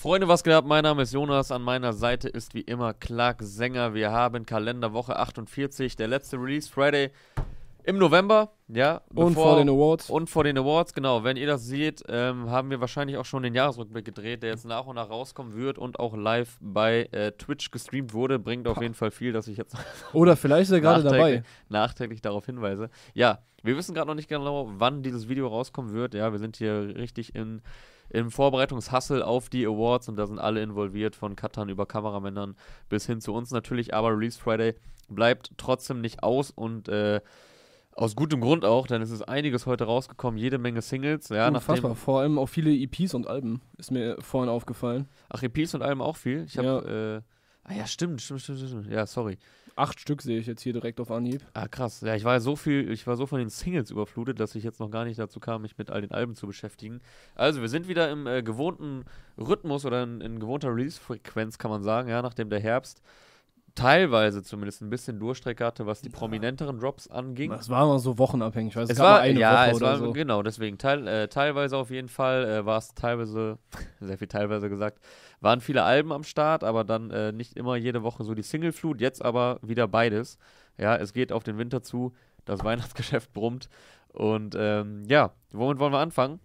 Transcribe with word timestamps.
Freunde, 0.00 0.28
was 0.28 0.42
geht 0.42 0.54
ab? 0.54 0.64
Mein 0.66 0.84
Name 0.84 1.02
ist 1.02 1.12
Jonas. 1.12 1.52
An 1.52 1.60
meiner 1.60 1.92
Seite 1.92 2.26
ist 2.26 2.54
wie 2.54 2.62
immer 2.62 2.94
Clark 2.94 3.42
Sänger. 3.42 3.92
Wir 3.92 4.10
haben 4.10 4.46
Kalenderwoche 4.46 5.14
48, 5.14 5.94
der 5.94 6.08
letzte 6.08 6.38
Release 6.38 6.70
Friday 6.70 7.10
im 7.84 7.98
November. 7.98 8.48
Ja, 8.68 9.02
Und 9.14 9.34
vor 9.34 9.58
den 9.58 9.68
Awards. 9.68 10.08
Und 10.08 10.30
vor 10.30 10.44
den 10.44 10.56
Awards, 10.56 10.94
genau. 10.94 11.22
Wenn 11.22 11.36
ihr 11.36 11.46
das 11.46 11.66
seht, 11.66 12.02
ähm, 12.08 12.48
haben 12.48 12.70
wir 12.70 12.80
wahrscheinlich 12.80 13.18
auch 13.18 13.26
schon 13.26 13.42
den 13.42 13.54
Jahresrückblick 13.54 14.06
gedreht, 14.06 14.42
der 14.42 14.48
jetzt 14.48 14.64
nach 14.64 14.86
und 14.86 14.94
nach 14.94 15.10
rauskommen 15.10 15.54
wird 15.54 15.76
und 15.76 16.00
auch 16.00 16.16
live 16.16 16.56
bei 16.62 17.02
äh, 17.12 17.32
Twitch 17.32 17.70
gestreamt 17.70 18.14
wurde. 18.14 18.38
Bringt 18.38 18.68
auf 18.68 18.80
jeden 18.80 18.94
Fall 18.94 19.10
viel, 19.10 19.34
dass 19.34 19.48
ich 19.48 19.58
jetzt 19.58 19.76
Oder 20.14 20.34
vielleicht 20.38 20.70
ist 20.70 20.72
er 20.72 20.80
gerade 20.80 21.02
dabei. 21.02 21.18
nachträglich, 21.18 21.44
nachträglich 21.68 22.22
darauf 22.22 22.46
hinweise. 22.46 22.88
Ja, 23.12 23.40
wir 23.62 23.76
wissen 23.76 23.94
gerade 23.94 24.06
noch 24.06 24.14
nicht 24.14 24.30
genau, 24.30 24.70
wann 24.78 25.02
dieses 25.02 25.28
Video 25.28 25.46
rauskommen 25.48 25.92
wird. 25.92 26.14
Ja, 26.14 26.32
wir 26.32 26.38
sind 26.38 26.56
hier 26.56 26.94
richtig 26.96 27.34
in, 27.34 27.60
im 28.10 28.30
Vorbereitungshassel 28.30 29.22
auf 29.22 29.48
die 29.48 29.66
Awards 29.66 30.08
und 30.08 30.16
da 30.16 30.26
sind 30.26 30.38
alle 30.38 30.62
involviert, 30.62 31.16
von 31.16 31.36
Cuttern 31.36 31.68
über 31.68 31.86
Kameramännern 31.86 32.56
bis 32.88 33.06
hin 33.06 33.20
zu 33.20 33.32
uns 33.32 33.50
natürlich. 33.50 33.94
Aber 33.94 34.10
Release 34.10 34.38
Friday 34.38 34.74
bleibt 35.08 35.52
trotzdem 35.56 36.00
nicht 36.00 36.22
aus 36.22 36.50
und 36.50 36.88
äh, 36.88 37.20
aus 37.92 38.16
gutem 38.16 38.40
Grund 38.40 38.64
auch, 38.64 38.86
denn 38.86 39.02
es 39.02 39.10
ist 39.10 39.22
einiges 39.22 39.66
heute 39.66 39.84
rausgekommen, 39.84 40.38
jede 40.38 40.58
Menge 40.58 40.80
Singles. 40.80 41.28
Ja, 41.28 41.48
Unfassbar. 41.48 41.94
Vor 41.94 42.20
allem 42.20 42.38
auch 42.38 42.46
viele 42.46 42.72
EPs 42.72 43.14
und 43.14 43.26
Alben 43.26 43.60
ist 43.78 43.90
mir 43.90 44.16
vorhin 44.20 44.48
aufgefallen. 44.48 45.08
ach, 45.28 45.42
EPs 45.42 45.74
und 45.74 45.82
allem 45.82 46.00
auch 46.00 46.16
viel. 46.16 46.44
Ich 46.44 46.56
habe, 46.56 47.22
äh, 47.22 47.68
ah 47.68 47.74
ja, 47.74 47.86
stimmt, 47.86 48.22
stimmt, 48.22 48.40
stimmt, 48.42 48.60
stimmt. 48.60 48.86
Ja, 48.90 49.06
sorry. 49.06 49.38
Acht 49.80 49.98
Stück 49.98 50.20
sehe 50.20 50.38
ich 50.38 50.46
jetzt 50.46 50.60
hier 50.60 50.74
direkt 50.74 51.00
auf 51.00 51.10
Anhieb. 51.10 51.40
Ah, 51.54 51.66
krass. 51.66 52.02
Ja, 52.02 52.14
ich 52.14 52.24
war 52.24 52.38
so 52.40 52.54
viel, 52.54 52.90
ich 52.90 53.06
war 53.06 53.16
so 53.16 53.24
von 53.24 53.38
den 53.38 53.48
Singles 53.48 53.90
überflutet, 53.90 54.38
dass 54.38 54.54
ich 54.54 54.62
jetzt 54.62 54.78
noch 54.78 54.90
gar 54.90 55.06
nicht 55.06 55.18
dazu 55.18 55.40
kam, 55.40 55.62
mich 55.62 55.78
mit 55.78 55.90
all 55.90 56.02
den 56.02 56.10
Alben 56.10 56.34
zu 56.34 56.46
beschäftigen. 56.46 57.00
Also, 57.34 57.62
wir 57.62 57.68
sind 57.70 57.88
wieder 57.88 58.10
im 58.10 58.26
äh, 58.26 58.42
gewohnten 58.42 59.06
Rhythmus 59.38 59.86
oder 59.86 60.02
in, 60.02 60.20
in 60.20 60.38
gewohnter 60.38 60.68
Release-Frequenz, 60.68 61.56
kann 61.56 61.70
man 61.70 61.82
sagen, 61.82 62.10
ja, 62.10 62.20
nachdem 62.20 62.50
der 62.50 62.60
Herbst 62.60 63.00
teilweise 63.80 64.42
zumindest 64.42 64.82
ein 64.82 64.90
bisschen 64.90 65.18
Durchstrecke 65.18 65.64
hatte, 65.64 65.86
was 65.86 66.00
die 66.02 66.08
prominenteren 66.08 66.78
Drops 66.78 67.08
anging. 67.08 67.50
Das 67.50 67.68
war 67.68 67.84
immer 67.84 67.98
so 67.98 68.18
wochenabhängig. 68.18 68.76
Weiß, 68.76 68.84
es, 68.84 68.90
Es 68.90 68.98
war, 68.98 69.20
eine 69.20 69.38
ja, 69.38 69.52
Woche 69.52 69.70
es 69.70 69.76
oder 69.76 69.86
war, 69.86 69.98
so. 69.98 70.12
genau, 70.12 70.42
deswegen 70.42 70.78
teil, 70.78 71.06
äh, 71.06 71.28
teilweise 71.28 71.76
auf 71.76 71.90
jeden 71.90 72.08
Fall 72.08 72.44
äh, 72.44 72.66
war 72.66 72.78
es 72.78 72.94
teilweise, 72.94 73.58
sehr 74.00 74.18
viel 74.18 74.28
teilweise 74.28 74.68
gesagt, 74.68 75.00
waren 75.40 75.60
viele 75.60 75.82
Alben 75.82 76.12
am 76.12 76.24
Start, 76.24 76.64
aber 76.64 76.84
dann 76.84 77.10
äh, 77.10 77.32
nicht 77.32 77.56
immer 77.56 77.76
jede 77.76 78.02
Woche 78.02 78.24
so 78.24 78.34
die 78.34 78.42
Singleflut, 78.42 79.00
jetzt 79.00 79.24
aber 79.24 79.58
wieder 79.62 79.88
beides. 79.88 80.38
Ja, 80.76 80.96
es 80.96 81.12
geht 81.12 81.32
auf 81.32 81.42
den 81.44 81.58
Winter 81.58 81.82
zu, 81.82 82.12
das 82.44 82.62
Weihnachtsgeschäft 82.64 83.32
brummt 83.32 83.68
und 84.12 84.54
ähm, 84.58 85.04
ja, 85.06 85.32
womit 85.52 85.78
wollen 85.78 85.92
wir 85.92 86.00
anfangen? 86.00 86.40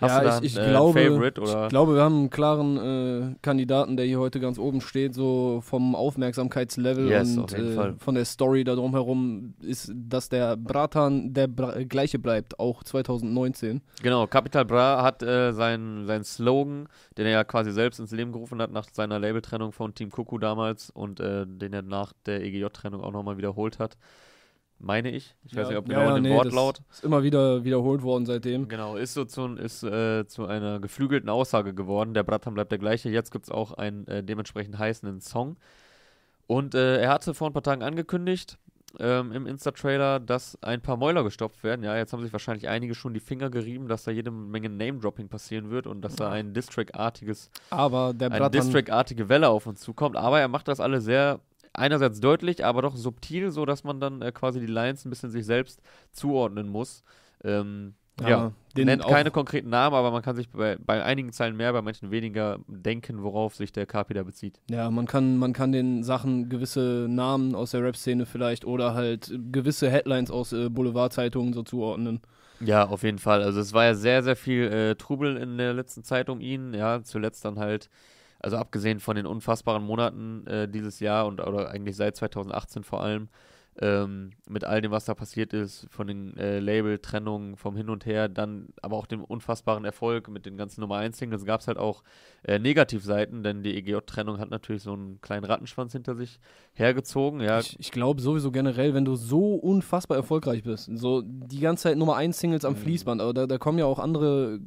Hast 0.00 0.24
ja, 0.24 0.38
ich, 0.38 0.44
ich 0.46 0.58
ein, 0.58 0.66
äh, 0.66 0.70
glaube, 0.70 1.00
ich 1.00 1.68
glaube, 1.68 1.94
wir 1.94 2.02
haben 2.02 2.14
einen 2.16 2.30
klaren 2.30 2.76
äh, 2.76 3.34
Kandidaten, 3.42 3.96
der 3.96 4.04
hier 4.06 4.18
heute 4.18 4.40
ganz 4.40 4.58
oben 4.58 4.80
steht, 4.80 5.14
so 5.14 5.60
vom 5.62 5.94
Aufmerksamkeitslevel 5.94 7.08
Yes, 7.08 7.36
und 7.36 7.44
auf 7.44 7.52
äh, 7.52 7.92
von 7.98 8.16
der 8.16 8.24
Story 8.24 8.64
da 8.64 8.74
drumherum 8.74 9.54
ist, 9.62 9.92
dass 9.94 10.28
der 10.28 10.56
Bratan 10.56 11.32
der 11.32 11.46
Bra 11.46 11.76
äh, 11.76 11.84
gleiche 11.84 12.18
bleibt, 12.18 12.58
auch 12.58 12.82
2019. 12.82 13.82
Genau, 14.02 14.26
Capital 14.26 14.64
Bra 14.64 15.02
hat 15.02 15.22
äh, 15.22 15.52
seinen 15.52 16.06
sein 16.06 16.24
Slogan, 16.24 16.88
den 17.16 17.26
er 17.26 17.32
ja 17.32 17.44
quasi 17.44 17.70
selbst 17.70 18.00
ins 18.00 18.10
Leben 18.10 18.32
gerufen 18.32 18.60
hat 18.60 18.72
nach 18.72 18.88
seiner 18.92 19.20
Labeltrennung 19.20 19.70
von 19.70 19.94
Team 19.94 20.10
Kuku 20.10 20.38
damals 20.38 20.90
und 20.90 21.20
äh, 21.20 21.46
den 21.46 21.72
er 21.72 21.82
nach 21.82 22.12
der 22.26 22.42
EGJ-Trennung 22.42 23.00
auch 23.00 23.12
nochmal 23.12 23.38
wiederholt 23.38 23.78
hat. 23.78 23.96
Meine 24.78 25.10
ich. 25.10 25.34
Ich 25.44 25.56
weiß 25.56 25.68
nicht, 25.68 25.78
ob 25.78 25.88
genau 25.88 26.08
in 26.16 26.22
dem 26.22 26.32
nee, 26.32 26.36
Wortlaut. 26.36 26.82
Das 26.88 26.98
ist 26.98 27.04
immer 27.04 27.22
wieder 27.22 27.64
wiederholt 27.64 28.02
worden 28.02 28.26
seitdem. 28.26 28.68
Genau, 28.68 28.96
ist 28.96 29.14
so 29.14 29.24
zu, 29.24 29.54
ist, 29.54 29.82
äh, 29.82 30.26
zu 30.26 30.46
einer 30.46 30.80
geflügelten 30.80 31.30
Aussage 31.30 31.74
geworden. 31.74 32.12
Der 32.12 32.22
Bratan 32.22 32.54
bleibt 32.54 32.70
der 32.70 32.78
gleiche. 32.78 33.08
Jetzt 33.08 33.30
gibt 33.30 33.46
es 33.46 33.50
auch 33.50 33.72
einen 33.72 34.06
äh, 34.06 34.22
dementsprechend 34.22 34.78
heißenden 34.78 35.20
Song. 35.20 35.56
Und 36.46 36.74
äh, 36.74 37.00
er 37.00 37.10
hatte 37.10 37.34
vor 37.34 37.48
ein 37.48 37.52
paar 37.52 37.62
Tagen 37.62 37.82
angekündigt 37.82 38.58
ähm, 38.98 39.32
im 39.32 39.46
Insta-Trailer, 39.46 40.20
dass 40.20 40.58
ein 40.62 40.80
paar 40.80 40.96
Mäuler 40.96 41.24
gestopft 41.24 41.64
werden. 41.64 41.82
Ja, 41.82 41.96
jetzt 41.96 42.12
haben 42.12 42.22
sich 42.22 42.32
wahrscheinlich 42.32 42.68
einige 42.68 42.94
schon 42.94 43.14
die 43.14 43.20
Finger 43.20 43.50
gerieben, 43.50 43.88
dass 43.88 44.04
da 44.04 44.10
jede 44.10 44.30
Menge 44.30 44.68
Name-Dropping 44.68 45.28
passieren 45.28 45.70
wird 45.70 45.86
und 45.86 46.02
dass 46.02 46.16
da 46.16 46.30
ein 46.30 46.52
der 48.12 48.30
eine 48.30 48.40
Bratan, 48.40 48.52
Distrack-artige 48.52 49.28
Welle 49.28 49.48
auf 49.48 49.66
uns 49.66 49.80
zukommt. 49.80 50.16
Aber 50.16 50.40
er 50.40 50.48
macht 50.48 50.68
das 50.68 50.80
alle 50.80 51.00
sehr 51.00 51.40
einerseits 51.74 52.20
deutlich, 52.20 52.64
aber 52.64 52.82
doch 52.82 52.96
subtil, 52.96 53.50
so 53.50 53.64
dass 53.66 53.84
man 53.84 54.00
dann 54.00 54.22
äh, 54.22 54.32
quasi 54.32 54.60
die 54.60 54.66
Lines 54.66 55.04
ein 55.04 55.10
bisschen 55.10 55.30
sich 55.30 55.44
selbst 55.44 55.82
zuordnen 56.12 56.68
muss. 56.68 57.04
Ähm, 57.42 57.94
ja, 58.20 58.52
den 58.76 58.86
nennt 58.86 59.04
keine 59.06 59.32
konkreten 59.32 59.70
Namen, 59.70 59.96
aber 59.96 60.12
man 60.12 60.22
kann 60.22 60.36
sich 60.36 60.48
bei, 60.48 60.76
bei 60.78 61.02
einigen 61.02 61.32
Zeilen 61.32 61.56
mehr, 61.56 61.72
bei 61.72 61.82
manchen 61.82 62.10
weniger 62.12 62.60
denken, 62.68 63.22
worauf 63.22 63.56
sich 63.56 63.72
der 63.72 63.86
KP 63.86 64.14
da 64.14 64.22
bezieht. 64.22 64.60
Ja, 64.70 64.90
man 64.90 65.06
kann, 65.06 65.36
man 65.36 65.52
kann 65.52 65.72
den 65.72 66.04
Sachen 66.04 66.48
gewisse 66.48 67.06
Namen 67.08 67.54
aus 67.56 67.72
der 67.72 67.82
Rap-Szene 67.82 68.24
vielleicht 68.24 68.64
oder 68.64 68.94
halt 68.94 69.36
gewisse 69.50 69.90
Headlines 69.90 70.30
aus 70.30 70.52
äh, 70.52 70.68
Boulevardzeitungen 70.68 71.52
so 71.52 71.64
zuordnen. 71.64 72.20
Ja, 72.60 72.86
auf 72.86 73.02
jeden 73.02 73.18
Fall. 73.18 73.42
Also 73.42 73.60
es 73.60 73.72
war 73.72 73.84
ja 73.84 73.94
sehr, 73.94 74.22
sehr 74.22 74.36
viel 74.36 74.62
äh, 74.64 74.94
Trubel 74.94 75.36
in 75.36 75.58
der 75.58 75.74
letzten 75.74 76.04
Zeit 76.04 76.30
um 76.30 76.40
ihn. 76.40 76.72
Ja, 76.72 77.02
zuletzt 77.02 77.44
dann 77.44 77.58
halt, 77.58 77.90
also 78.44 78.58
abgesehen 78.58 79.00
von 79.00 79.16
den 79.16 79.24
unfassbaren 79.26 79.82
Monaten 79.82 80.46
äh, 80.46 80.68
dieses 80.68 81.00
Jahr 81.00 81.26
und 81.26 81.40
oder 81.40 81.70
eigentlich 81.70 81.96
seit 81.96 82.14
2018 82.16 82.84
vor 82.84 83.02
allem, 83.02 83.28
ähm, 83.80 84.30
mit 84.48 84.62
all 84.64 84.80
dem, 84.82 84.92
was 84.92 85.06
da 85.06 85.14
passiert 85.14 85.52
ist, 85.52 85.88
von 85.90 86.06
den 86.06 86.36
äh, 86.36 86.60
Label-Trennungen, 86.60 87.56
vom 87.56 87.74
Hin 87.74 87.88
und 87.88 88.06
Her, 88.06 88.28
dann 88.28 88.68
aber 88.82 88.96
auch 88.96 89.06
dem 89.06 89.24
unfassbaren 89.24 89.84
Erfolg 89.84 90.28
mit 90.28 90.46
den 90.46 90.56
ganzen 90.56 90.80
Nummer 90.82 90.98
1-Singles, 90.98 91.44
gab 91.44 91.60
es 91.60 91.66
halt 91.66 91.78
auch 91.78 92.04
äh, 92.44 92.60
Negativseiten, 92.60 93.42
denn 93.42 93.64
die 93.64 93.74
EGJ-Trennung 93.76 94.38
hat 94.38 94.50
natürlich 94.50 94.82
so 94.82 94.92
einen 94.92 95.20
kleinen 95.22 95.44
Rattenschwanz 95.44 95.92
hinter 95.92 96.14
sich 96.14 96.38
hergezogen. 96.74 97.40
Ja, 97.40 97.58
Ich, 97.58 97.76
ich 97.80 97.90
glaube 97.90 98.20
sowieso 98.20 98.52
generell, 98.52 98.94
wenn 98.94 99.04
du 99.04 99.16
so 99.16 99.54
unfassbar 99.54 100.18
erfolgreich 100.18 100.62
bist, 100.62 100.88
so 100.94 101.22
die 101.24 101.60
ganze 101.60 101.84
Zeit 101.84 101.96
Nummer 101.98 102.14
1 102.14 102.38
Singles 102.38 102.64
am 102.64 102.74
Mhm. 102.74 102.78
Fließband, 102.78 103.20
aber 103.20 103.34
da, 103.34 103.46
da 103.46 103.58
kommen 103.58 103.78
ja 103.78 103.86
auch 103.86 103.98
andere 103.98 104.60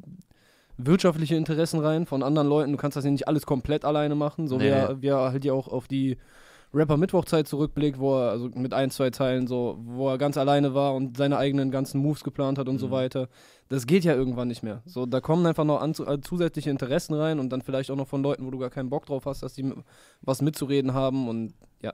wirtschaftliche 0.78 1.34
Interessen 1.36 1.80
rein 1.80 2.06
von 2.06 2.22
anderen 2.22 2.48
Leuten. 2.48 2.72
Du 2.72 2.78
kannst 2.78 2.96
das 2.96 3.04
ja 3.04 3.10
nicht 3.10 3.28
alles 3.28 3.44
komplett 3.46 3.84
alleine 3.84 4.14
machen, 4.14 4.48
so 4.48 4.56
Nee, 4.58 4.64
wie 4.64 4.68
er, 4.68 5.02
wie 5.02 5.06
er 5.08 5.32
halt 5.32 5.44
ja 5.44 5.52
auch 5.52 5.68
auf 5.68 5.88
die 5.88 6.16
Rapper-Mittwochzeit 6.74 7.48
zurückblickt, 7.48 7.98
wo 7.98 8.18
er, 8.18 8.30
also 8.30 8.50
mit 8.54 8.74
ein, 8.74 8.90
zwei 8.90 9.08
Teilen 9.10 9.46
so, 9.46 9.78
wo 9.80 10.08
er 10.10 10.18
ganz 10.18 10.36
alleine 10.36 10.74
war 10.74 10.94
und 10.94 11.16
seine 11.16 11.38
eigenen 11.38 11.70
ganzen 11.70 12.00
Moves 12.00 12.22
geplant 12.24 12.58
hat 12.58 12.68
und 12.68 12.78
so 12.78 12.88
Mhm. 12.88 12.92
weiter. 12.92 13.28
Das 13.70 13.86
geht 13.86 14.04
ja 14.04 14.14
irgendwann 14.14 14.48
nicht 14.48 14.62
mehr. 14.62 14.82
So, 14.84 15.06
da 15.06 15.20
kommen 15.20 15.46
einfach 15.46 15.64
noch 15.64 15.80
an, 15.80 15.92
äh, 16.06 16.20
zusätzliche 16.20 16.68
Interessen 16.70 17.14
rein 17.14 17.38
und 17.38 17.50
dann 17.50 17.62
vielleicht 17.62 17.90
auch 17.90 17.96
noch 17.96 18.08
von 18.08 18.22
Leuten, 18.22 18.46
wo 18.46 18.50
du 18.50 18.58
gar 18.58 18.70
keinen 18.70 18.90
Bock 18.90 19.06
drauf 19.06 19.24
hast, 19.26 19.42
dass 19.42 19.54
die 19.54 19.72
was 20.20 20.42
mitzureden 20.42 20.92
haben 20.94 21.28
und 21.28 21.54
ja. 21.80 21.92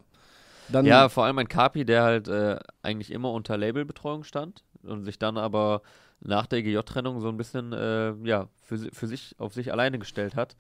Dann, 0.68 0.86
Ja, 0.86 1.08
vor 1.08 1.24
allem 1.24 1.38
ein 1.38 1.48
Kapi, 1.48 1.84
der 1.84 2.02
halt 2.02 2.26
äh, 2.28 2.58
eigentlich 2.82 3.12
immer 3.12 3.30
unter 3.32 3.56
Labelbetreuung 3.56 4.24
stand 4.24 4.64
und 4.82 5.04
sich 5.04 5.18
dann 5.18 5.36
aber 5.36 5.82
nach 6.24 6.46
der 6.46 6.60
EGJ-Trennung 6.60 7.20
so 7.20 7.28
ein 7.28 7.36
bisschen 7.36 7.72
äh, 7.72 8.14
ja, 8.24 8.48
für, 8.62 8.78
für 8.92 9.06
sich 9.06 9.34
auf 9.38 9.54
sich 9.54 9.72
alleine 9.72 9.98
gestellt 9.98 10.36
hat. 10.36 10.56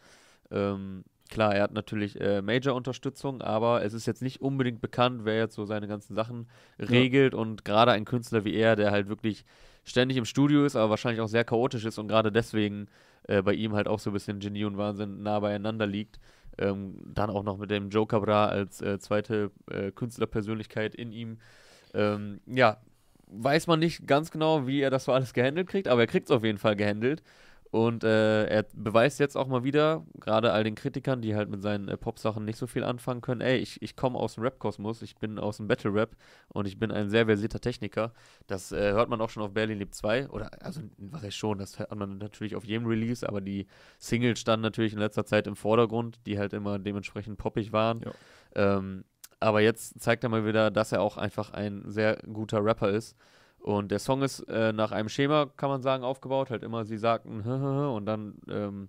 Ähm, 0.50 1.04
klar, 1.30 1.54
er 1.54 1.62
hat 1.64 1.72
natürlich 1.72 2.20
äh, 2.20 2.42
Major-Unterstützung, 2.42 3.40
aber 3.42 3.82
es 3.82 3.94
ist 3.94 4.06
jetzt 4.06 4.22
nicht 4.22 4.40
unbedingt 4.40 4.80
bekannt, 4.80 5.24
wer 5.24 5.38
jetzt 5.38 5.54
so 5.54 5.64
seine 5.64 5.88
ganzen 5.88 6.14
Sachen 6.14 6.48
regelt 6.78 7.34
und 7.34 7.64
gerade 7.64 7.92
ein 7.92 8.04
Künstler 8.04 8.44
wie 8.44 8.54
er, 8.54 8.76
der 8.76 8.90
halt 8.90 9.08
wirklich 9.08 9.44
ständig 9.84 10.16
im 10.16 10.24
Studio 10.24 10.64
ist, 10.64 10.76
aber 10.76 10.90
wahrscheinlich 10.90 11.20
auch 11.20 11.28
sehr 11.28 11.44
chaotisch 11.44 11.84
ist 11.84 11.98
und 11.98 12.08
gerade 12.08 12.30
deswegen 12.30 12.88
äh, 13.24 13.42
bei 13.42 13.54
ihm 13.54 13.74
halt 13.74 13.88
auch 13.88 13.98
so 13.98 14.10
ein 14.10 14.12
bisschen 14.12 14.38
Genie 14.38 14.64
und 14.64 14.76
Wahnsinn 14.76 15.22
nah 15.22 15.40
beieinander 15.40 15.86
liegt. 15.86 16.20
Ähm, 16.56 16.98
dann 17.04 17.30
auch 17.30 17.42
noch 17.42 17.58
mit 17.58 17.70
dem 17.70 17.88
Joe 17.90 18.06
Cabra 18.06 18.46
als 18.46 18.80
äh, 18.80 18.98
zweite 19.00 19.50
äh, 19.68 19.90
Künstlerpersönlichkeit 19.90 20.94
in 20.94 21.10
ihm. 21.10 21.38
Ähm, 21.94 22.40
ja, 22.46 22.78
weiß 23.26 23.66
man 23.66 23.78
nicht 23.78 24.06
ganz 24.06 24.30
genau, 24.30 24.66
wie 24.66 24.80
er 24.80 24.90
das 24.90 25.04
so 25.04 25.12
alles 25.12 25.32
gehandelt 25.32 25.68
kriegt, 25.68 25.88
aber 25.88 26.02
er 26.02 26.06
kriegt 26.06 26.28
es 26.28 26.36
auf 26.36 26.44
jeden 26.44 26.58
Fall 26.58 26.76
gehandelt. 26.76 27.22
Und 27.74 28.04
äh, 28.04 28.44
er 28.44 28.66
beweist 28.72 29.18
jetzt 29.18 29.36
auch 29.36 29.48
mal 29.48 29.64
wieder, 29.64 30.06
gerade 30.20 30.52
all 30.52 30.62
den 30.62 30.76
Kritikern, 30.76 31.22
die 31.22 31.34
halt 31.34 31.48
mit 31.48 31.60
seinen 31.60 31.88
äh, 31.88 31.96
Pop-Sachen 31.96 32.44
nicht 32.44 32.56
so 32.56 32.68
viel 32.68 32.84
anfangen 32.84 33.20
können, 33.20 33.40
ey, 33.40 33.56
ich, 33.56 33.82
ich 33.82 33.96
komme 33.96 34.16
aus 34.16 34.34
dem 34.36 34.44
Rap-Kosmos, 34.44 35.02
ich 35.02 35.16
bin 35.16 35.40
aus 35.40 35.56
dem 35.56 35.66
Battle-Rap 35.66 36.14
und 36.50 36.68
ich 36.68 36.78
bin 36.78 36.92
ein 36.92 37.10
sehr 37.10 37.26
versierter 37.26 37.60
Techniker. 37.60 38.12
Das 38.46 38.70
äh, 38.70 38.92
hört 38.92 39.08
man 39.08 39.20
auch 39.20 39.28
schon 39.28 39.42
auf 39.42 39.52
Berlin 39.52 39.80
Lebt 39.80 39.96
2, 39.96 40.28
oder, 40.28 40.50
also, 40.62 40.82
was 40.98 41.24
heißt 41.24 41.36
schon, 41.36 41.58
das 41.58 41.80
hört 41.80 41.92
man 41.96 42.18
natürlich 42.18 42.54
auf 42.54 42.64
jedem 42.64 42.86
Release, 42.86 43.28
aber 43.28 43.40
die 43.40 43.66
Singles 43.98 44.38
standen 44.38 44.62
natürlich 44.62 44.92
in 44.92 45.00
letzter 45.00 45.26
Zeit 45.26 45.48
im 45.48 45.56
Vordergrund, 45.56 46.20
die 46.26 46.38
halt 46.38 46.52
immer 46.52 46.78
dementsprechend 46.78 47.38
poppig 47.38 47.72
waren. 47.72 48.02
Ja. 48.04 48.76
Ähm, 48.76 49.04
aber 49.44 49.60
jetzt 49.60 50.00
zeigt 50.00 50.24
er 50.24 50.30
mal 50.30 50.46
wieder, 50.46 50.70
dass 50.70 50.92
er 50.92 51.00
auch 51.00 51.16
einfach 51.16 51.52
ein 51.52 51.84
sehr 51.86 52.16
guter 52.32 52.64
Rapper 52.64 52.90
ist. 52.90 53.16
Und 53.58 53.90
der 53.90 53.98
Song 53.98 54.22
ist 54.22 54.40
äh, 54.40 54.72
nach 54.72 54.92
einem 54.92 55.08
Schema, 55.08 55.46
kann 55.56 55.70
man 55.70 55.80
sagen, 55.82 56.04
aufgebaut. 56.04 56.50
Halt 56.50 56.62
immer, 56.62 56.84
sie 56.84 56.98
sagten, 56.98 57.40
und 57.94 58.06
dann 58.06 58.34
ähm, 58.50 58.88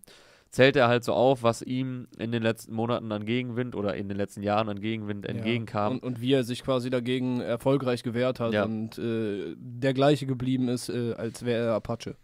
zählt 0.50 0.76
er 0.76 0.88
halt 0.88 1.04
so 1.04 1.14
auf, 1.14 1.44
was 1.44 1.62
ihm 1.62 2.08
in 2.18 2.32
den 2.32 2.44
letzten 2.44 2.74
Monaten 2.74 3.12
an 3.12 3.26
Gegenwind 3.26 3.76
oder 3.76 3.96
in 3.96 4.08
den 4.08 4.18
letzten 4.18 4.42
Jahren 4.42 4.70
an 4.70 4.80
Gegenwind 4.80 5.26
entgegenkam. 5.26 5.94
Und, 5.94 6.04
und 6.04 6.22
wie 6.22 6.34
er 6.34 6.44
sich 6.44 6.64
quasi 6.64 6.90
dagegen 6.90 7.42
erfolgreich 7.42 8.04
gewehrt 8.04 8.40
hat 8.40 8.54
Ja. 8.54 8.64
und 8.64 8.98
äh, 8.98 9.56
der 9.58 9.94
gleiche 9.94 10.26
geblieben 10.26 10.68
ist, 10.70 10.90
äh, 10.90 11.14
als 11.14 11.44
wäre 11.46 11.68
er 11.68 11.74
Apache. 11.76 12.16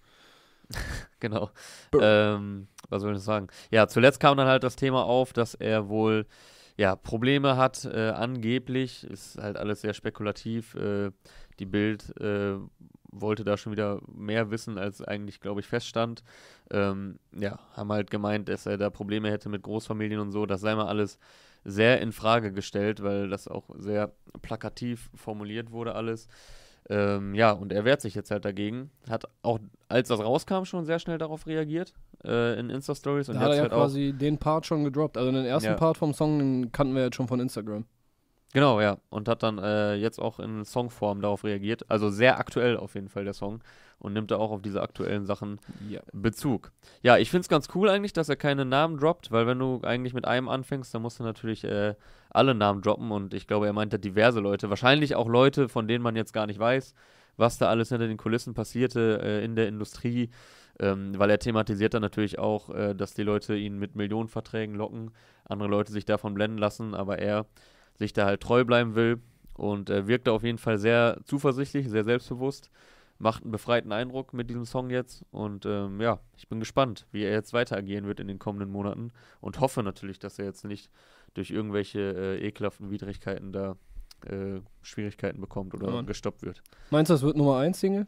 genau. 1.20 1.52
Ähm, 2.00 2.68
was 2.90 3.02
soll 3.02 3.16
ich 3.16 3.22
sagen? 3.22 3.48
Ja, 3.70 3.88
zuletzt 3.88 4.20
kam 4.20 4.38
dann 4.38 4.48
halt 4.48 4.64
das 4.64 4.76
Thema 4.76 5.04
auf, 5.04 5.34
dass 5.34 5.54
er 5.54 5.90
wohl 5.90 6.26
ja, 6.78 6.96
Probleme 6.96 7.58
hat, 7.58 7.86
äh, 7.86 8.10
angeblich. 8.10 9.04
Ist 9.04 9.38
halt 9.38 9.58
alles 9.58 9.82
sehr 9.82 9.94
spekulativ. 9.94 10.76
Äh, 10.76 11.12
die 11.60 11.66
Bild 11.66 12.16
äh, 12.20 12.56
wollte 13.12 13.44
da 13.44 13.58
schon 13.58 13.74
wieder 13.74 14.02
mehr 14.12 14.52
wissen, 14.52 14.78
als 14.78 15.02
eigentlich, 15.02 15.42
glaube 15.42 15.60
ich, 15.60 15.68
feststand. 15.68 16.24
Ähm, 16.72 17.20
ja, 17.34 17.60
haben 17.74 17.92
halt 17.92 18.10
gemeint, 18.10 18.50
dass 18.50 18.66
er 18.66 18.78
da 18.78 18.90
Probleme 18.90 19.30
hätte 19.30 19.50
mit 19.50 19.64
Großfamilien 19.64 20.20
und 20.20 20.32
so. 20.32 20.46
Das 20.46 20.62
sei 20.62 20.76
mal 20.76 20.88
alles 20.88 21.20
sehr 21.64 22.02
in 22.02 22.12
Frage 22.12 22.52
gestellt, 22.52 23.04
weil 23.04 23.30
das 23.30 23.48
auch 23.48 23.70
sehr 23.78 24.12
plakativ 24.42 25.10
formuliert 25.16 25.72
wurde 25.72 25.94
alles. 25.94 26.28
Ähm, 26.92 27.34
ja, 27.36 27.52
und 27.54 27.72
er 27.72 27.86
wehrt 27.86 28.02
sich 28.02 28.16
jetzt 28.16 28.32
halt 28.32 28.44
dagegen. 28.44 28.92
Hat 29.10 29.24
auch, 29.44 29.60
als 29.88 30.10
das 30.10 30.20
rauskam, 30.20 30.66
schon 30.66 30.84
sehr 30.84 31.00
schnell 31.00 31.18
darauf 31.18 31.48
reagiert 31.48 31.94
äh, 32.26 32.60
in 32.60 32.70
Insta-Stories. 32.70 33.28
Da 33.28 33.34
Und 33.34 33.40
hat 33.40 33.52
er 33.52 33.56
ja 33.56 33.62
halt 33.62 33.72
quasi 33.72 34.12
den 34.12 34.38
Part 34.38 34.66
schon 34.66 34.84
gedroppt. 34.84 35.18
Also 35.18 35.32
den 35.32 35.46
ersten 35.46 35.70
Ja. 35.70 35.76
Part 35.76 35.96
vom 35.96 36.14
Song, 36.14 36.40
den 36.40 36.72
kannten 36.74 36.94
wir 36.94 37.04
jetzt 37.04 37.16
schon 37.16 37.30
von 37.30 37.40
Instagram. 37.40 37.86
Genau, 38.54 38.82
ja. 38.82 38.98
Und 39.10 39.28
hat 39.30 39.44
dann 39.44 39.60
äh, 39.60 39.96
jetzt 39.96 40.20
auch 40.20 40.40
in 40.40 40.66
Songform 40.66 41.22
darauf 41.22 41.44
reagiert. 41.44 41.90
Also 41.90 42.10
sehr 42.10 42.38
aktuell 42.38 42.76
auf 42.78 42.96
jeden 42.96 43.08
Fall 43.08 43.24
der 43.24 43.34
Song. 43.34 43.64
Und 43.98 44.14
nimmt 44.14 44.32
da 44.32 44.38
auch 44.38 44.52
auf 44.52 44.62
diese 44.62 44.82
aktuellen 44.82 45.26
Sachen 45.26 45.60
Ja. 45.88 46.02
Bezug. 46.12 46.72
Ja, 47.04 47.18
ich 47.18 47.30
finde 47.30 47.42
es 47.42 47.50
ganz 47.50 47.70
cool 47.76 47.88
eigentlich, 47.88 48.14
dass 48.14 48.30
er 48.30 48.36
keine 48.36 48.66
Namen 48.66 48.98
droppt, 48.98 49.32
weil 49.32 49.46
wenn 49.46 49.60
du 49.60 49.82
eigentlich 49.84 50.14
mit 50.16 50.26
einem 50.26 50.50
anfängst, 50.50 50.94
dann 50.94 51.04
musst 51.04 51.20
du 51.20 51.24
natürlich 51.24 51.64
äh, 51.64 51.94
alle 52.32 52.56
Namen 52.56 52.82
droppen. 52.82 53.12
Und 53.12 53.34
ich 53.34 53.48
glaube, 53.48 53.68
er 53.68 53.74
meinte 53.74 54.00
diverse 54.00 54.40
Leute. 54.40 54.70
Wahrscheinlich 54.70 55.16
auch 55.16 55.28
Leute, 55.30 55.70
von 55.70 55.88
denen 55.88 56.04
man 56.04 56.16
jetzt 56.16 56.34
gar 56.34 56.48
nicht 56.48 56.60
weiß, 56.60 56.94
was 57.38 57.58
da 57.60 57.70
alles 57.70 57.90
hinter 57.90 58.08
den 58.08 58.18
Kulissen 58.18 58.54
passierte 58.54 59.22
äh, 59.24 59.46
in 59.46 59.56
der 59.56 59.68
Industrie. 59.68 60.30
Ähm, 60.80 61.14
weil 61.18 61.30
er 61.30 61.38
thematisiert 61.38 61.94
dann 61.94 62.02
natürlich 62.02 62.40
auch, 62.40 62.70
äh, 62.72 62.96
dass 62.96 63.14
die 63.14 63.24
Leute 63.24 63.56
ihn 63.56 63.78
mit 63.78 63.96
Millionenverträgen 63.96 64.76
locken, 64.76 65.12
andere 65.46 65.70
Leute 65.70 65.92
sich 65.92 66.06
davon 66.06 66.34
blenden 66.34 66.58
lassen, 66.58 66.96
aber 66.96 67.20
er 67.20 67.46
sich 68.02 68.14
da 68.14 68.26
halt 68.26 68.42
treu 68.42 68.66
bleiben 68.66 68.96
will 68.96 69.22
und 69.56 69.90
äh, 69.90 70.08
wirkt 70.08 70.28
da 70.28 70.32
auf 70.32 70.44
jeden 70.44 70.58
Fall 70.58 70.78
sehr 70.78 71.20
zuversichtlich, 71.24 71.88
sehr 71.88 72.04
selbstbewusst, 72.04 72.70
macht 73.20 73.44
einen 73.44 73.52
befreiten 73.52 73.92
Eindruck 73.92 74.34
mit 74.34 74.50
diesem 74.50 74.66
Song 74.66 74.90
jetzt 74.90 75.24
und 75.32 75.66
ähm, 75.66 76.02
ja, 76.02 76.20
ich 76.36 76.50
bin 76.50 76.60
gespannt, 76.60 77.06
wie 77.12 77.24
er 77.24 77.32
jetzt 77.32 77.54
weiter 77.54 77.78
agieren 77.78 78.06
wird 78.06 78.20
in 78.20 78.28
den 78.28 78.40
kommenden 78.40 78.72
Monaten 78.72 79.12
und 79.40 79.60
hoffe 79.60 79.84
natürlich, 79.84 80.18
dass 80.20 80.40
er 80.40 80.46
jetzt 80.46 80.66
nicht 80.66 80.90
durch 81.36 81.52
irgendwelche 81.52 82.00
äh, 82.00 82.48
ekelhaften 82.48 82.90
Widrigkeiten 82.90 83.52
da 83.54 83.76
äh, 84.26 84.62
Schwierigkeiten 84.82 85.40
bekommt 85.40 85.74
oder 85.76 85.94
Ja, 85.94 86.02
gestoppt 86.02 86.42
wird. 86.42 86.64
Meinst 86.90 87.10
du, 87.10 87.14
das 87.14 87.22
wird 87.22 87.38
Nummer 87.38 87.58
1 87.60 87.80
Single? 87.80 88.08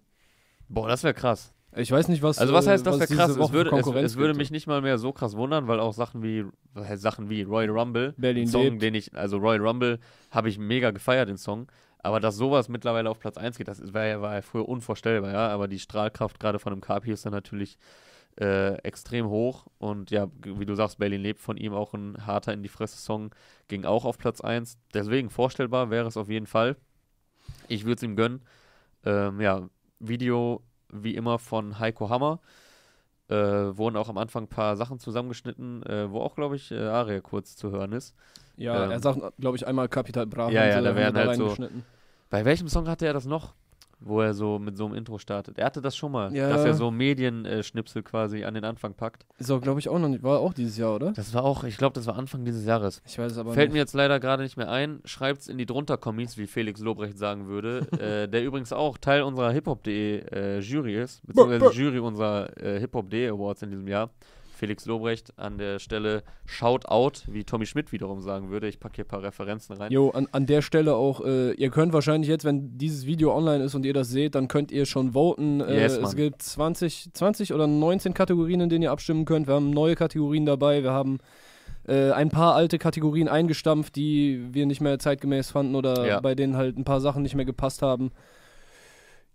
Boah, 0.67 0.87
das 0.87 1.03
wäre 1.03 1.13
krass. 1.13 1.53
Ich 1.75 1.91
weiß 1.91 2.07
nicht, 2.07 2.21
was. 2.21 2.37
Also 2.39 2.53
was 2.53 2.67
äh, 2.67 2.71
heißt 2.71 2.85
das 2.85 2.95
wäre 2.99 3.07
diese 3.07 3.17
krass? 3.19 3.35
Für 3.35 3.53
würde, 3.53 3.71
es, 3.77 3.87
es 4.11 4.15
würde 4.17 4.33
mich 4.35 4.51
nicht 4.51 4.67
mal 4.67 4.81
mehr 4.81 4.97
so 4.97 5.11
krass 5.11 5.35
wundern, 5.35 5.67
weil 5.67 5.79
auch 5.79 5.93
Sachen 5.93 6.21
wie 6.21 6.45
äh, 6.75 6.97
Sachen 6.97 7.29
wie 7.29 7.43
Royal 7.43 7.69
Rumble, 7.71 8.13
Berlin 8.17 8.47
Song, 8.47 8.63
lebt. 8.63 8.81
den 8.81 8.95
ich, 8.95 9.15
also 9.15 9.37
Royal 9.37 9.65
Rumble 9.65 9.99
habe 10.31 10.49
ich 10.49 10.57
mega 10.59 10.91
gefeiert, 10.91 11.29
den 11.29 11.37
Song. 11.37 11.67
Aber 11.99 12.19
dass 12.19 12.35
sowas 12.35 12.67
mittlerweile 12.67 13.09
auf 13.09 13.17
Platz 13.19 13.37
1 13.37 13.57
geht, 13.57 13.67
das 13.69 13.79
ist- 13.79 13.93
war 13.93 14.05
ja, 14.05 14.21
war 14.21 14.35
ja 14.35 14.41
früher 14.41 14.67
unvorstellbar, 14.67 15.31
ja. 15.31 15.47
Aber 15.47 15.67
die 15.69 15.79
Strahlkraft 15.79 16.39
gerade 16.39 16.59
von 16.59 16.73
einem 16.73 16.81
Kapi 16.81 17.11
ist 17.11 17.25
dann 17.25 17.31
natürlich 17.33 17.77
äh, 18.39 18.73
extrem 18.79 19.27
hoch. 19.29 19.67
Und 19.77 20.11
ja, 20.11 20.27
wie 20.43 20.65
du 20.65 20.75
sagst, 20.75 20.97
Berlin 20.97 21.21
lebt 21.21 21.39
von 21.39 21.55
ihm 21.55 21.73
auch 21.73 21.93
ein 21.93 22.25
harter 22.25 22.51
in 22.53 22.61
die 22.61 22.67
Fresse-Song, 22.69 23.33
ging 23.67 23.85
auch 23.85 24.05
auf 24.05 24.17
Platz 24.17 24.41
1. 24.41 24.77
Deswegen 24.93 25.29
vorstellbar 25.29 25.89
wäre 25.91 26.07
es 26.07 26.17
auf 26.17 26.29
jeden 26.29 26.47
Fall. 26.47 26.75
Ich 27.67 27.85
würde 27.85 27.95
es 27.95 28.03
ihm 28.03 28.15
gönnen. 28.15 28.41
Ähm, 29.05 29.39
ja, 29.39 29.69
Video 29.99 30.61
wie 30.93 31.15
immer 31.15 31.39
von 31.39 31.79
Heiko 31.79 32.09
Hammer. 32.09 32.39
Äh, 33.29 33.35
wurden 33.35 33.95
auch 33.95 34.09
am 34.09 34.17
Anfang 34.17 34.43
ein 34.43 34.47
paar 34.47 34.75
Sachen 34.75 34.99
zusammengeschnitten, 34.99 35.81
äh, 35.83 36.11
wo 36.11 36.19
auch, 36.19 36.35
glaube 36.35 36.57
ich, 36.57 36.71
äh, 36.71 36.79
Aria 36.79 37.21
kurz 37.21 37.55
zu 37.55 37.71
hören 37.71 37.93
ist. 37.93 38.13
Ja, 38.57 38.85
ähm, 38.85 38.91
er 38.91 38.99
sagt, 38.99 39.19
glaube 39.39 39.55
ich, 39.57 39.65
einmal 39.65 39.87
Kapital 39.87 40.27
Bra. 40.27 40.49
Ja, 40.49 40.67
ja, 40.67 40.81
da 40.81 40.95
werden 40.95 41.15
halt 41.17 41.37
so-. 41.37 41.55
Bei 42.29 42.45
welchem 42.45 42.67
Song 42.67 42.87
hatte 42.87 43.05
er 43.05 43.13
das 43.13 43.25
noch? 43.25 43.53
Wo 43.99 44.19
er 44.21 44.33
so 44.33 44.59
mit 44.59 44.75
so 44.77 44.85
einem 44.85 44.95
Intro 44.95 45.17
startet. 45.17 45.57
Er 45.57 45.65
hatte 45.65 45.81
das 45.81 45.95
schon 45.95 46.11
mal, 46.11 46.33
Ja. 46.35 46.49
dass 46.49 46.65
er 46.65 46.73
so 46.73 46.91
Medienschnipsel 46.91 48.03
quasi 48.03 48.43
an 48.43 48.53
den 48.53 48.65
Anfang 48.65 48.93
packt. 48.93 49.25
Ist 49.39 49.49
auch, 49.51 49.61
glaube 49.61 49.79
ich, 49.79 49.89
auch 49.89 49.97
noch 49.99 50.09
nicht. 50.09 50.23
War 50.23 50.39
auch 50.39 50.53
dieses 50.53 50.77
Jahr, 50.77 50.95
oder? 50.95 51.11
Das 51.13 51.33
war 51.33 51.43
auch, 51.43 51.63
ich 51.63 51.77
glaube, 51.77 51.93
das 51.93 52.05
war 52.05 52.17
Anfang 52.17 52.43
dieses 52.45 52.65
Jahres. 52.65 53.01
Ich 53.05 53.17
weiß 53.17 53.31
es 53.31 53.37
aber 53.37 53.53
Fällt 53.53 53.69
nicht. 53.69 53.73
mir 53.73 53.79
jetzt 53.79 53.93
leider 53.93 54.19
gerade 54.19 54.43
nicht 54.43 54.57
mehr 54.57 54.69
ein. 54.69 54.99
Schreibt's 55.05 55.47
in 55.47 55.57
die 55.57 55.65
drunter 55.65 55.97
Kommis, 55.97 56.37
wie 56.37 56.47
Felix 56.47 56.81
Lobrecht 56.81 57.17
sagen 57.17 57.47
würde, 57.47 57.87
äh, 57.99 58.27
der 58.27 58.43
übrigens 58.43 58.73
auch 58.73 58.97
Teil 58.97 59.21
unserer 59.23 59.51
hiphop.de 59.51 60.19
äh, 60.31 60.59
Jury 60.59 61.01
ist, 61.01 61.25
beziehungsweise 61.25 61.71
Jury 61.73 61.99
unserer 61.99 62.49
äh, 62.61 62.79
hiphop.de 62.79 63.29
Awards 63.29 63.61
in 63.61 63.69
diesem 63.71 63.87
Jahr. 63.87 64.09
Felix 64.63 64.85
Lobrecht 64.85 65.37
an 65.37 65.57
der 65.57 65.77
Stelle 65.79 66.23
Shout 66.45 66.85
out, 66.85 67.23
wie 67.27 67.43
Tommy 67.43 67.65
Schmidt 67.65 67.91
wiederum 67.91 68.21
sagen 68.21 68.49
würde. 68.49 68.69
Ich 68.69 68.79
packe 68.79 68.95
hier 68.95 69.03
ein 69.03 69.09
paar 69.09 69.21
Referenzen 69.21 69.75
rein. 69.75 69.91
Jo, 69.91 70.11
an, 70.11 70.29
an 70.31 70.45
der 70.45 70.61
Stelle 70.61 70.95
auch, 70.95 71.19
äh, 71.25 71.51
ihr 71.51 71.69
könnt 71.69 71.91
wahrscheinlich 71.91 72.29
jetzt, 72.29 72.45
wenn 72.45 72.77
dieses 72.77 73.05
Video 73.05 73.35
online 73.35 73.61
ist 73.61 73.75
und 73.75 73.85
ihr 73.85 73.93
das 73.93 74.07
seht, 74.07 74.35
dann 74.35 74.47
könnt 74.47 74.71
ihr 74.71 74.85
schon 74.85 75.11
voten. 75.11 75.59
Äh, 75.59 75.81
Yes, 75.81 75.97
es 75.97 76.15
gibt 76.15 76.41
20, 76.41 77.09
20 77.13 77.53
oder 77.53 77.67
19 77.67 78.13
Kategorien, 78.13 78.61
in 78.61 78.69
denen 78.69 78.83
ihr 78.83 78.91
abstimmen 78.91 79.25
könnt. 79.25 79.47
Wir 79.47 79.55
haben 79.55 79.69
neue 79.71 79.95
Kategorien 79.95 80.45
dabei. 80.45 80.81
Wir 80.81 80.91
haben 80.91 81.17
äh, 81.85 82.11
ein 82.11 82.29
paar 82.29 82.55
alte 82.55 82.77
Kategorien 82.79 83.27
eingestampft, 83.27 83.97
die 83.97 84.47
wir 84.53 84.65
nicht 84.65 84.79
mehr 84.79 84.97
zeitgemäß 84.97 85.51
fanden 85.51 85.75
oder 85.75 86.07
Ja. 86.07 86.19
bei 86.21 86.35
denen 86.35 86.55
halt 86.55 86.77
ein 86.77 86.85
paar 86.85 87.01
Sachen 87.01 87.21
nicht 87.23 87.35
mehr 87.35 87.43
gepasst 87.43 87.81
haben. 87.81 88.11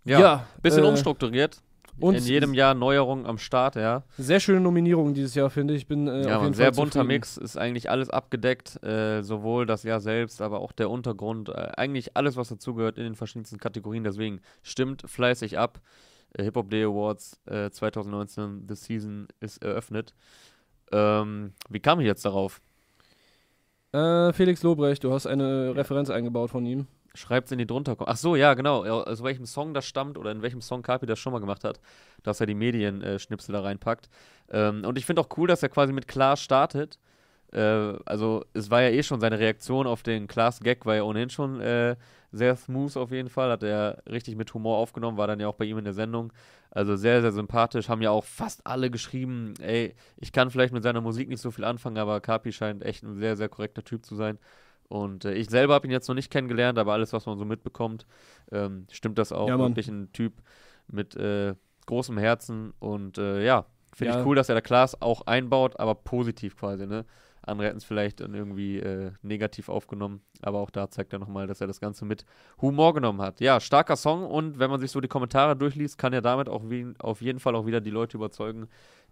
Ja, 0.05 0.47
bisschen 0.63 0.83
äh, 0.85 0.87
umstrukturiert. 0.87 1.61
Und 1.99 2.15
in 2.15 2.23
jedem 2.23 2.53
Jahr 2.53 2.73
Neuerungen 2.73 3.25
am 3.25 3.37
Start, 3.37 3.75
ja. 3.75 4.03
Sehr 4.17 4.39
schöne 4.39 4.59
Nominierungen 4.59 5.13
dieses 5.13 5.35
Jahr, 5.35 5.49
finde 5.49 5.73
ich. 5.73 5.87
Bin 5.87 6.07
äh, 6.07 6.27
ja, 6.27 6.37
auf 6.37 6.43
jeden 6.43 6.53
sehr 6.53 6.73
Fall 6.73 6.83
bunter. 6.83 7.03
Mix, 7.03 7.37
ist 7.37 7.57
eigentlich 7.57 7.89
alles 7.89 8.09
abgedeckt, 8.09 8.81
äh, 8.83 9.21
sowohl 9.21 9.65
das 9.65 9.83
Jahr 9.83 9.99
selbst, 9.99 10.41
aber 10.41 10.59
auch 10.61 10.71
der 10.71 10.89
Untergrund, 10.89 11.49
äh, 11.49 11.71
eigentlich 11.77 12.15
alles, 12.15 12.37
was 12.37 12.49
dazugehört 12.49 12.97
in 12.97 13.03
den 13.03 13.15
verschiedensten 13.15 13.57
Kategorien. 13.57 14.03
Deswegen 14.03 14.41
stimmt 14.63 15.03
fleißig 15.05 15.57
ab. 15.57 15.81
Äh, 16.33 16.43
Hip 16.43 16.55
Hop 16.55 16.69
Day 16.69 16.83
Awards 16.83 17.39
äh, 17.45 17.69
2019, 17.69 18.65
The 18.67 18.75
Season 18.75 19.27
ist 19.39 19.63
eröffnet. 19.63 20.13
Ähm, 20.91 21.53
wie 21.69 21.79
kam 21.79 21.99
ich 21.99 22.05
jetzt 22.05 22.25
darauf? 22.25 22.61
Äh, 23.91 24.33
Felix 24.33 24.61
Lobrecht, 24.63 25.03
du 25.03 25.11
hast 25.11 25.25
eine 25.25 25.75
Referenz 25.75 26.09
eingebaut 26.09 26.51
von 26.51 26.65
ihm. 26.65 26.87
Schreibt's 27.15 27.51
in 27.51 27.57
die 27.57 27.65
drunter. 27.65 27.95
Ach 27.99 28.17
so, 28.17 28.35
ja, 28.35 28.53
genau. 28.53 28.85
Aus 28.85 29.23
welchem 29.23 29.45
Song 29.45 29.73
das 29.73 29.85
stammt 29.85 30.17
oder 30.17 30.31
in 30.31 30.41
welchem 30.41 30.61
Song 30.61 30.81
Kapi 30.81 31.05
das 31.05 31.19
schon 31.19 31.33
mal 31.33 31.39
gemacht 31.39 31.63
hat, 31.63 31.79
dass 32.23 32.39
er 32.39 32.45
die 32.45 32.53
Medienschnipsel 32.53 33.53
da 33.53 33.61
reinpackt. 33.61 34.09
Ähm, 34.51 34.83
und 34.85 34.97
ich 34.97 35.05
finde 35.05 35.21
auch 35.21 35.29
cool, 35.37 35.47
dass 35.47 35.63
er 35.63 35.69
quasi 35.69 35.91
mit 35.93 36.07
Klaas 36.07 36.41
startet. 36.41 36.99
Äh, 37.51 37.59
also, 38.05 38.45
es 38.53 38.69
war 38.69 38.81
ja 38.81 38.89
eh 38.89 39.03
schon 39.03 39.19
seine 39.19 39.39
Reaktion 39.39 39.87
auf 39.87 40.03
den 40.03 40.27
Klaas-Gag, 40.27 40.85
war 40.85 40.95
ja 40.95 41.03
ohnehin 41.03 41.29
schon 41.29 41.59
äh, 41.61 41.95
sehr 42.31 42.55
smooth 42.55 42.95
auf 42.97 43.11
jeden 43.11 43.29
Fall. 43.29 43.51
Hat 43.51 43.63
er 43.63 44.03
richtig 44.09 44.35
mit 44.35 44.53
Humor 44.53 44.77
aufgenommen, 44.77 45.17
war 45.17 45.27
dann 45.27 45.39
ja 45.39 45.47
auch 45.47 45.55
bei 45.55 45.65
ihm 45.65 45.77
in 45.79 45.85
der 45.85 45.93
Sendung. 45.93 46.31
Also 46.71 46.95
sehr, 46.95 47.21
sehr 47.21 47.31
sympathisch. 47.31 47.89
Haben 47.89 48.03
ja 48.03 48.11
auch 48.11 48.23
fast 48.23 48.65
alle 48.67 48.91
geschrieben, 48.91 49.55
ey, 49.59 49.95
ich 50.17 50.31
kann 50.31 50.51
vielleicht 50.51 50.73
mit 50.73 50.83
seiner 50.83 51.01
Musik 51.01 51.27
nicht 51.27 51.41
so 51.41 51.49
viel 51.49 51.63
anfangen, 51.63 51.97
aber 51.97 52.21
Kapi 52.21 52.51
scheint 52.51 52.83
echt 52.83 53.03
ein 53.03 53.15
sehr, 53.17 53.35
sehr 53.35 53.49
korrekter 53.49 53.83
Typ 53.83 54.05
zu 54.05 54.15
sein. 54.15 54.37
Und 54.89 55.23
äh, 55.23 55.33
ich 55.33 55.49
selber 55.49 55.75
habe 55.75 55.87
ihn 55.87 55.91
jetzt 55.91 56.07
noch 56.07 56.15
nicht 56.15 56.31
kennengelernt, 56.31 56.77
aber 56.77 56.93
alles, 56.93 57.13
was 57.13 57.25
man 57.25 57.37
so 57.37 57.45
mitbekommt, 57.45 58.05
ähm, 58.51 58.87
stimmt 58.91 59.17
das 59.17 59.31
auch. 59.31 59.47
Ja. 59.47 59.57
Wirklich 59.57 59.87
ein 59.87 60.11
Typ 60.11 60.33
mit 60.87 61.15
äh, 61.15 61.53
großem 61.85 62.17
Herzen 62.17 62.73
und 62.79 63.17
äh, 63.19 63.45
ja, 63.45 63.65
finde 63.95 64.13
Ja. 64.13 64.19
ich 64.19 64.25
cool, 64.25 64.35
dass 64.35 64.49
er 64.49 64.55
da 64.55 64.61
Klaas 64.61 64.99
auch 65.01 65.21
einbaut, 65.27 65.79
aber 65.79 65.95
positiv 65.95 66.57
quasi, 66.57 66.85
ne? 66.87 67.05
Andere 67.41 67.67
hätten 67.67 67.77
es 67.77 67.85
vielleicht 67.85 68.19
dann 68.19 68.33
irgendwie 68.33 68.77
äh, 68.79 69.11
negativ 69.21 69.69
aufgenommen, 69.69 70.21
aber 70.41 70.59
auch 70.59 70.69
da 70.69 70.89
zeigt 70.89 71.13
er 71.13 71.19
nochmal, 71.19 71.47
dass 71.47 71.61
er 71.61 71.67
das 71.67 71.79
Ganze 71.79 72.05
mit 72.05 72.25
Humor 72.61 72.93
genommen 72.93 73.21
hat. 73.21 73.39
Ja, 73.39 73.59
starker 73.59 73.95
Song 73.95 74.25
und 74.25 74.59
wenn 74.59 74.69
man 74.69 74.79
sich 74.79 74.91
so 74.91 74.99
die 75.01 75.07
Kommentare 75.07 75.55
durchliest, 75.55 75.97
kann 75.97 76.13
er 76.13 76.21
damit 76.21 76.49
auch 76.49 76.69
wie, 76.69 76.93
auf 76.99 77.21
jeden 77.21 77.39
Fall 77.39 77.55
auch 77.55 77.65
wieder 77.65 77.79
die 77.81 77.89
Leute 77.91 78.17
überzeugen, 78.17 78.67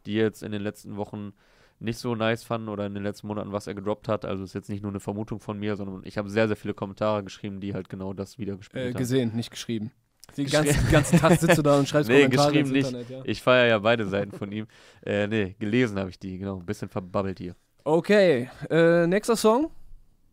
die 0.05 0.13
jetzt 0.13 0.43
in 0.43 0.51
den 0.51 0.61
letzten 0.61 0.97
Wochen 0.97 1.33
nicht 1.79 1.99
so 1.99 2.15
nice 2.15 2.43
fanden 2.43 2.69
oder 2.69 2.85
in 2.85 2.93
den 2.93 3.03
letzten 3.03 3.27
Monaten, 3.27 3.51
was 3.51 3.67
er 3.67 3.75
gedroppt 3.75 4.07
hat. 4.07 4.25
Also 4.25 4.43
ist 4.43 4.53
jetzt 4.55 4.69
nicht 4.69 4.81
nur 4.81 4.91
eine 4.91 4.99
Vermutung 4.99 5.39
von 5.39 5.59
mir, 5.59 5.75
sondern 5.75 6.01
ich 6.05 6.17
habe 6.17 6.29
sehr, 6.29 6.47
sehr 6.47 6.57
viele 6.57 6.73
Kommentare 6.73 7.23
geschrieben, 7.23 7.59
die 7.59 7.73
halt 7.73 7.89
genau 7.89 8.13
das 8.13 8.35
Äh, 8.35 8.37
wiedergespiegelt 8.39 8.93
haben. 8.95 8.97
gesehen, 8.99 9.35
nicht 9.35 9.51
geschrieben. 9.51 9.91
Die 10.35 10.43
ganze, 10.45 10.73
die 10.73 10.91
ganze 10.91 11.17
Tag 11.17 11.39
sitzt 11.39 11.57
du 11.57 11.61
da 11.61 11.77
und 11.79 11.87
schreibst 11.87 12.09
Nee, 12.09 12.23
Kommentare 12.23 12.51
geschrieben 12.51 12.71
nicht. 12.71 12.87
Internet, 12.87 13.09
ja. 13.09 13.21
Ich 13.25 13.41
feiere 13.41 13.67
ja 13.67 13.79
beide 13.79 14.05
Seiten 14.07 14.31
von 14.31 14.51
ihm. 14.51 14.67
Äh, 15.05 15.27
nee, 15.27 15.55
gelesen 15.59 15.97
habe 15.99 16.09
ich 16.09 16.19
die, 16.19 16.37
genau. 16.37 16.57
Ein 16.59 16.65
bisschen 16.65 16.89
verbabbelt 16.89 17.37
hier. 17.39 17.55
Okay, 17.85 18.49
äh, 18.69 19.07
nächster 19.07 19.35
Song. 19.37 19.71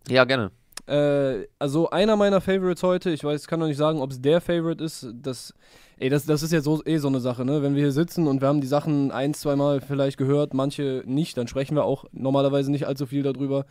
Ja, 0.08 0.24
gerne. 0.24 0.50
Äh, 0.86 1.46
also 1.60 1.88
einer 1.90 2.16
meiner 2.16 2.40
Favorites 2.40 2.82
heute, 2.82 3.10
ich 3.10 3.22
weiß, 3.22 3.46
kann 3.46 3.60
noch 3.60 3.68
nicht 3.68 3.76
sagen, 3.76 4.00
ob 4.00 4.10
es 4.10 4.20
der 4.20 4.40
Favorite 4.40 4.82
ist. 4.82 5.06
Das, 5.14 5.54
ey, 5.98 6.08
das, 6.08 6.26
das 6.26 6.42
ist 6.42 6.52
ja 6.52 6.60
so, 6.60 6.82
eh 6.84 6.98
so 6.98 7.08
eine 7.08 7.20
Sache, 7.20 7.44
ne? 7.44 7.62
Wenn 7.62 7.74
wir 7.74 7.82
hier 7.82 7.92
sitzen 7.92 8.26
und 8.26 8.40
wir 8.40 8.48
haben 8.48 8.60
die 8.60 8.66
Sachen 8.66 9.10
ein, 9.10 9.34
zweimal 9.34 9.80
vielleicht 9.80 10.16
gehört, 10.18 10.54
manche 10.54 11.02
nicht, 11.06 11.36
dann 11.36 11.48
sprechen 11.48 11.76
wir 11.76 11.84
auch 11.84 12.04
normalerweise 12.12 12.70
nicht 12.70 12.86
allzu 12.86 13.06
viel 13.06 13.22
darüber. 13.22 13.66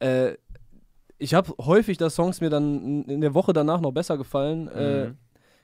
Äh, 0.00 0.34
ich 1.18 1.34
habe 1.34 1.52
häufig, 1.60 1.98
dass 1.98 2.14
Songs 2.16 2.40
mir 2.40 2.50
dann 2.50 3.04
in 3.04 3.20
der 3.20 3.34
Woche 3.34 3.52
danach 3.52 3.80
noch 3.80 3.92
besser 3.92 4.18
gefallen. 4.18 4.68
Äh, 4.68 5.06
Mhm. 5.08 5.16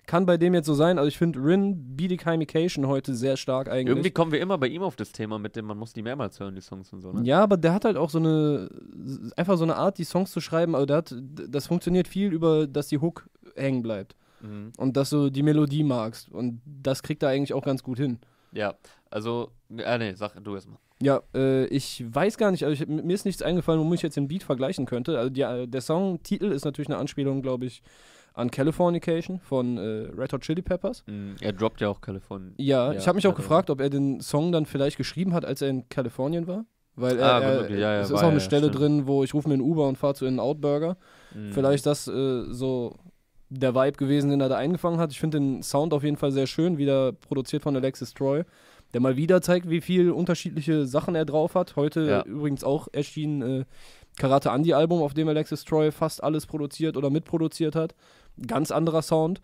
kann 0.07 0.25
bei 0.25 0.39
dem 0.39 0.55
jetzt 0.55 0.67
so 0.67 0.73
sein. 0.75 0.97
Also 0.99 1.09
ich 1.09 1.19
finde 1.19 1.39
Rin 1.45 1.97
Biedigheimication 1.97 2.87
heute 2.87 3.15
sehr 3.15 3.37
stark 3.37 3.69
eigentlich. 3.69 3.89
Irgendwie 3.89 4.11
kommen 4.11 4.33
wir 4.33 4.41
immer 4.41 4.57
bei 4.57 4.69
ihm 4.69 4.83
auf 4.83 4.97
das 4.97 5.13
Thema 5.13 5.39
mit 5.39 5.55
dem, 5.55 5.67
man 5.67 5.77
muss 5.77 5.93
die 5.93 6.01
mehrmals 6.03 6.41
hören, 6.41 6.55
die 6.55 6.63
Songs 6.63 6.91
und 6.95 7.03
so, 7.03 7.13
ne? 7.13 7.23
Ja, 7.25 7.43
aber 7.43 7.57
der 7.59 7.75
hat 7.75 7.85
halt 7.85 7.99
auch 7.99 8.09
so 8.09 8.19
eine, 8.19 8.71
einfach 9.37 9.59
so 9.59 9.65
eine 9.65 9.77
Art, 9.77 9.99
die 9.99 10.05
Songs 10.05 10.31
zu 10.31 10.41
schreiben, 10.41 10.75
aber 10.75 10.87
der 10.87 10.97
hat, 10.99 11.15
das 11.49 11.67
funktioniert 11.67 12.09
viel 12.09 12.33
über, 12.33 12.67
dass 12.67 12.87
die 12.89 12.99
Hook 12.99 13.29
hängen 13.55 13.83
bleibt. 13.83 14.17
Mhm. 14.43 14.73
Und 14.77 14.97
dass 14.97 15.11
du 15.11 15.31
die 15.31 15.43
Melodie 15.43 15.83
magst. 15.85 16.31
Und 16.31 16.61
das 16.65 17.03
kriegt 17.03 17.23
er 17.23 17.31
eigentlich 17.31 17.55
auch 17.55 17.65
ganz 17.65 17.83
gut 17.83 17.99
hin. 17.99 18.19
Ja, 18.53 18.75
also, 19.11 19.51
äh, 19.77 19.99
nee, 19.99 20.15
sag 20.15 20.43
du 20.43 20.55
erstmal. 20.55 20.79
Ja, 21.01 21.21
äh, 21.35 21.67
ich 21.67 22.05
weiß 22.13 22.39
gar 22.39 22.51
nicht, 22.51 22.65
also 22.65 22.83
ich, 22.83 22.89
mir 22.89 23.13
ist 23.15 23.25
nichts 23.25 23.43
eingefallen, 23.43 23.81
womit 23.81 23.99
ich 23.99 24.03
jetzt 24.03 24.17
den 24.17 24.27
Beat 24.27 24.43
vergleichen 24.43 24.85
könnte. 24.87 25.17
Also 25.19 25.31
die, 25.31 25.43
äh, 25.43 25.67
der 25.69 25.81
Songtitel 25.81 26.47
ist 26.51 26.65
natürlich 26.65 26.89
eine 26.89 26.99
Anspielung, 26.99 27.41
glaube 27.43 27.67
ich, 27.67 27.83
an 28.35 28.51
Californication 28.51 29.41
von 29.41 29.77
äh, 29.79 30.11
Red 30.17 30.33
Hot 30.33 30.43
Chili 30.43 30.63
Peppers. 30.63 31.05
Mhm. 31.07 31.37
Er 31.41 31.53
droppt 31.53 31.81
ja 31.81 31.89
auch 31.89 32.01
Kalifornien. 32.01 32.55
Ja, 32.57 32.93
Ja, 32.93 32.99
ich 32.99 33.07
habe 33.07 33.17
mich 33.17 33.27
auch 33.27 33.35
gefragt, 33.35 33.71
ob 33.71 33.81
er 33.81 33.91
den 33.91 34.21
Song 34.21 34.51
dann 34.53 34.67
vielleicht 34.67 34.97
geschrieben 34.97 35.35
hat, 35.35 35.45
als 35.45 35.63
er 35.63 35.69
in 35.69 35.89
Kalifornien 35.89 36.47
war. 36.47 36.65
Weil 36.97 37.17
er, 37.19 37.33
Ah, 37.35 37.41
er, 37.41 37.61
okay, 37.63 37.75
ja, 37.79 37.95
ja, 37.95 38.01
es 38.01 38.11
ist 38.11 38.17
auch 38.17 38.23
eine 38.23 38.41
Stelle 38.41 38.69
stimmt. 38.69 38.81
drin, 38.81 39.07
wo 39.07 39.23
ich 39.23 39.33
rufe 39.35 39.47
mir 39.49 39.55
einen 39.55 39.63
Uber 39.63 39.87
und 39.87 39.99
fahre 39.99 40.15
zu 40.15 40.27
In 40.27 40.41
Out 40.41 40.61
Burger. 40.61 40.97
Mhm. 41.35 41.53
Vielleicht 41.53 41.87
das 41.87 42.09
äh, 42.09 42.45
so 42.53 42.97
der 43.51 43.75
Vibe 43.75 43.97
gewesen, 43.97 44.31
den 44.31 44.41
er 44.41 44.49
da 44.49 44.57
eingefangen 44.57 44.99
hat. 45.01 45.11
Ich 45.13 45.21
finde 45.21 45.39
den 45.39 45.63
Sound 45.63 45.93
auf 45.95 46.03
jeden 46.05 46.17
Fall 46.17 46.33
sehr 46.33 46.47
schön, 46.47 46.79
wieder 46.79 47.13
produziert 47.13 47.63
von 47.63 47.75
Alexis 47.77 48.13
Troy, 48.15 48.45
der 48.93 49.01
mal 49.01 49.17
wieder 49.17 49.41
zeigt, 49.43 49.69
wie 49.71 49.81
viel 49.81 50.11
unterschiedliche 50.11 50.87
Sachen 50.87 51.15
er 51.15 51.25
drauf 51.25 51.55
hat. 51.55 51.77
Heute 51.77 52.01
Ja. 52.03 52.23
übrigens 52.25 52.63
auch 52.65 52.89
erschien 52.93 53.43
äh, 53.43 53.65
Karate 54.19 54.51
Andy 54.51 54.75
Album, 54.75 55.01
auf 55.03 55.15
dem 55.15 55.29
Alexis 55.29 55.65
Troy 55.65 55.91
fast 55.93 56.23
alles 56.23 56.47
produziert 56.47 56.97
oder 56.97 57.09
mitproduziert 57.11 57.75
hat. 57.75 57.95
Ganz 58.47 58.71
anderer 58.71 59.03
Sound. 59.03 59.41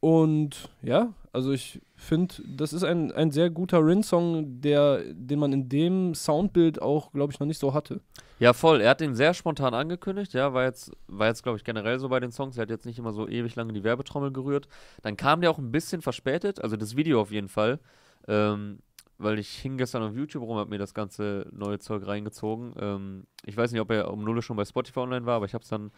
Und 0.00 0.68
ja, 0.82 1.12
also 1.32 1.52
ich 1.52 1.80
finde, 2.04 2.34
das 2.46 2.72
ist 2.72 2.84
ein, 2.84 3.12
ein 3.12 3.30
sehr 3.30 3.50
guter 3.50 3.84
Rin-Song, 3.84 4.60
der, 4.60 5.02
den 5.12 5.38
man 5.38 5.52
in 5.52 5.68
dem 5.68 6.14
Soundbild 6.14 6.80
auch, 6.80 7.12
glaube 7.12 7.32
ich, 7.32 7.40
noch 7.40 7.46
nicht 7.46 7.60
so 7.60 7.74
hatte. 7.74 8.00
Ja, 8.38 8.52
voll. 8.52 8.80
Er 8.80 8.90
hat 8.90 9.00
den 9.00 9.14
sehr 9.14 9.34
spontan 9.34 9.74
angekündigt, 9.74 10.32
ja, 10.34 10.52
war 10.52 10.64
jetzt, 10.64 10.92
war 11.06 11.28
jetzt 11.28 11.42
glaube 11.42 11.58
ich, 11.58 11.64
generell 11.64 11.98
so 11.98 12.08
bei 12.08 12.20
den 12.20 12.32
Songs. 12.32 12.56
Er 12.56 12.62
hat 12.62 12.70
jetzt 12.70 12.86
nicht 12.86 12.98
immer 12.98 13.12
so 13.12 13.28
ewig 13.28 13.54
lange 13.54 13.72
die 13.72 13.84
Werbetrommel 13.84 14.32
gerührt. 14.32 14.68
Dann 15.02 15.16
kam 15.16 15.40
der 15.40 15.50
auch 15.50 15.58
ein 15.58 15.70
bisschen 15.72 16.02
verspätet, 16.02 16.60
also 16.60 16.76
das 16.76 16.96
Video 16.96 17.20
auf 17.20 17.30
jeden 17.30 17.48
Fall. 17.48 17.78
Ähm, 18.26 18.78
weil 19.18 19.38
ich 19.38 19.48
hing 19.48 19.78
gestern 19.78 20.02
auf 20.02 20.14
YouTube 20.14 20.42
rum, 20.42 20.56
hab 20.56 20.68
mir 20.68 20.78
das 20.78 20.94
ganze 20.94 21.46
neue 21.52 21.78
Zeug 21.78 22.06
reingezogen. 22.06 22.74
Ähm, 22.80 23.26
ich 23.44 23.56
weiß 23.56 23.70
nicht, 23.72 23.80
ob 23.80 23.90
er 23.90 24.10
um 24.10 24.24
Null 24.24 24.42
schon 24.42 24.56
bei 24.56 24.64
Spotify 24.64 25.00
online 25.00 25.24
war, 25.26 25.36
aber 25.36 25.46
ich 25.46 25.54
hab's 25.54 25.68
dann 25.68 25.92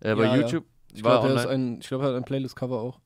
äh, 0.00 0.14
bei 0.14 0.24
Ja, 0.24 0.36
ja. 0.36 0.42
YouTube. 0.42 0.64
Ich 0.92 1.04
war 1.04 1.20
glaube, 1.24 1.40
er, 1.40 1.78
ich 1.78 1.88
glaub, 1.88 2.02
er 2.02 2.08
hat 2.08 2.14
ein 2.16 2.24
Playlist-Cover 2.24 2.80
auch. 2.80 3.00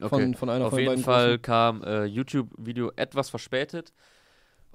Okay. 0.00 0.08
Von, 0.08 0.34
von 0.34 0.50
einer 0.50 0.64
Auf 0.66 0.70
von 0.70 0.78
den 0.78 0.84
jeden 0.84 0.92
beiden 0.92 1.04
Fall 1.04 1.26
großen. 1.38 1.42
kam 1.42 1.82
äh, 1.82 2.04
YouTube-Video 2.04 2.92
etwas 2.96 3.30
verspätet. 3.30 3.92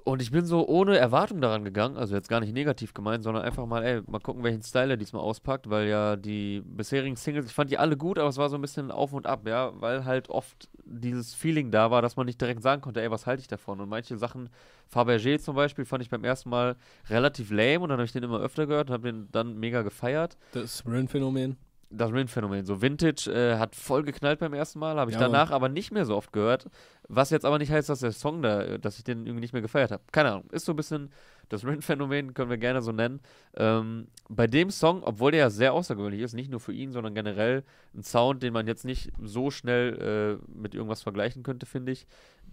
Und 0.04 0.22
ich 0.22 0.30
bin 0.30 0.46
so 0.46 0.68
ohne 0.68 0.96
Erwartung 0.98 1.40
daran 1.40 1.64
gegangen, 1.64 1.96
also 1.96 2.14
jetzt 2.14 2.28
gar 2.28 2.38
nicht 2.38 2.52
negativ 2.54 2.94
gemeint, 2.94 3.24
sondern 3.24 3.42
einfach 3.42 3.66
mal, 3.66 3.82
ey, 3.82 4.02
mal 4.06 4.20
gucken, 4.20 4.44
welchen 4.44 4.62
Style 4.62 4.90
er 4.90 4.96
diesmal 4.96 5.20
auspackt, 5.20 5.68
weil 5.68 5.88
ja 5.88 6.14
die 6.14 6.62
bisherigen 6.64 7.16
Singles, 7.16 7.46
ich 7.46 7.52
fand 7.52 7.72
die 7.72 7.78
alle 7.78 7.96
gut, 7.96 8.16
aber 8.16 8.28
es 8.28 8.36
war 8.36 8.48
so 8.48 8.54
ein 8.54 8.60
bisschen 8.60 8.92
auf 8.92 9.12
und 9.12 9.26
ab, 9.26 9.48
ja, 9.48 9.72
weil 9.80 10.04
halt 10.04 10.28
oft 10.30 10.68
dieses 10.84 11.34
Feeling 11.34 11.72
da 11.72 11.90
war, 11.90 12.02
dass 12.02 12.14
man 12.14 12.26
nicht 12.26 12.40
direkt 12.40 12.62
sagen 12.62 12.82
konnte, 12.82 13.02
ey, 13.02 13.10
was 13.10 13.26
halte 13.26 13.40
ich 13.40 13.48
davon? 13.48 13.80
Und 13.80 13.88
manche 13.88 14.16
Sachen, 14.16 14.48
Fabergé 14.94 15.40
zum 15.40 15.56
Beispiel, 15.56 15.84
fand 15.84 16.04
ich 16.04 16.08
beim 16.08 16.22
ersten 16.22 16.50
Mal 16.50 16.76
relativ 17.10 17.50
lame 17.50 17.80
und 17.80 17.88
dann 17.88 17.98
habe 17.98 18.04
ich 18.04 18.12
den 18.12 18.22
immer 18.22 18.38
öfter 18.38 18.68
gehört 18.68 18.90
und 18.90 18.94
habe 18.94 19.10
den 19.10 19.28
dann 19.32 19.58
mega 19.58 19.82
gefeiert 19.82 20.36
Das 20.52 20.84
Rin-Phänomen. 20.86 21.56
Das 21.90 22.12
Rin-Phänomen. 22.12 22.64
So 22.66 22.82
Vintage 22.82 23.30
äh, 23.30 23.58
hat 23.58 23.76
voll 23.76 24.02
geknallt 24.02 24.40
beim 24.40 24.52
ersten 24.54 24.78
Mal, 24.78 24.96
habe 24.96 25.10
ich 25.10 25.16
Ja, 25.16 25.22
danach 25.22 25.50
aber 25.50 25.68
nicht 25.68 25.92
mehr 25.92 26.04
so 26.04 26.16
oft 26.16 26.32
gehört. 26.32 26.66
Was 27.08 27.30
jetzt 27.30 27.44
aber 27.44 27.58
nicht 27.58 27.70
heißt, 27.70 27.88
dass 27.88 28.00
der 28.00 28.12
Song 28.12 28.42
da, 28.42 28.62
äh, 28.62 28.78
dass 28.78 28.98
ich 28.98 29.04
den 29.04 29.26
irgendwie 29.26 29.40
nicht 29.40 29.52
mehr 29.52 29.62
gefeiert 29.62 29.92
habe. 29.92 30.02
Keine 30.12 30.32
Ahnung. 30.32 30.50
Ist 30.50 30.64
so 30.64 30.72
ein 30.72 30.76
bisschen 30.76 31.10
das 31.48 31.64
Rin-Phänomen, 31.66 32.34
können 32.34 32.50
wir 32.50 32.58
gerne 32.58 32.82
so 32.82 32.92
nennen. 32.92 33.20
Ähm, 33.56 34.08
bei 34.28 34.46
dem 34.46 34.70
Song, 34.70 35.02
obwohl 35.04 35.30
der 35.30 35.40
ja 35.40 35.50
sehr 35.50 35.72
außergewöhnlich 35.72 36.20
ist, 36.20 36.34
nicht 36.34 36.50
nur 36.50 36.60
für 36.60 36.72
ihn, 36.72 36.92
sondern 36.92 37.14
generell 37.14 37.62
ein 37.94 38.02
Sound, 38.02 38.42
den 38.42 38.52
man 38.52 38.66
jetzt 38.66 38.84
nicht 38.84 39.12
so 39.22 39.50
schnell 39.50 40.40
äh, 40.42 40.52
mit 40.52 40.74
irgendwas 40.74 41.02
vergleichen 41.02 41.42
könnte, 41.42 41.66
finde 41.66 41.92
ich. 41.92 42.06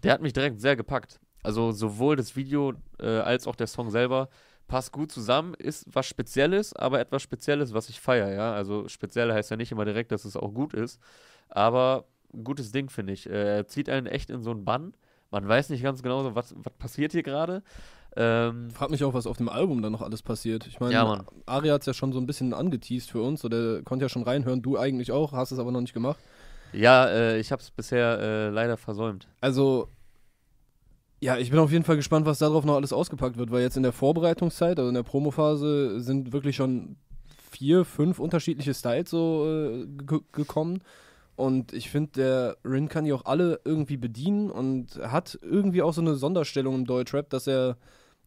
Der 0.03 0.13
hat 0.13 0.21
mich 0.21 0.33
direkt 0.33 0.59
sehr 0.59 0.75
gepackt. 0.75 1.19
Also 1.41 1.71
sowohl 1.71 2.15
das 2.15 2.35
Video 2.35 2.73
äh, 2.99 3.07
als 3.07 3.47
auch 3.47 3.55
der 3.55 3.67
Song 3.67 3.89
selber 3.89 4.29
passt 4.73 4.91
gut 4.91 5.11
zusammen, 5.11 5.53
ist 5.53 5.85
was 5.93 6.05
Spezielles, 6.07 6.73
aber 6.75 6.99
etwas 6.99 7.21
Spezielles, 7.21 7.73
was 7.75 7.89
ich 7.89 7.99
feiere, 8.01 8.33
ja. 8.33 8.53
Also 8.53 8.87
speziell 8.87 9.31
heißt 9.31 9.51
ja 9.51 9.57
nicht 9.57 9.71
immer 9.71 9.85
direkt, 9.85 10.11
dass 10.11 10.25
es 10.25 10.35
auch 10.35 10.51
gut 10.51 10.73
ist, 10.73 10.99
aber 11.49 12.05
ein 12.33 12.43
gutes 12.43 12.71
Ding, 12.71 12.89
finde 12.89 13.13
ich. 13.13 13.29
Äh, 13.29 13.57
Er 13.57 13.67
zieht 13.67 13.87
einen 13.87 14.07
echt 14.07 14.31
in 14.31 14.41
so 14.41 14.49
einen 14.51 14.65
Bann. 14.65 14.93
Man 15.29 15.47
weiß 15.47 15.69
nicht 15.69 15.83
ganz 15.83 16.01
genau, 16.01 16.23
so, 16.23 16.33
was, 16.33 16.55
was 16.57 16.73
passiert 16.79 17.11
hier 17.11 17.21
gerade. 17.21 17.61
Ähm, 18.15 18.69
Frag 18.71 18.89
mich 18.89 19.03
auch, 19.03 19.13
was 19.13 19.27
auf 19.27 19.37
dem 19.37 19.49
Album 19.49 19.81
dann 19.83 19.91
noch 19.91 20.01
alles 20.01 20.21
passiert. 20.23 20.65
Ich 20.67 20.79
meine, 20.79 20.93
Ja. 20.93 21.23
Ari 21.45 21.67
hat 21.69 21.81
es 21.81 21.85
ja 21.87 21.93
schon 21.93 22.11
so 22.11 22.19
ein 22.19 22.25
bisschen 22.25 22.53
angeteased 22.53 23.11
für 23.11 23.21
uns, 23.21 23.45
oder 23.45 23.83
konnte 23.83 24.05
ja 24.05 24.09
schon 24.09 24.23
reinhören. 24.23 24.61
Du 24.63 24.77
eigentlich 24.77 25.11
auch, 25.11 25.33
hast 25.33 25.51
es 25.51 25.59
aber 25.59 25.71
noch 25.71 25.81
nicht 25.81 25.93
gemacht. 25.93 26.19
ja, 26.73 27.07
äh, 27.09 27.39
ich 27.39 27.51
habe 27.51 27.61
es 27.61 27.69
bisher 27.69 28.19
äh, 28.19 28.49
leider 28.49 28.77
versäumt. 28.77 29.27
Also, 29.41 29.89
ja, 31.23 31.37
ich 31.37 31.49
bin 31.49 31.59
auf 31.59 31.71
jeden 31.71 31.85
Fall 31.85 31.95
gespannt, 31.95 32.25
was 32.25 32.39
darauf 32.39 32.65
noch 32.65 32.75
alles 32.75 32.91
ausgepackt 32.93 33.37
wird, 33.37 33.49
weil 33.51 33.61
jetzt 33.61 33.77
in 33.77 33.83
der 33.83 33.93
Vorbereitungszeit, 33.93 34.77
also 34.77 34.89
in 34.89 34.95
der 34.95 35.03
Promophase, 35.03 35.99
sind 36.01 36.33
wirklich 36.33 36.55
schon 36.57 36.97
vier, 37.51 37.85
fünf 37.85 38.19
unterschiedliche 38.19 38.73
Styles 38.73 39.09
so 39.09 39.45
äh, 39.47 39.85
ge 40.05 40.19
gekommen. 40.33 40.81
Und 41.35 41.73
ich 41.73 41.89
finde, 41.89 42.11
der 42.15 42.57
Rin 42.63 42.89
kann 42.89 43.05
die 43.05 43.13
auch 43.13 43.25
alle 43.25 43.59
irgendwie 43.65 43.97
bedienen 43.97 44.51
und 44.51 44.99
hat 45.01 45.39
irgendwie 45.41 45.81
auch 45.81 45.93
so 45.93 46.01
eine 46.01 46.15
Sonderstellung 46.15 46.75
im 46.75 46.85
Deutschrap, 46.85 47.29
dass 47.29 47.47
er 47.47 47.77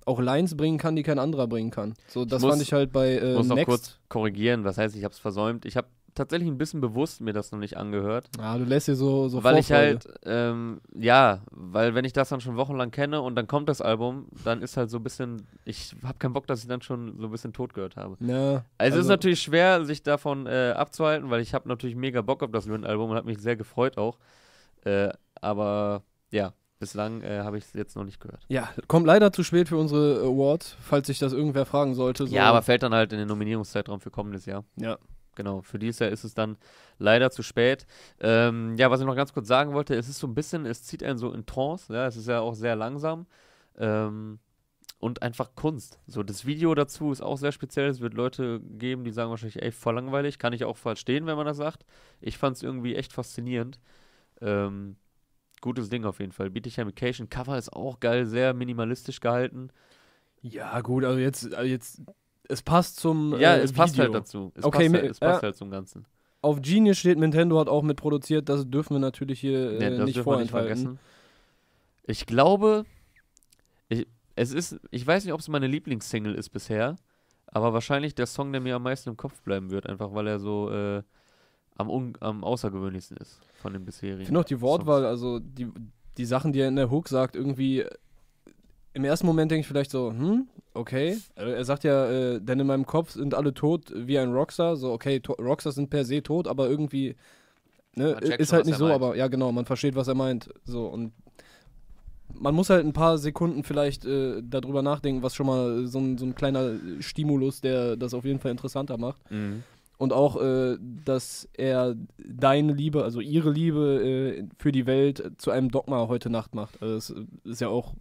auch 0.07 0.21
Lines 0.21 0.57
bringen 0.57 0.79
kann, 0.79 0.97
die 0.97 1.03
kein 1.03 1.19
anderer 1.19 1.47
bringen 1.47 1.71
kann. 1.71 1.95
So, 2.09 2.25
das 2.25 2.43
muss- 2.43 2.51
fand 2.51 2.63
ich 2.63 2.73
halt 2.73 2.93
bei 2.93 3.09
äh, 3.11 3.31
Ich 3.33 3.37
muss 3.37 3.47
noch 3.49 3.57
Next. 3.57 3.67
kurz 3.69 3.99
korrigieren, 4.09 4.65
was 4.65 4.79
heißt, 4.79 4.97
ich 4.97 5.05
habe 5.05 5.13
es 5.13 5.19
versäumt. 5.19 5.67
Ich 5.67 5.77
habe 5.77 5.89
tatsächlich 6.17 6.49
ein 6.49 6.59
bisschen 6.59 6.81
bewusst 6.81 7.21
mir 7.21 7.33
das 7.33 7.53
noch 7.53 7.59
nicht 7.59 7.77
angehört. 7.77 8.29
Ah, 8.39 8.59
du 8.59 8.65
lässt 8.65 8.89
dir 8.89 8.97
so, 8.97 9.29
so 9.29 9.45
weil 9.45 9.59
ich 9.59 9.71
halt, 9.71 10.07
ähm, 10.25 10.81
ja, 10.95 11.43
weil 11.53 11.95
wenn 11.95 12.05
ich 12.05 12.13
das 12.13 12.29
dann 12.31 12.41
schon 12.41 12.57
wochenlang 12.57 12.91
kenne 12.91 13.21
und 13.23 13.37
dann 13.37 13.47
kommt 13.47 13.69
das 13.69 13.81
Album, 13.81 14.27
dann 14.45 14.63
ist 14.63 14.77
halt 14.77 14.91
so 14.91 14.97
ein 14.99 15.03
bisschen, 15.05 15.47
ich 15.65 15.95
habe 16.03 16.19
keinen 16.19 16.33
Bock, 16.33 16.47
dass 16.47 16.63
ich 16.63 16.69
dann 16.69 16.83
schon 16.83 17.19
so 17.19 17.27
ein 17.27 17.31
bisschen 17.31 17.53
tot 17.53 17.75
gehört 17.75 17.97
habe. 17.97 18.17
Ja, 18.21 18.65
Also, 18.79 18.99
es 18.99 19.05
ist 19.05 19.09
natürlich 19.09 19.41
schwer, 19.41 19.85
sich 19.85 20.03
davon 20.03 20.47
äh, 20.47 20.73
abzuhalten, 20.77 21.31
weil 21.31 21.41
ich 21.41 21.55
habe 21.55 21.69
natürlich 21.69 21.97
mega 21.97 22.23
Bock 22.23 22.43
auf 22.43 22.51
das 22.51 22.67
Lynn-Album 22.67 23.11
und 23.11 23.17
habe 23.17 23.27
mich 23.27 23.39
sehr 23.39 23.57
gefreut 23.57 23.99
auch. 23.99 24.19
Äh, 24.85 25.11
aber 25.41 26.03
ja, 26.31 26.53
bislang 26.79 27.23
äh, 27.23 27.41
habe 27.41 27.59
ich 27.59 27.65
es 27.65 27.73
jetzt 27.73 27.97
noch 27.97 28.05
nicht 28.05 28.21
gehört. 28.21 28.45
Ja, 28.49 28.69
kommt 28.89 29.07
leider 29.07 29.33
zu 29.33 29.43
spät 29.43 29.69
für 29.69 29.77
unsere 29.77 30.21
Awards, 30.21 30.77
falls 30.81 31.07
sich 31.07 31.19
das 31.19 31.33
irgendwer 31.33 31.67
fragen 31.67 31.95
sollte. 31.95 32.27
So. 32.27 32.35
Ja, 32.35 32.45
aber 32.45 32.63
fällt 32.63 32.83
dann 32.83 32.95
halt 32.95 33.13
in 33.13 33.19
den 33.19 33.29
Nominierungszeitraum 33.29 34.01
für 34.01 34.11
kommendes 34.11 34.47
Jahr. 34.47 34.65
Ja. 34.77 34.99
Genau, 35.37 35.63
für 35.63 35.79
dieses 35.79 36.01
Jahr 36.01 36.11
ist 36.11 36.25
es 36.25 36.35
dann 36.35 36.57
leider 36.99 37.31
zu 37.31 37.43
spät. 37.45 37.87
Ähm, 38.21 38.75
ja, 38.77 38.91
was 38.91 39.01
ich 39.01 39.07
noch 39.07 39.15
ganz 39.15 39.33
kurz 39.33 39.47
sagen 39.47 39.73
wollte, 39.75 39.95
es 39.95 40.09
ist 40.09 40.19
so 40.19 40.27
ein 40.27 40.35
bisschen, 40.35 40.67
es 40.67 40.83
zieht 40.83 41.05
einen 41.05 41.19
so 41.19 41.33
in 41.33 41.47
Trance, 41.47 41.93
ja, 41.93 42.07
es 42.07 42.17
ist 42.17 42.27
ja 42.27 42.41
auch 42.41 42.55
sehr 42.55 42.75
langsam 42.75 43.27
ähm, 43.79 44.41
und 44.99 45.23
einfach 45.23 45.55
Kunst. 45.55 46.01
So, 46.07 46.23
das 46.23 46.47
Video 46.47 46.75
dazu 46.75 47.13
ist 47.13 47.21
auch 47.21 47.37
sehr 47.37 47.53
speziell, 47.53 47.89
es 47.89 48.01
wird 48.01 48.15
Leute 48.15 48.61
geben, 48.61 49.05
die 49.05 49.13
sagen 49.13 49.31
wahrscheinlich, 49.31 49.63
ey, 49.63 49.71
voll 49.73 49.95
langweilig, 49.95 50.39
kann 50.39 50.55
ich 50.55 50.65
auch 50.65 50.77
verstehen, 50.79 51.27
wenn 51.27 51.37
man 51.37 51.47
das 51.47 51.59
sagt. 51.59 51.85
Ich 52.21 52.39
fand 52.39 52.57
es 52.57 52.63
irgendwie 52.63 52.97
echt 52.97 53.13
faszinierend. 53.13 53.79
Ähm, 54.41 54.97
gutes 55.61 55.91
Ding 55.91 56.05
auf 56.07 56.21
jeden 56.21 56.33
Fall. 56.33 56.51
Beautification 56.51 57.29
Cover 57.29 57.59
ist 57.59 57.73
auch 57.73 58.01
geil, 58.01 58.27
sehr 58.27 58.55
minimalistisch 58.55 59.21
gehalten. 59.21 59.71
Ja, 60.43 60.81
gut, 60.81 61.05
also 61.05 61.19
jetzt, 61.19 61.55
also 61.55 61.69
jetzt 61.69 62.03
es 62.49 62.63
passt 62.63 62.99
zum 63.01 63.39
Ja, 63.39 63.57
äh, 63.57 63.61
es 63.61 63.73
passt 63.73 63.95
Video. 63.95 64.05
halt 64.05 64.15
dazu. 64.15 64.53
Es 64.55 64.65
Okay, 64.65 64.89
passt, 64.91 65.03
halt, 65.03 65.11
es 65.11 65.21
passt 65.21 65.43
äh, 65.43 65.47
halt 65.47 65.57
zum 65.57 65.71
Ganzen. 65.71 66.07
Auf 66.43 66.63
Genius 66.63 66.99
steht, 66.99 67.19
Nintendo 67.19 67.59
hat 67.59 67.69
auch 67.69 67.83
mitproduziert, 67.83 68.49
das 68.49 68.69
dürfen 68.69 68.95
wir 68.95 69.01
natürlich 69.01 69.41
hier 69.41 69.81
äh, 69.81 69.97
das 69.97 70.07
nicht 70.07 70.19
vorenthalten. 70.21 70.69
vergessen. 70.69 70.99
Ich 72.05 72.27
glaube, 72.27 72.85
ich, 73.89 74.07
es 74.37 74.53
ist, 74.53 74.79
ich 74.91 75.05
weiß 75.07 75.25
nicht, 75.25 75.35
ob 75.35 75.41
es 75.41 75.49
meine 75.49 75.67
Lieblingssingle 75.67 76.35
ist 76.35 76.51
bisher, 76.51 76.97
aber 77.47 77.73
wahrscheinlich 77.73 78.15
der 78.15 78.27
Song, 78.27 78.53
der 78.53 78.61
mir 78.61 78.77
am 78.77 78.83
meisten 78.83 79.09
im 79.11 79.17
Kopf 79.17 79.41
bleiben 79.43 79.71
wird, 79.71 79.87
einfach 79.89 80.15
weil 80.15 80.27
er 80.29 80.39
so 80.39 80.71
äh, 80.71 81.03
am, 81.77 82.13
am 82.21 82.45
außergewöhnlichsten 82.45 83.17
ist 83.17 83.41
von 83.61 83.73
den 83.73 83.85
bisherigen. 83.85 84.21
Ich 84.21 84.27
finde 84.27 84.41
auch 84.41 84.45
die 84.45 84.61
Wortwahl, 84.61 85.05
also 85.05 85.41
die, 85.41 85.69
die 86.17 86.25
Sachen, 86.25 86.53
die 86.53 86.61
er 86.61 86.69
in 86.69 86.77
der 86.77 86.91
Hook 86.91 87.09
sagt, 87.09 87.35
irgendwie 87.35 87.85
im 88.97 89.05
ersten 89.05 89.27
Moment 89.27 89.51
denke 89.51 89.61
ich 89.61 89.67
vielleicht 89.67 89.91
so, 89.91 90.11
hm, 90.11 90.49
okay. 90.73 91.19
Er 91.35 91.65
sagt 91.67 91.85
ja, 91.85 92.07
äh, 92.07 92.41
denn 92.41 92.61
in 92.61 92.67
meinem 92.67 92.87
Kopf 92.87 93.11
sind 93.11 93.35
alle 93.35 93.53
tot 93.53 93.93
wie 93.95 94.19
ein 94.19 94.33
Rockstar. 94.33 94.77
So, 94.77 94.91
okay, 94.91 95.21
Rockstars 95.39 95.75
sind 95.75 95.91
per 95.91 96.07
se 96.07 96.23
tot, 96.23 96.49
aber 96.49 96.71
irgendwie 96.71 97.15
ne, 97.95 98.13
ist 98.13 98.49
schon, 98.49 98.57
halt 98.57 98.67
nicht 98.67 98.79
so, 98.79 98.87
meint. 98.87 98.95
aber 98.95 99.15
ja 99.15 99.29
genau, 99.29 99.53
man 99.53 99.67
versteht, 99.67 99.97
was 99.97 100.09
er 100.09 100.15
meint. 100.15 100.49
So 100.65 100.87
und 100.87 101.13
man 102.33 102.55
muss 102.55 102.71
halt 102.71 102.87
ein 102.87 102.95
paar 102.95 103.19
Sekunden 103.19 103.65
vielleicht 103.65 104.07
äh, 104.07 104.43
darüber 104.43 104.81
nachdenken, 104.81 105.23
was 105.23 105.35
schon 105.35 105.47
mal 105.47 105.87
so 105.87 105.99
ein, 105.99 106.17
so 106.17 106.25
ein 106.25 106.35
kleiner 106.35 106.77
Stimulus, 107.01 107.61
der 107.61 107.97
das 107.97 108.15
auf 108.15 108.25
jeden 108.25 108.41
Fall 108.41 108.51
interessanter 108.51 108.97
macht. 108.97 109.31
Mhm. 109.31 109.63
Und 109.99 110.15
auch, 110.15 110.41
äh, 110.41 110.79
dass 111.05 111.49
er 111.53 111.97
deine 112.17 112.73
Liebe, 112.73 113.05
also 113.05 113.21
ihre 113.21 113.51
Liebe 113.51 114.39
äh, 114.39 114.45
für 114.59 114.73
die 114.73 114.87
Welt 114.87 115.33
zu 115.37 115.51
einem 115.51 115.71
Dogma 115.71 116.09
heute 116.09 116.31
Nacht 116.31 116.55
macht. 116.55 116.83
Also 116.83 116.95
das 116.95 117.27
ist 117.45 117.61
ja 117.61 117.69
auch 117.69 117.95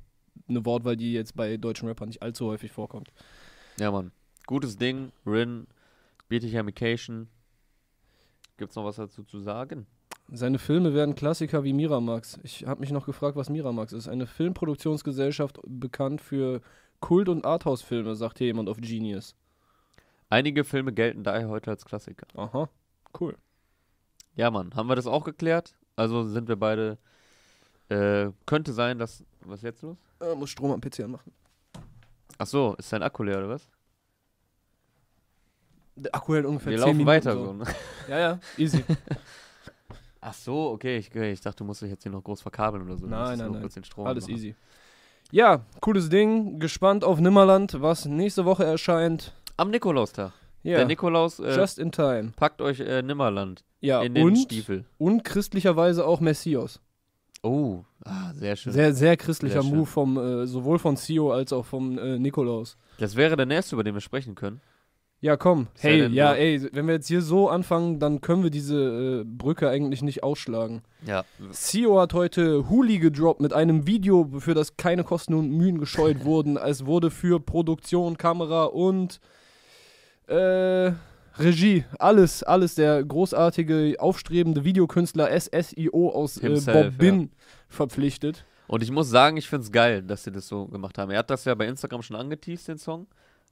eine 0.47 0.65
Wortwahl, 0.65 0.95
die 0.95 1.13
jetzt 1.13 1.35
bei 1.35 1.57
deutschen 1.57 1.87
Rappern 1.87 2.09
nicht 2.09 2.21
allzu 2.21 2.47
häufig 2.47 2.71
vorkommt. 2.71 3.11
Ja, 3.79 3.91
Mann. 3.91 4.11
Gutes 4.45 4.77
Ding. 4.77 5.11
Rin, 5.25 5.67
BTK 6.29 6.59
Amikation. 6.59 7.27
Gibt's 8.57 8.75
noch 8.75 8.85
was 8.85 8.95
dazu 8.95 9.23
zu 9.23 9.39
sagen? 9.39 9.85
Seine 10.31 10.57
Filme 10.57 10.93
werden 10.93 11.15
Klassiker 11.15 11.63
wie 11.63 11.73
Miramax. 11.73 12.39
Ich 12.43 12.65
habe 12.65 12.79
mich 12.79 12.91
noch 12.91 13.05
gefragt, 13.05 13.35
was 13.35 13.49
Miramax 13.49 13.93
ist. 13.93 14.07
Eine 14.07 14.25
Filmproduktionsgesellschaft 14.25 15.59
bekannt 15.65 16.21
für 16.21 16.61
Kult- 16.99 17.29
und 17.29 17.45
Arthouse-Filme, 17.45 18.15
sagt 18.15 18.39
hier 18.39 18.47
jemand 18.47 18.69
auf 18.69 18.77
Genius. 18.77 19.35
Einige 20.29 20.63
Filme 20.63 20.93
gelten 20.93 21.23
daher 21.23 21.49
heute 21.49 21.69
als 21.69 21.85
Klassiker. 21.85 22.25
Aha, 22.35 22.69
cool. 23.19 23.37
Ja, 24.35 24.49
Mann. 24.49 24.73
Haben 24.73 24.89
wir 24.89 24.95
das 24.95 25.05
auch 25.05 25.23
geklärt? 25.23 25.75
Also 25.95 26.23
sind 26.23 26.47
wir 26.47 26.55
beide. 26.55 26.97
Äh, 27.89 28.31
könnte 28.45 28.73
sein, 28.73 28.97
dass. 28.99 29.23
Was 29.41 29.59
ist 29.59 29.63
jetzt 29.63 29.81
los? 29.83 29.97
Äh, 30.19 30.33
muss 30.35 30.49
Strom 30.49 30.71
am 30.71 30.81
PC 30.81 31.01
anmachen. 31.01 31.31
Ach 32.37 32.47
so, 32.47 32.75
ist 32.77 32.91
dein 32.91 33.03
Akku 33.03 33.23
leer 33.23 33.37
oder 33.39 33.49
was? 33.49 33.67
Der 35.95 36.13
Akku 36.13 36.33
hält 36.33 36.45
ungefähr 36.45 36.71
wir 36.71 36.77
10 36.79 36.81
laufen 36.85 36.97
Minuten 36.97 37.07
weiter 37.07 37.33
so. 37.33 37.45
so. 37.45 37.53
ne? 37.53 37.65
Ja, 38.09 38.19
ja, 38.19 38.39
easy. 38.57 38.83
Ach 40.21 40.33
so, 40.33 40.71
okay. 40.71 40.97
Ich, 40.97 41.13
ich 41.15 41.41
dachte, 41.41 41.57
du 41.59 41.63
musst 41.65 41.81
dich 41.81 41.89
jetzt 41.91 42.03
hier 42.03 42.11
noch 42.11 42.23
groß 42.23 42.41
verkabeln 42.41 42.83
oder 42.83 42.97
so. 42.97 43.05
Nein, 43.05 43.37
nein, 43.37 43.51
nein. 43.51 43.61
Kurz 43.61 43.75
den 43.75 43.83
Strom 43.83 44.07
Alles 44.07 44.23
machen. 44.25 44.35
easy. 44.35 44.55
Ja, 45.31 45.61
cooles 45.81 46.09
Ding. 46.09 46.59
Gespannt 46.59 47.03
auf 47.03 47.19
Nimmerland, 47.19 47.81
was 47.81 48.05
nächste 48.05 48.43
Woche 48.45 48.63
erscheint. 48.65 49.33
Am 49.57 49.69
Nikolaustag. 49.69 50.33
Ja, 50.63 50.77
Der 50.77 50.85
Nikolaus 50.87 51.39
äh, 51.39 51.55
just 51.55 51.77
in 51.77 51.91
time. 51.91 52.31
packt 52.35 52.59
euch 52.59 52.79
äh, 52.79 53.03
Nimmerland 53.03 53.63
Ja, 53.81 54.01
in 54.01 54.15
den 54.15 54.25
und, 54.25 54.35
Stiefel. 54.37 54.85
und 54.97 55.23
christlicherweise 55.23 56.05
auch 56.05 56.19
Messias. 56.19 56.81
Oh, 57.45 57.83
ah, 58.03 58.33
sehr 58.33 58.55
schön. 58.55 58.73
Sehr, 58.73 58.93
sehr 58.93 59.17
christlicher 59.17 59.61
Sehr. 59.61 59.71
Move 59.71 59.85
vom, 59.85 60.17
äh, 60.17 60.47
sowohl 60.47 60.79
von 60.79 60.95
Sio 60.95 61.31
als 61.31 61.53
auch 61.53 61.65
vom 61.65 61.97
äh, 61.99 62.17
Nikolaus. 62.17 62.75
das 62.97 63.15
wäre 63.15 63.35
der 63.35 63.45
nächste, 63.45 63.75
über 63.75 63.83
den 63.83 63.93
wir 63.93 64.01
sprechen 64.01 64.33
können. 64.33 64.61
Ja, 65.21 65.37
komm. 65.37 65.67
Hey, 65.79 66.07
ja, 66.07 66.33
ey, 66.33 66.67
wenn 66.73 66.87
wir 66.87 66.95
jetzt 66.95 67.07
hier 67.07 67.21
so 67.21 67.47
anfangen, 67.47 67.99
dann 67.99 68.21
können 68.21 68.43
wir 68.43 68.49
diese 68.49 69.21
äh, 69.21 69.23
Brücke 69.23 69.69
eigentlich 69.69 70.01
nicht 70.01 70.23
ausschlagen. 70.23 70.81
Ja. 71.05 71.23
Sio 71.51 71.99
hat 71.99 72.13
heute 72.13 72.67
Huli 72.67 72.97
gedroppt 72.97 73.41
mit 73.41 73.53
einem 73.53 73.85
Video, 73.85 74.27
für 74.39 74.55
das 74.55 74.75
keine 74.75 75.03
Kosten 75.03 75.35
und 75.35 75.51
Mühen 75.51 75.79
gescheut 75.79 76.25
wurden. 76.25 76.57
Es 76.57 76.87
wurde 76.87 77.11
für 77.11 77.39
Produktion, 77.39 78.17
Kamera 78.17 78.65
und 78.65 79.19
äh, 80.27 80.91
Regie, 81.37 81.85
alles, 81.99 82.43
alles 82.43 82.75
der 82.75 83.03
großartige, 83.03 83.95
aufstrebende 83.99 84.63
Videokünstler 84.63 85.29
SSIO 85.39 86.09
aus 86.09 86.37
äh, 86.37 86.41
Himself, 86.41 86.95
Bobbin 86.95 87.31
verpflichtet. 87.67 88.45
Und 88.67 88.81
ich 88.81 88.91
muss 88.91 89.09
sagen, 89.09 89.37
ich 89.37 89.47
finde 89.47 89.65
es 89.65 89.71
geil, 89.71 90.01
dass 90.01 90.23
sie 90.23 90.31
das 90.31 90.47
so 90.47 90.65
gemacht 90.67 90.97
haben. 90.97 91.11
Er 91.11 91.19
hat 91.19 91.29
das 91.29 91.45
ja 91.45 91.53
bei 91.55 91.67
Instagram 91.67 92.01
schon 92.01 92.15
angeteased, 92.15 92.67
den 92.67 92.77
Song. 92.77 93.07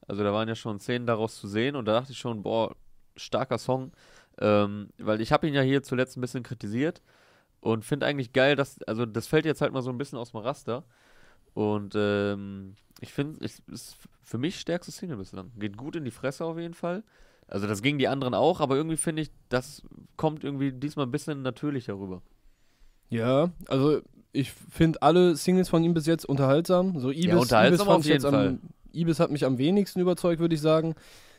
Also 0.07 0.23
da 0.23 0.33
waren 0.33 0.47
ja 0.47 0.55
schon 0.55 0.79
Szenen 0.79 1.05
daraus 1.05 1.39
zu 1.39 1.47
sehen 1.47 1.75
und 1.75 1.85
da 1.85 1.93
dachte 1.93 2.11
ich 2.11 2.17
schon, 2.17 2.43
boah, 2.43 2.75
starker 3.15 3.57
Song. 3.57 3.91
Ähm, 4.39 4.89
weil 4.97 5.21
ich 5.21 5.31
habe 5.31 5.47
ihn 5.47 5.53
ja 5.53 5.61
hier 5.61 5.83
zuletzt 5.83 6.17
ein 6.17 6.21
bisschen 6.21 6.43
kritisiert 6.43 7.01
und 7.61 7.85
finde 7.85 8.05
eigentlich 8.05 8.33
geil, 8.33 8.55
dass, 8.55 8.81
also 8.83 9.05
das 9.05 9.27
fällt 9.27 9.45
jetzt 9.45 9.61
halt 9.61 9.73
mal 9.73 9.81
so 9.81 9.91
ein 9.91 9.97
bisschen 9.97 10.17
aus 10.17 10.31
dem 10.31 10.39
Raster. 10.39 10.83
Und 11.53 11.93
ähm, 11.95 12.75
ich 12.99 13.13
finde, 13.13 13.45
es 13.45 13.61
ist 13.71 13.97
für 14.23 14.37
mich 14.37 14.59
stärkste 14.59 14.91
Single 14.91 15.17
bislang. 15.17 15.51
Geht 15.57 15.77
gut 15.77 15.95
in 15.95 16.05
die 16.05 16.11
Fresse 16.11 16.45
auf 16.45 16.57
jeden 16.57 16.73
Fall. 16.73 17.03
Also 17.53 17.67
das 17.67 17.83
gingen 17.83 17.99
die 17.99 18.07
anderen 18.07 18.33
auch, 18.33 18.61
aber 18.61 18.75
irgendwie 18.75 18.97
finde 18.97 19.21
ich, 19.21 19.29
das 19.49 19.83
kommt 20.17 20.43
irgendwie 20.43 20.71
diesmal 20.71 21.05
ein 21.05 21.11
bisschen 21.11 21.43
natürlicher 21.43 21.93
rüber. 21.93 22.23
Ja, 23.09 23.51
also 23.67 24.01
ich 24.31 24.51
finde 24.51 25.03
alle 25.03 25.35
Singles 25.35 25.69
von 25.69 25.83
ihm 25.83 25.93
bis 25.93 26.07
jetzt 26.07 26.25
unterhaltsam. 26.25 26.97
So 26.97 27.11
Ibis, 27.11 27.35
unterhaltsam 27.35 27.87
Ibis 27.87 27.95
auf 27.95 28.05
jeden 28.05 28.21
Fall. 28.21 28.47
Am, 28.47 28.59
Ibis 28.91 29.19
hat 29.19 29.29
mich 29.29 29.45
am 29.45 29.59
wenigsten 29.59 29.99
überzeugt, 29.99 30.39
würde 30.39 30.55
ich 30.55 30.61
sagen. 30.61 30.95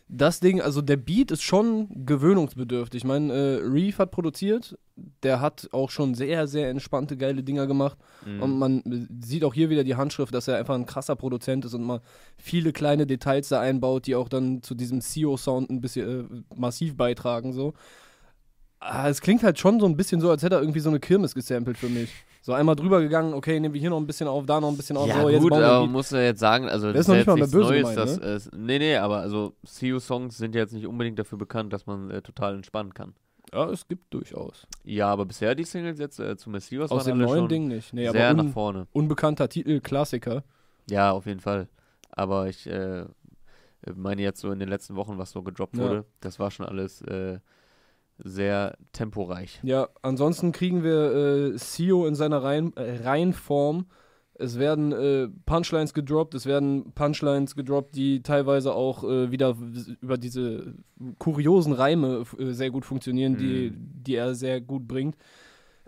Das 0.09 0.39
Ding, 0.41 0.61
also 0.61 0.83
der 0.83 0.99
Beat 0.99 1.31
ist 1.31 1.43
schon 1.43 1.89
gewöhnungsbedürftig. 2.05 2.99
Ich 2.99 3.05
meine, 3.07 3.33
äh, 3.33 3.55
Reef 3.63 3.99
hat 3.99 4.11
produziert, 4.11 4.79
der 5.23 5.41
hat 5.41 5.69
auch 5.73 5.91
schon 5.91 6.15
sehr, 6.15 6.47
sehr 6.47 6.69
entspannte, 6.69 7.17
geile 7.17 7.43
Dinger 7.43 7.67
gemacht. 7.67 7.97
Mhm. 8.27 8.43
Und 8.43 8.59
man 8.59 9.09
sieht 9.25 9.45
auch 9.45 9.55
hier 9.55 9.71
wieder 9.71 9.83
die 9.83 9.97
Handschrift, 9.97 10.35
dass 10.35 10.47
er 10.47 10.59
einfach 10.59 10.75
ein 10.75 10.85
krasser 10.85 11.17
Produzent 11.17 11.65
ist 11.65 11.75
und 11.75 11.85
mal 11.85 12.03
viele 12.37 12.73
kleine 12.73 13.07
Details 13.07 13.49
da 13.49 13.61
einbaut, 13.61 14.07
die 14.07 14.15
auch 14.15 14.29
dann 14.29 14.63
zu 14.63 14.75
diesem 14.75 15.01
CEO-Sound 15.01 15.71
ein 15.71 15.81
bisschen 15.81 16.21
äh, 16.21 16.55
massiv 16.55 16.97
beitragen. 16.97 17.55
So. 17.55 17.73
Ah, 18.87 19.09
es 19.09 19.21
klingt 19.23 19.43
halt 19.43 19.59
schon 19.59 19.81
so 19.81 19.87
ein 19.87 19.97
bisschen 19.97 20.21
so, 20.21 20.31
als 20.31 20.43
hätte 20.43 20.57
er 20.57 20.61
irgendwie 20.61 20.81
so 20.81 20.91
eine 20.91 21.01
Kirmes 21.01 21.35
gesampelt 21.35 21.79
für 21.79 21.89
mich. 21.89 22.11
So 22.43 22.53
einmal 22.53 22.77
drüber 22.77 23.01
gegangen, 23.01 23.33
okay, 23.33 23.59
nehmen 23.59 23.73
wir 23.73 23.81
hier 23.81 23.89
noch 23.89 23.97
ein 23.97 24.07
bisschen 24.07 24.29
auf, 24.29 24.45
da 24.45 24.61
noch 24.61 24.69
ein 24.69 24.77
bisschen 24.77 24.99
auf. 24.99 25.09
Ja, 25.09 25.23
so, 25.23 25.39
gut, 25.39 25.53
aber 25.55 25.87
muss 25.87 26.11
ja 26.11 26.21
jetzt 26.21 26.41
sagen, 26.41 26.69
also 26.69 26.93
Das 26.93 27.01
ist 27.01 27.09
das 27.09 27.15
ist 27.15 27.19
nicht 27.19 27.27
ja 27.27 27.33
mal 27.33 27.39
jetzt 27.41 27.53
mehr 27.55 27.61
nichts 27.63 27.71
böse 27.71 27.83
Neues, 27.83 28.19
gemeint, 28.19 28.45
dass, 28.45 28.47
äh, 28.53 28.57
nee, 28.59 28.79
nee, 28.79 28.97
aber 28.97 29.19
also 29.21 29.55
CU-Songs 29.67 30.37
sind 30.37 30.55
ja 30.55 30.61
jetzt 30.61 30.73
nicht 30.75 30.87
unbedingt 30.87 31.19
dafür 31.19 31.39
bekannt, 31.39 31.73
dass 31.73 31.87
man 31.87 32.11
äh, 32.11 32.21
total 32.21 32.55
entspannen 32.57 32.93
kann. 32.93 33.15
Ja, 33.55 33.71
es 33.71 33.89
gibt 33.89 34.13
durchaus. 34.13 34.67
Ja, 34.85 35.09
aber 35.09 35.25
bisher 35.25 35.55
die 35.55 35.65
Singles 35.65 35.99
jetzt 35.99 36.19
äh, 36.21 36.37
zu 36.37 36.51
Messias 36.51 36.91
Aus 36.91 37.07
waren 37.07 37.19
dem 37.19 37.27
neuen 37.27 37.49
Ding 37.49 37.69
nicht. 37.69 37.95
Nee, 37.95 38.11
sehr 38.11 38.29
aber 38.31 38.43
nach 38.43 38.53
vorne. 38.53 38.87
unbekannter 38.93 39.49
Titel, 39.49 39.81
Klassiker. 39.81 40.45
Ja, 40.91 41.13
auf 41.13 41.25
jeden 41.25 41.41
Fall. 41.41 41.69
Aber 42.11 42.49
ich 42.49 42.67
äh, 42.67 43.07
meine 43.95 44.21
jetzt 44.21 44.41
so 44.41 44.51
in 44.51 44.59
den 44.59 44.69
letzten 44.69 44.97
Wochen, 44.97 45.17
was 45.17 45.31
so 45.31 45.43
gedroppt 45.43 45.79
Ja. 45.79 45.85
wurde, 45.85 46.05
das 46.21 46.39
war 46.39 46.51
schon 46.51 46.67
alles 46.67 47.01
äh, 47.03 47.39
sehr 48.19 48.77
temporeich. 48.93 49.61
Ja, 49.63 49.89
ansonsten 50.03 50.53
kriegen 50.53 50.83
wir 50.83 51.53
äh, 51.55 51.57
CEO 51.57 52.07
in 52.07 52.15
seiner 52.15 52.43
Reihen, 52.43 52.77
äh, 52.77 53.03
Reihenform. 53.03 53.87
Es 54.37 54.59
werden 54.59 54.93
äh, 54.93 55.29
Punchlines 55.47 55.95
gedroppt, 55.95 56.35
es 56.35 56.45
werden 56.47 56.93
Punchlines 56.95 57.55
gedroppt, 57.55 57.95
die 57.95 58.23
teilweise 58.23 58.75
auch 58.75 59.05
äh, 59.05 59.31
wieder 59.31 59.57
über 60.01 60.19
diese 60.19 60.75
kuriosen 61.19 61.73
Reime 61.73 62.25
äh, 62.39 62.51
sehr 62.51 62.71
gut 62.71 62.85
funktionieren, 62.85 63.37
die, 63.37 63.73
die 63.73 64.17
er 64.17 64.35
sehr 64.35 64.61
gut 64.61 64.89
bringt. 64.89 65.17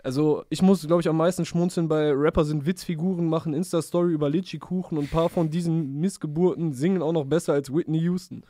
Also 0.01 0.45
ich 0.49 0.61
muss, 0.61 0.87
glaube 0.87 1.01
ich, 1.01 1.09
am 1.09 1.17
meisten 1.17 1.43
schmunzeln 1.43 1.89
bei 1.89 2.13
Rapper 2.13 2.45
sind 2.45 2.65
Witzfiguren, 2.65 3.27
machen 3.27 3.53
Insta-Story 3.53 4.13
über 4.13 4.29
Litchi-Kuchen 4.29 4.97
und 4.97 5.05
ein 5.05 5.09
paar 5.09 5.27
von 5.27 5.49
diesen 5.49 5.99
Missgeburten 5.99 6.71
singen 6.71 7.01
auch 7.01 7.11
noch 7.11 7.25
besser 7.25 7.51
als 7.51 7.73
Whitney 7.73 7.99
Houston. 7.99 8.43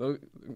So, 0.00 0.14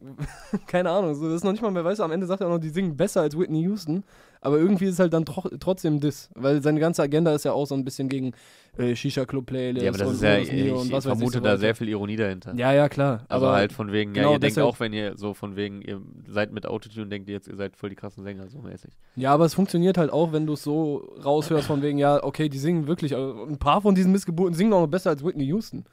Keine 0.66 0.88
Ahnung, 0.88 1.14
so, 1.14 1.26
das 1.26 1.35
ist 1.35 1.44
noch 1.44 1.52
nicht 1.52 1.61
mal 1.61 1.70
mehr, 1.70 1.85
weißt 1.85 1.98
du, 1.98 2.04
am 2.04 2.12
Ende 2.12 2.26
sagt 2.26 2.40
er 2.40 2.46
auch 2.46 2.52
noch, 2.52 2.59
die 2.59 2.70
singen 2.70 2.96
besser 2.96 3.20
als 3.20 3.38
Whitney 3.38 3.61
Houston, 3.61 4.02
aber 4.40 4.57
irgendwie 4.57 4.87
ist 4.87 4.94
es 4.94 4.98
halt 5.00 5.12
dann 5.12 5.26
tro 5.26 5.50
trotzdem 5.61 6.00
das, 6.00 6.30
weil 6.35 6.62
seine 6.62 6.80
ganze 6.80 7.02
Agenda 7.02 7.35
ist 7.35 7.44
ja 7.44 7.52
auch 7.52 7.66
so 7.66 7.74
ein 7.74 7.85
bisschen 7.85 8.09
gegen 8.09 8.33
äh, 8.78 8.96
Shisha-Club-Playlist 8.96 9.85
Ja, 9.85 9.90
aber 9.90 9.98
das 9.98 10.09
und 10.09 10.14
ist 10.14 10.22
ja, 10.22 10.38
ich, 10.38 10.72
und 10.72 10.90
ich 10.90 11.02
vermute 11.02 11.42
da 11.42 11.59
sehr 11.59 11.74
viel 11.74 11.90
Ironie 11.90 12.16
dahinter. 12.16 12.54
Ja, 12.57 12.72
ja, 12.72 12.88
klar. 12.88 13.26
Also 13.28 13.44
aber 13.44 13.54
halt 13.54 13.74
von 13.74 13.92
wegen, 13.92 14.14
ja, 14.14 14.22
genau 14.22 14.33
ihr 14.33 14.38
denkt 14.38 14.59
auch, 14.61 14.80
wenn 14.80 14.94
ihr 14.94 15.14
so 15.18 15.35
von 15.35 15.57
wegen, 15.57 15.83
ihr 15.83 16.00
seid 16.26 16.50
mit 16.50 16.64
Autotune, 16.64 17.09
denkt 17.09 17.28
ihr 17.28 17.35
jetzt, 17.35 17.46
ihr 17.46 17.57
seid 17.57 17.76
voll 17.76 17.90
die 17.90 17.96
krassen 17.96 18.24
Sänger, 18.24 18.48
so 18.48 18.61
mäßig. 18.61 18.92
Ja, 19.14 19.35
aber 19.35 19.44
es 19.44 19.52
funktioniert 19.52 19.98
halt 19.98 20.11
auch, 20.11 20.33
wenn 20.33 20.46
du 20.46 20.54
es 20.54 20.62
so 20.62 21.07
raushörst 21.22 21.66
von 21.66 21.83
wegen, 21.83 21.98
ja, 21.98 22.24
okay, 22.24 22.48
die 22.48 22.59
singen 22.59 22.87
wirklich, 22.87 23.14
also 23.14 23.44
ein 23.44 23.59
paar 23.59 23.83
von 23.83 23.94
diesen 23.94 24.11
Missgeburten 24.11 24.54
singen 24.54 24.72
auch 24.72 24.80
noch 24.80 24.88
besser 24.88 25.11
als 25.11 25.22
Whitney 25.22 25.44
Houston. 25.44 25.85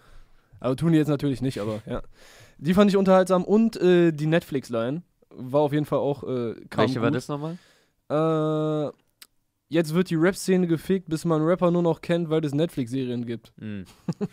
Aber 0.61 0.77
tun 0.77 0.93
die 0.93 0.99
jetzt 0.99 1.09
natürlich 1.09 1.41
nicht, 1.41 1.59
aber 1.59 1.81
ja. 1.85 2.01
Die 2.61 2.73
fand 2.73 2.89
ich 2.91 2.97
unterhaltsam 2.97 3.43
und 3.43 3.75
äh, 3.77 4.11
die 4.11 4.27
Netflix-Line 4.27 5.01
war 5.31 5.61
auf 5.61 5.73
jeden 5.73 5.85
Fall 5.85 5.99
auch 5.99 6.23
äh, 6.23 6.55
Welche 6.75 7.01
war 7.01 7.09
gut. 7.09 7.15
das 7.15 7.27
nochmal? 7.27 7.57
Äh, 8.09 8.91
jetzt 9.69 9.93
wird 9.93 10.09
die 10.11 10.15
Rap-Szene 10.15 10.67
gefickt, 10.67 11.09
bis 11.09 11.25
man 11.25 11.41
Rapper 11.41 11.71
nur 11.71 11.81
noch 11.81 12.01
kennt, 12.01 12.29
weil 12.29 12.45
es 12.45 12.53
Netflix-Serien 12.53 13.25
gibt. 13.25 13.51
Hm. 13.59 13.85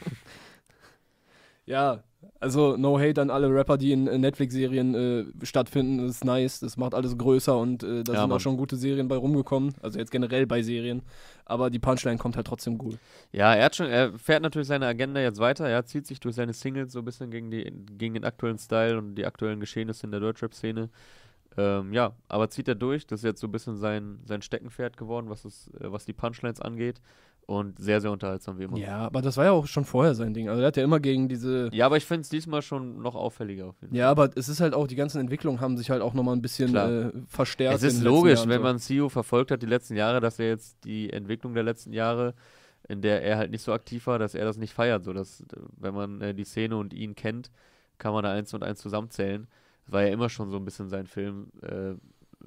Ja, 1.66 2.02
also 2.40 2.77
no 2.77 2.98
hate 2.98 3.20
an 3.20 3.31
alle 3.31 3.53
Rapper, 3.53 3.77
die 3.79 3.92
in 3.92 4.05
Netflix-Serien 4.05 4.94
äh, 4.94 5.24
stattfinden. 5.46 5.98
Das 5.98 6.16
ist 6.16 6.24
nice, 6.24 6.61
das 6.61 6.77
macht 6.77 6.94
alles 6.94 7.16
größer 7.18 7.57
und 7.59 7.83
äh, 7.83 8.05
da 8.05 8.12
Ja, 8.12 8.20
sind 8.20 8.29
Mann. 8.29 8.33
auch 8.37 8.40
schon 8.40 8.57
gute 8.57 8.77
Serien 8.77 9.09
bei 9.09 9.16
rumgekommen. 9.16 9.74
Also 9.83 9.98
jetzt 9.98 10.11
generell 10.11 10.46
bei 10.46 10.62
Serien. 10.62 11.03
Aber 11.44 11.70
die 11.70 11.79
Punchline 11.79 12.18
kommt 12.18 12.37
halt 12.37 12.46
trotzdem 12.46 12.79
gut. 12.79 12.98
Ja, 13.33 13.55
er 13.55 13.64
hat 13.66 13.77
schon, 13.77 13.87
er 13.87 14.12
fährt 14.18 14.42
natürlich 14.42 14.68
seine 14.68 14.87
Agenda 14.87 15.20
jetzt 15.20 15.40
weiter. 15.40 15.68
Er 15.68 15.85
zieht 15.85 16.07
sich 16.07 16.20
durch 16.20 16.35
seine 16.37 16.53
Singles 16.53 16.92
so 16.92 17.01
ein 17.01 17.05
bisschen 17.05 17.31
gegen, 17.31 17.51
die, 17.51 17.72
gegen 17.98 18.14
den 18.14 18.24
aktuellen 18.24 18.59
Style 18.59 18.98
und 18.98 19.14
die 19.16 19.27
aktuellen 19.27 19.59
Geschehnisse 19.61 20.07
in 20.07 20.11
der 20.12 20.20
Deutschrap-Szene. 20.20 20.90
Ähm, 21.57 21.92
ja, 21.92 22.12
aber 22.29 22.51
zieht 22.51 22.68
er 22.68 22.77
durch. 22.77 23.07
Das 23.07 23.20
ist 23.20 23.24
jetzt 23.24 23.40
so 23.40 23.48
ein 23.48 23.53
bisschen 23.53 23.77
sein, 23.79 24.20
sein 24.27 24.42
Steckenpferd 24.42 24.96
geworden, 24.96 25.29
was, 25.29 25.44
es, 25.44 25.68
äh, 25.81 25.90
was 25.90 26.05
die 26.05 26.12
Punchlines 26.12 26.61
angeht. 26.61 27.01
Und 27.48 27.78
sehr, 27.78 27.98
sehr 28.02 28.12
unterhaltsam 28.12 28.58
wie 28.58 28.64
immer. 28.64 28.76
Ja, 28.76 28.98
aber 28.98 29.22
das 29.22 29.38
war 29.38 29.46
ja 29.46 29.52
auch 29.52 29.66
schon 29.66 29.87
vorher 29.87 30.14
sein 30.14 30.34
Ding. 30.34 30.50
Also 30.50 30.61
er 30.61 30.66
hat 30.66 30.76
ja 30.76 30.84
immer 30.84 31.00
gegen 31.00 31.30
diese. 31.30 31.70
Ja, 31.72 31.87
aber 31.87 31.96
ich 31.96 32.04
finde 32.04 32.20
es 32.20 32.28
diesmal 32.28 32.61
schon 32.61 33.00
noch 33.00 33.14
auffälliger. 33.14 33.74
Ja, 33.90 34.11
aber 34.11 34.28
es 34.37 34.50
ist 34.50 34.61
halt 34.61 34.74
auch, 34.74 34.87
die 34.87 34.96
ganzen 34.96 35.18
Entwicklungen 35.18 35.58
haben 35.58 35.78
sich 35.78 35.88
halt 35.88 36.02
auch 36.02 36.12
nochmal 36.12 36.37
ein 36.37 36.42
bisschen 36.42 36.76
äh, 36.76 37.11
verstärkt. 37.26 37.76
Es 37.76 37.82
ist 37.82 38.02
logisch, 38.02 38.46
wenn 38.46 38.61
man 38.61 38.78
CEO 38.78 39.08
verfolgt 39.08 39.50
hat 39.50 39.62
die 39.62 39.66
letzten 39.66 39.96
Jahre, 39.96 40.20
dass 40.20 40.38
er 40.38 40.48
jetzt 40.48 40.84
die 40.84 41.11
Entwicklung 41.11 41.54
der 41.54 41.62
letzten 41.62 41.94
Jahre, 41.94 42.34
in 42.87 43.00
der 43.00 43.22
er 43.22 43.38
halt 43.38 43.50
nicht 43.50 43.62
so 43.62 43.72
aktiv 43.72 44.06
war, 44.08 44.18
dass 44.18 44.34
er 44.34 44.44
das 44.44 44.58
nicht 44.58 44.74
feiert. 44.74 45.04
So 45.04 45.14
dass, 45.14 45.42
wenn 45.78 45.94
man 45.94 46.20
äh, 46.20 46.34
die 46.34 46.44
Szene 46.44 46.76
und 46.76 46.92
ihn 46.92 47.14
kennt, 47.14 47.50
kann 47.96 48.12
man 48.12 48.24
da 48.24 48.30
eins 48.30 48.52
und 48.52 48.62
eins 48.62 48.80
zusammenzählen. 48.80 49.48
war 49.87 50.02
ja 50.02 50.12
immer 50.12 50.28
schon 50.28 50.50
so 50.50 50.58
ein 50.58 50.66
bisschen 50.66 50.90
sein 50.90 51.06
Film. 51.06 51.46
Äh, 51.62 51.94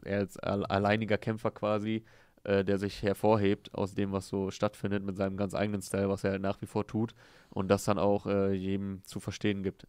er 0.04 0.20
als 0.20 0.38
alleiniger 0.38 1.18
Kämpfer 1.18 1.50
quasi, 1.50 2.04
äh, 2.44 2.64
der 2.64 2.78
sich 2.78 3.04
hervorhebt 3.04 3.74
aus 3.74 3.94
dem, 3.94 4.12
was 4.12 4.28
so 4.28 4.52
stattfindet, 4.52 5.04
mit 5.04 5.18
seinem 5.18 5.38
ganz 5.38 5.54
eigenen 5.54 5.82
Style, 5.82 6.10
was 6.10 6.24
er 6.24 6.32
halt 6.32 6.42
nach 6.42 6.62
wie 6.62 6.66
vor 6.66 6.88
tut 6.88 7.14
und 7.50 7.70
das 7.70 7.84
dann 7.86 7.98
auch 7.98 8.26
äh, 8.26 8.54
jedem 8.54 9.04
zu 9.04 9.20
verstehen 9.20 9.64
gibt. 9.64 9.88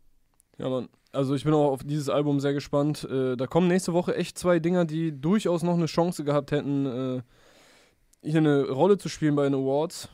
Ja, 0.58 0.68
Mann. 0.68 0.88
Also 1.12 1.34
ich 1.34 1.44
bin 1.44 1.52
auch 1.52 1.70
auf 1.70 1.84
dieses 1.84 2.08
Album 2.08 2.40
sehr 2.40 2.54
gespannt. 2.54 3.04
Äh, 3.04 3.36
da 3.36 3.46
kommen 3.46 3.68
nächste 3.68 3.92
Woche 3.92 4.16
echt 4.16 4.38
zwei 4.38 4.60
Dinger, 4.60 4.84
die 4.84 5.18
durchaus 5.18 5.62
noch 5.62 5.74
eine 5.74 5.86
Chance 5.86 6.24
gehabt 6.24 6.52
hätten, 6.52 6.86
äh, 6.86 7.22
hier 8.22 8.38
eine 8.38 8.68
Rolle 8.70 8.96
zu 8.98 9.08
spielen 9.08 9.34
bei 9.34 9.44
den 9.44 9.54
Awards. 9.54 10.08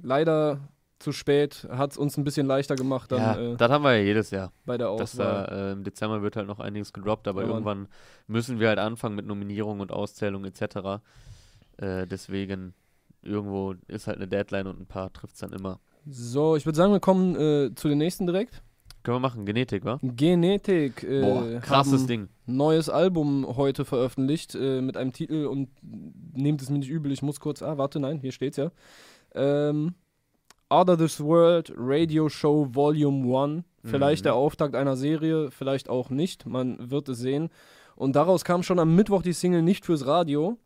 Leider 0.00 0.60
zu 0.98 1.12
spät 1.12 1.66
hat 1.70 1.92
es 1.92 1.96
uns 1.96 2.16
ein 2.16 2.24
bisschen 2.24 2.46
leichter 2.46 2.74
gemacht. 2.74 3.12
Dann, 3.12 3.20
ja, 3.20 3.52
äh, 3.52 3.56
das 3.56 3.70
haben 3.70 3.84
wir 3.84 3.96
ja 3.96 4.02
jedes 4.02 4.30
Jahr. 4.30 4.52
Bei 4.66 4.78
der 4.78 4.90
Auswahl. 4.90 5.46
Das, 5.46 5.58
äh, 5.58 5.72
Im 5.72 5.84
Dezember 5.84 6.22
wird 6.22 6.36
halt 6.36 6.46
noch 6.46 6.60
einiges 6.60 6.92
gedroppt, 6.92 7.28
aber 7.28 7.42
ja, 7.42 7.48
irgendwann 7.48 7.88
müssen 8.26 8.58
wir 8.60 8.68
halt 8.68 8.78
anfangen 8.78 9.14
mit 9.14 9.26
Nominierung 9.26 9.80
und 9.80 9.92
Auszählung 9.92 10.44
etc. 10.44 11.00
Äh, 11.78 12.06
deswegen 12.06 12.74
irgendwo 13.22 13.74
ist 13.88 14.06
halt 14.06 14.18
eine 14.18 14.28
Deadline 14.28 14.66
und 14.66 14.80
ein 14.80 14.86
paar 14.86 15.12
trifft 15.12 15.34
es 15.34 15.40
dann 15.40 15.52
immer. 15.52 15.80
So, 16.06 16.56
ich 16.56 16.64
würde 16.66 16.76
sagen, 16.76 16.92
wir 16.92 17.00
kommen 17.00 17.34
äh, 17.36 17.74
zu 17.74 17.88
den 17.88 17.98
nächsten 17.98 18.26
direkt. 18.26 18.62
Können 19.02 19.16
wir 19.16 19.20
machen, 19.20 19.46
Genetik, 19.46 19.84
wa? 19.84 19.98
Genetik. 20.02 21.02
Äh, 21.02 21.20
Boah, 21.20 21.60
krasses 21.60 22.06
Ding. 22.06 22.28
Neues 22.46 22.88
Album 22.88 23.46
heute 23.56 23.84
veröffentlicht 23.84 24.54
äh, 24.54 24.80
mit 24.80 24.96
einem 24.96 25.12
Titel 25.12 25.46
und 25.46 25.70
nehmt 25.82 26.60
es 26.62 26.70
mir 26.70 26.78
nicht 26.78 26.90
übel, 26.90 27.12
ich 27.12 27.22
muss 27.22 27.40
kurz, 27.40 27.62
ah, 27.62 27.78
warte, 27.78 28.00
nein, 28.00 28.18
hier 28.18 28.32
steht's 28.32 28.56
ja. 28.56 28.70
Ähm, 29.34 29.94
Other 30.70 30.98
This 30.98 31.20
World 31.20 31.72
Radio 31.76 32.28
Show 32.28 32.68
Volume 32.72 33.38
1. 33.38 33.64
Vielleicht 33.84 34.24
mhm. 34.24 34.28
der 34.28 34.34
Auftakt 34.34 34.74
einer 34.74 34.96
Serie, 34.96 35.50
vielleicht 35.50 35.88
auch 35.88 36.10
nicht, 36.10 36.46
man 36.46 36.90
wird 36.90 37.08
es 37.08 37.18
sehen. 37.18 37.48
Und 37.96 38.16
daraus 38.16 38.44
kam 38.44 38.62
schon 38.62 38.78
am 38.78 38.94
Mittwoch 38.94 39.22
die 39.22 39.32
Single 39.32 39.62
nicht 39.62 39.86
fürs 39.86 40.06
Radio. 40.06 40.58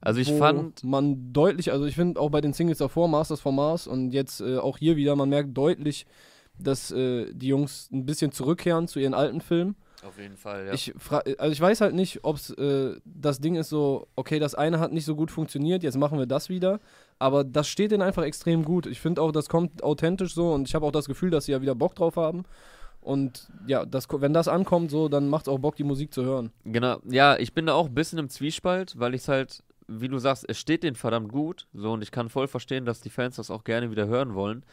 Also 0.00 0.20
ich 0.20 0.32
fand 0.32 0.84
man 0.84 1.32
deutlich, 1.32 1.72
also 1.72 1.86
ich 1.86 1.94
finde 1.94 2.20
auch 2.20 2.30
bei 2.30 2.40
den 2.40 2.52
Singles 2.52 2.78
davor, 2.78 3.08
Masters 3.08 3.40
for 3.40 3.52
Mars 3.52 3.86
und 3.86 4.12
jetzt 4.12 4.40
äh, 4.40 4.58
auch 4.58 4.78
hier 4.78 4.96
wieder, 4.96 5.16
man 5.16 5.28
merkt 5.28 5.56
deutlich, 5.56 6.06
dass 6.58 6.90
äh, 6.90 7.32
die 7.32 7.48
Jungs 7.48 7.88
ein 7.92 8.06
bisschen 8.06 8.32
zurückkehren 8.32 8.88
zu 8.88 8.98
ihren 8.98 9.14
alten 9.14 9.40
Filmen. 9.40 9.76
Auf 10.06 10.18
jeden 10.18 10.36
Fall, 10.36 10.66
ja. 10.66 10.72
Ich 10.72 10.94
also 11.38 11.52
ich 11.52 11.60
weiß 11.60 11.80
halt 11.80 11.94
nicht, 11.94 12.20
ob 12.22 12.36
es 12.36 12.50
äh, 12.50 12.96
das 13.04 13.40
Ding 13.40 13.56
ist 13.56 13.70
so, 13.70 14.06
okay, 14.14 14.38
das 14.38 14.54
eine 14.54 14.78
hat 14.78 14.92
nicht 14.92 15.04
so 15.04 15.16
gut 15.16 15.30
funktioniert, 15.30 15.82
jetzt 15.82 15.98
machen 15.98 16.18
wir 16.18 16.26
das 16.26 16.48
wieder. 16.48 16.78
Aber 17.18 17.42
das 17.44 17.66
steht 17.66 17.90
denen 17.90 18.02
einfach 18.02 18.22
extrem 18.22 18.64
gut. 18.64 18.86
Ich 18.86 19.00
finde 19.00 19.22
auch, 19.22 19.32
das 19.32 19.48
kommt 19.48 19.82
authentisch 19.82 20.34
so 20.34 20.52
und 20.52 20.68
ich 20.68 20.74
habe 20.74 20.86
auch 20.86 20.92
das 20.92 21.06
Gefühl, 21.06 21.30
dass 21.30 21.46
sie 21.46 21.52
ja 21.52 21.62
wieder 21.62 21.74
Bock 21.74 21.94
drauf 21.94 22.16
haben. 22.16 22.44
Und 23.00 23.48
ja, 23.66 23.86
das, 23.86 24.08
wenn 24.10 24.32
das 24.32 24.48
ankommt, 24.48 24.90
so, 24.90 25.08
dann 25.08 25.28
macht 25.28 25.46
es 25.46 25.48
auch 25.48 25.60
Bock, 25.60 25.76
die 25.76 25.84
Musik 25.84 26.12
zu 26.12 26.24
hören. 26.24 26.50
Genau, 26.64 26.98
ja, 27.08 27.36
ich 27.38 27.52
bin 27.52 27.66
da 27.66 27.74
auch 27.74 27.86
ein 27.86 27.94
bisschen 27.94 28.18
im 28.18 28.28
Zwiespalt, 28.28 28.98
weil 28.98 29.14
ich 29.14 29.22
es 29.22 29.28
halt, 29.28 29.62
wie 29.88 30.08
du 30.08 30.18
sagst, 30.18 30.44
es 30.48 30.58
steht 30.58 30.82
denen 30.82 30.96
verdammt 30.96 31.32
gut. 31.32 31.66
So, 31.72 31.92
und 31.92 32.02
ich 32.02 32.10
kann 32.10 32.28
voll 32.28 32.48
verstehen, 32.48 32.84
dass 32.84 33.00
die 33.00 33.10
Fans 33.10 33.36
das 33.36 33.50
auch 33.50 33.64
gerne 33.64 33.90
wieder 33.90 34.06
hören 34.06 34.34
wollen. 34.34 34.64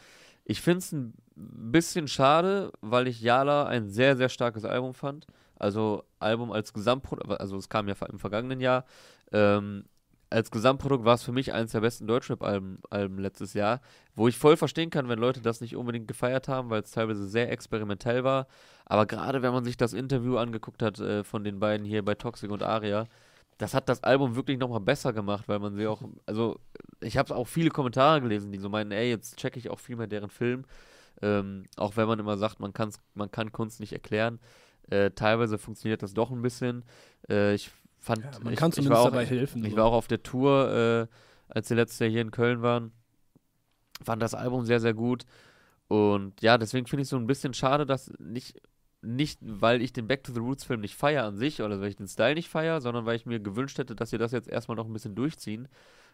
Ich 0.44 0.60
finde 0.60 0.78
es 0.78 0.92
ein 0.92 1.14
bisschen 1.36 2.06
schade, 2.06 2.72
weil 2.80 3.08
ich 3.08 3.20
Yala 3.20 3.66
ein 3.66 3.88
sehr, 3.88 4.16
sehr 4.16 4.28
starkes 4.28 4.64
Album 4.64 4.92
fand. 4.92 5.26
Also 5.56 6.04
Album 6.18 6.52
als 6.52 6.72
Gesamtprodukt, 6.72 7.40
also 7.40 7.56
es 7.56 7.68
kam 7.68 7.88
ja 7.88 7.94
im 8.10 8.18
vergangenen 8.18 8.60
Jahr. 8.60 8.84
Ähm, 9.32 9.84
als 10.30 10.50
Gesamtprodukt 10.50 11.04
war 11.04 11.14
es 11.14 11.22
für 11.22 11.32
mich 11.32 11.52
eines 11.52 11.72
der 11.72 11.80
besten 11.80 12.06
Deutschrap-Alben 12.06 12.80
Alben 12.90 13.18
letztes 13.18 13.54
Jahr, 13.54 13.80
wo 14.16 14.26
ich 14.26 14.36
voll 14.36 14.56
verstehen 14.56 14.90
kann, 14.90 15.08
wenn 15.08 15.18
Leute 15.18 15.40
das 15.40 15.60
nicht 15.60 15.76
unbedingt 15.76 16.08
gefeiert 16.08 16.48
haben, 16.48 16.70
weil 16.70 16.82
es 16.82 16.90
teilweise 16.90 17.26
sehr 17.26 17.52
experimentell 17.52 18.24
war. 18.24 18.48
Aber 18.84 19.06
gerade 19.06 19.42
wenn 19.42 19.52
man 19.52 19.64
sich 19.64 19.76
das 19.76 19.92
Interview 19.92 20.36
angeguckt 20.36 20.82
hat 20.82 20.98
äh, 20.98 21.22
von 21.24 21.44
den 21.44 21.60
beiden 21.60 21.86
hier 21.86 22.04
bei 22.04 22.16
Toxic 22.16 22.50
und 22.50 22.62
Aria, 22.62 23.06
das 23.58 23.74
hat 23.74 23.88
das 23.88 24.02
Album 24.02 24.36
wirklich 24.36 24.58
nochmal 24.58 24.80
besser 24.80 25.12
gemacht, 25.12 25.48
weil 25.48 25.58
man 25.58 25.74
sie 25.74 25.86
auch, 25.86 26.02
also 26.26 26.58
ich 27.00 27.16
habe 27.16 27.34
auch 27.34 27.46
viele 27.46 27.70
Kommentare 27.70 28.20
gelesen, 28.20 28.52
die 28.52 28.58
so 28.58 28.68
meinen, 28.68 28.92
ey, 28.92 29.10
jetzt 29.10 29.36
checke 29.36 29.58
ich 29.58 29.70
auch 29.70 29.78
viel 29.78 29.96
mehr 29.96 30.06
deren 30.06 30.30
Film. 30.30 30.64
Ähm, 31.22 31.66
auch 31.76 31.96
wenn 31.96 32.08
man 32.08 32.18
immer 32.18 32.36
sagt, 32.36 32.60
man, 32.60 32.72
kann's, 32.72 32.98
man 33.14 33.30
kann 33.30 33.52
Kunst 33.52 33.80
nicht 33.80 33.92
erklären. 33.92 34.40
Äh, 34.90 35.12
teilweise 35.12 35.58
funktioniert 35.58 36.02
das 36.02 36.12
doch 36.12 36.30
ein 36.30 36.42
bisschen. 36.42 36.84
Äh, 37.28 37.54
ich 37.54 37.70
fand, 38.00 38.24
ja, 38.24 38.30
man 38.42 38.52
ich, 38.52 38.58
kann 38.58 38.70
ich 38.70 38.74
zumindest 38.76 38.90
war 38.90 39.00
auch, 39.00 39.10
dabei 39.10 39.24
helfen. 39.24 39.64
Ich 39.64 39.72
so. 39.72 39.76
war 39.76 39.86
auch 39.86 39.92
auf 39.92 40.08
der 40.08 40.22
Tour, 40.22 41.08
äh, 41.08 41.14
als 41.48 41.68
die 41.68 41.74
letzte 41.74 42.06
hier 42.06 42.20
in 42.20 42.30
Köln 42.32 42.62
waren. 42.62 42.92
Fand 44.02 44.20
das 44.22 44.34
Album 44.34 44.64
sehr, 44.64 44.80
sehr 44.80 44.94
gut. 44.94 45.24
Und 45.88 46.40
ja, 46.42 46.58
deswegen 46.58 46.86
finde 46.86 47.02
ich 47.02 47.06
es 47.06 47.10
so 47.10 47.16
ein 47.16 47.26
bisschen 47.26 47.54
schade, 47.54 47.86
dass 47.86 48.12
nicht 48.18 48.60
nicht, 49.04 49.38
weil 49.42 49.82
ich 49.82 49.92
den 49.92 50.06
Back 50.06 50.24
to 50.24 50.32
the 50.32 50.40
Roots 50.40 50.64
Film 50.64 50.80
nicht 50.80 50.96
feiere 50.96 51.24
an 51.24 51.36
sich 51.36 51.62
oder 51.62 51.80
weil 51.80 51.88
ich 51.88 51.96
den 51.96 52.08
Style 52.08 52.34
nicht 52.34 52.48
feiere, 52.48 52.80
sondern 52.80 53.06
weil 53.06 53.16
ich 53.16 53.26
mir 53.26 53.40
gewünscht 53.40 53.78
hätte, 53.78 53.94
dass 53.94 54.10
sie 54.10 54.18
das 54.18 54.32
jetzt 54.32 54.48
erstmal 54.48 54.76
noch 54.76 54.86
ein 54.86 54.92
bisschen 54.92 55.14
durchziehen. 55.14 55.68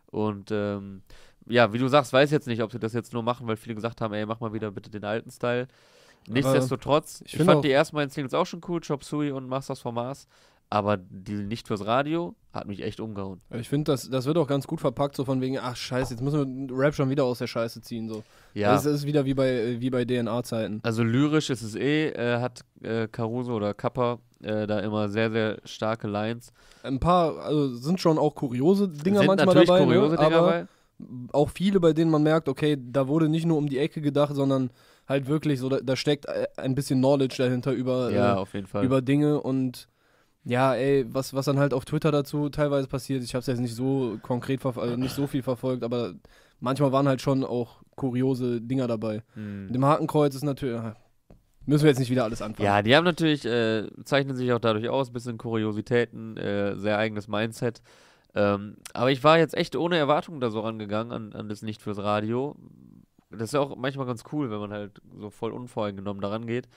Und 0.06 0.50
ähm, 0.50 1.02
ja, 1.46 1.72
wie 1.72 1.78
du 1.78 1.88
sagst, 1.88 2.12
weiß 2.12 2.28
ich 2.28 2.32
jetzt 2.32 2.48
nicht, 2.48 2.62
ob 2.62 2.72
sie 2.72 2.78
das 2.78 2.92
jetzt 2.92 3.12
nur 3.12 3.22
machen, 3.22 3.46
weil 3.46 3.56
viele 3.56 3.74
gesagt 3.74 4.00
haben, 4.00 4.12
ey, 4.14 4.26
mach 4.26 4.40
mal 4.40 4.52
wieder 4.52 4.70
bitte 4.70 4.90
den 4.90 5.04
alten 5.04 5.30
Style. 5.30 5.68
Nichtsdestotrotz, 6.28 7.22
ich, 7.24 7.38
ich 7.38 7.42
fand 7.42 7.64
die 7.64 7.70
ersten 7.70 7.96
beiden 7.96 8.10
Singles 8.10 8.34
auch 8.34 8.44
schon 8.44 8.60
cool, 8.68 8.80
Chop 8.80 9.04
Suey 9.04 9.30
und 9.30 9.48
Masters 9.48 9.80
for 9.80 9.92
Mars 9.92 10.28
aber 10.70 10.96
die 10.96 11.34
nicht 11.34 11.66
fürs 11.66 11.84
Radio 11.84 12.36
hat 12.52 12.66
mich 12.66 12.82
echt 12.82 13.00
umgehauen. 13.00 13.40
Ich 13.50 13.68
finde, 13.68 13.92
das, 13.92 14.08
das 14.08 14.26
wird 14.26 14.38
auch 14.38 14.46
ganz 14.46 14.66
gut 14.66 14.80
verpackt, 14.80 15.16
so 15.16 15.24
von 15.24 15.40
wegen, 15.40 15.58
ach 15.58 15.76
scheiße, 15.76 16.14
jetzt 16.14 16.22
müssen 16.22 16.68
wir 16.68 16.78
Rap 16.78 16.94
schon 16.94 17.10
wieder 17.10 17.24
aus 17.24 17.38
der 17.38 17.48
Scheiße 17.48 17.80
ziehen. 17.82 18.08
So. 18.08 18.22
Ja. 18.54 18.72
Das 18.72 18.86
ist 18.86 19.04
wieder 19.04 19.24
wie 19.24 19.34
bei, 19.34 19.80
wie 19.80 19.90
bei 19.90 20.04
DNA-Zeiten. 20.04 20.80
Also 20.82 21.02
lyrisch 21.02 21.50
ist 21.50 21.62
es 21.62 21.74
eh, 21.74 22.10
äh, 22.10 22.40
hat 22.40 22.60
äh, 22.82 23.08
Caruso 23.08 23.54
oder 23.54 23.74
Kappa 23.74 24.18
äh, 24.42 24.66
da 24.66 24.78
immer 24.80 25.08
sehr, 25.08 25.30
sehr 25.30 25.58
starke 25.64 26.06
Lines. 26.06 26.52
Ein 26.82 27.00
paar, 27.00 27.38
also 27.38 27.74
sind 27.74 28.00
schon 28.00 28.18
auch 28.18 28.34
kuriose 28.34 28.88
Dinger 28.88 29.18
sind 29.18 29.26
manchmal 29.26 29.54
dabei, 29.54 29.80
ne? 29.80 29.86
kuriose 29.86 30.14
ne? 30.14 30.16
Dinger 30.16 30.36
aber 30.36 30.52
dabei. 30.52 30.66
auch 31.32 31.50
viele, 31.50 31.80
bei 31.80 31.92
denen 31.92 32.10
man 32.10 32.22
merkt, 32.22 32.48
okay, 32.48 32.76
da 32.80 33.08
wurde 33.08 33.28
nicht 33.28 33.46
nur 33.46 33.58
um 33.58 33.68
die 33.68 33.78
Ecke 33.78 34.00
gedacht, 34.00 34.34
sondern 34.34 34.70
halt 35.08 35.26
wirklich 35.26 35.58
so, 35.58 35.68
da, 35.68 35.80
da 35.80 35.96
steckt 35.96 36.26
äh, 36.26 36.46
ein 36.56 36.74
bisschen 36.74 37.00
Knowledge 37.00 37.36
dahinter 37.38 37.72
über, 37.72 38.10
ja, 38.10 38.42
äh, 38.42 38.84
über 38.84 39.02
Dinge 39.02 39.40
und 39.40 39.88
ja, 40.44 40.74
ey, 40.74 41.04
was, 41.12 41.34
was 41.34 41.44
dann 41.44 41.58
halt 41.58 41.74
auf 41.74 41.84
Twitter 41.84 42.10
dazu 42.10 42.48
teilweise 42.48 42.88
passiert, 42.88 43.22
ich 43.22 43.34
habe 43.34 43.40
es 43.40 43.46
jetzt 43.46 43.60
nicht 43.60 43.74
so 43.74 44.18
konkret, 44.22 44.64
also 44.64 44.96
nicht 44.96 45.14
so 45.14 45.26
viel 45.26 45.42
verfolgt, 45.42 45.84
aber 45.84 46.14
manchmal 46.60 46.92
waren 46.92 47.08
halt 47.08 47.20
schon 47.20 47.44
auch 47.44 47.82
kuriose 47.94 48.60
Dinger 48.60 48.86
dabei. 48.86 49.22
Mhm. 49.34 49.72
Dem 49.72 49.84
Hakenkreuz 49.84 50.34
ist 50.34 50.44
natürlich, 50.44 50.80
müssen 51.66 51.84
wir 51.84 51.90
jetzt 51.90 51.98
nicht 51.98 52.10
wieder 52.10 52.24
alles 52.24 52.40
anfangen. 52.40 52.64
Ja, 52.64 52.80
die 52.80 52.96
haben 52.96 53.04
natürlich, 53.04 53.44
äh, 53.44 53.86
zeichnen 54.04 54.34
sich 54.34 54.52
auch 54.52 54.58
dadurch 54.58 54.88
aus, 54.88 55.12
bisschen 55.12 55.36
Kuriositäten, 55.36 56.36
äh, 56.38 56.76
sehr 56.76 56.96
eigenes 56.96 57.28
Mindset. 57.28 57.82
Ähm, 58.34 58.76
aber 58.94 59.10
ich 59.10 59.22
war 59.22 59.38
jetzt 59.38 59.54
echt 59.54 59.76
ohne 59.76 59.98
Erwartungen 59.98 60.40
da 60.40 60.50
so 60.50 60.60
rangegangen 60.60 61.12
an, 61.12 61.32
an 61.34 61.48
das 61.48 61.62
Nicht 61.62 61.82
fürs 61.82 61.98
Radio. 61.98 62.56
Das 63.30 63.42
ist 63.42 63.54
ja 63.54 63.60
auch 63.60 63.76
manchmal 63.76 64.06
ganz 64.06 64.24
cool, 64.32 64.50
wenn 64.50 64.60
man 64.60 64.72
halt 64.72 65.02
so 65.18 65.30
voll 65.30 65.52
unvoreingenommen 65.52 66.22
daran 66.22 66.46
geht 66.46 66.68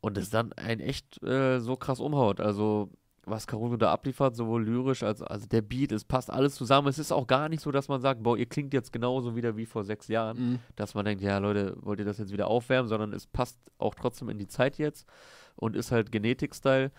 und 0.00 0.16
es 0.18 0.30
dann 0.30 0.52
einen 0.54 0.80
echt 0.80 1.22
äh, 1.22 1.60
so 1.60 1.76
krass 1.76 2.00
umhaut. 2.00 2.40
Also, 2.40 2.90
was 3.24 3.46
Caruso 3.46 3.76
da 3.76 3.92
abliefert, 3.92 4.34
sowohl 4.34 4.64
lyrisch 4.64 5.02
als 5.02 5.22
also 5.22 5.46
der 5.46 5.62
Beat, 5.62 5.92
es 5.92 6.04
passt 6.04 6.30
alles 6.30 6.54
zusammen. 6.54 6.88
Es 6.88 6.98
ist 6.98 7.12
auch 7.12 7.26
gar 7.26 7.48
nicht 7.48 7.60
so, 7.60 7.70
dass 7.70 7.88
man 7.88 8.00
sagt, 8.00 8.22
boah, 8.22 8.36
ihr 8.36 8.46
klingt 8.46 8.72
jetzt 8.72 8.92
genauso 8.92 9.36
wieder 9.36 9.56
wie 9.56 9.66
vor 9.66 9.84
sechs 9.84 10.08
Jahren, 10.08 10.38
mhm. 10.38 10.58
dass 10.76 10.94
man 10.94 11.04
denkt, 11.04 11.22
ja, 11.22 11.38
Leute, 11.38 11.76
wollt 11.80 11.98
ihr 11.98 12.04
das 12.04 12.18
jetzt 12.18 12.32
wieder 12.32 12.48
aufwärmen, 12.48 12.88
sondern 12.88 13.12
es 13.12 13.26
passt 13.26 13.58
auch 13.78 13.94
trotzdem 13.94 14.30
in 14.30 14.38
die 14.38 14.48
Zeit 14.48 14.78
jetzt 14.78 15.06
und 15.54 15.76
ist 15.76 15.92
halt 15.92 16.10
Genetik-Style. 16.10 16.90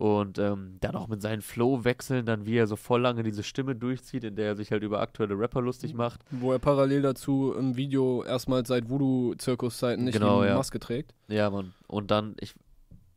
Und 0.00 0.38
ähm, 0.38 0.78
dann 0.80 0.96
auch 0.96 1.08
mit 1.08 1.20
seinen 1.20 1.42
Flow-Wechseln, 1.42 2.24
dann 2.24 2.46
wie 2.46 2.56
er 2.56 2.66
so 2.66 2.76
voll 2.76 3.02
lange 3.02 3.22
diese 3.22 3.42
Stimme 3.42 3.76
durchzieht, 3.76 4.24
in 4.24 4.34
der 4.34 4.46
er 4.46 4.56
sich 4.56 4.72
halt 4.72 4.82
über 4.82 4.98
aktuelle 5.02 5.38
Rapper 5.38 5.60
lustig 5.60 5.92
macht. 5.92 6.22
Wo 6.30 6.52
er 6.52 6.58
parallel 6.58 7.02
dazu 7.02 7.52
im 7.52 7.76
Video 7.76 8.24
erstmals 8.24 8.68
seit 8.68 8.88
Voodoo-Zirkuszeiten 8.88 10.06
nicht 10.06 10.14
genau, 10.14 10.40
die 10.40 10.48
ja. 10.48 10.54
Maske 10.54 10.80
trägt. 10.80 11.12
Ja, 11.28 11.50
Mann. 11.50 11.74
Und 11.86 12.10
dann, 12.10 12.34
ich, 12.40 12.54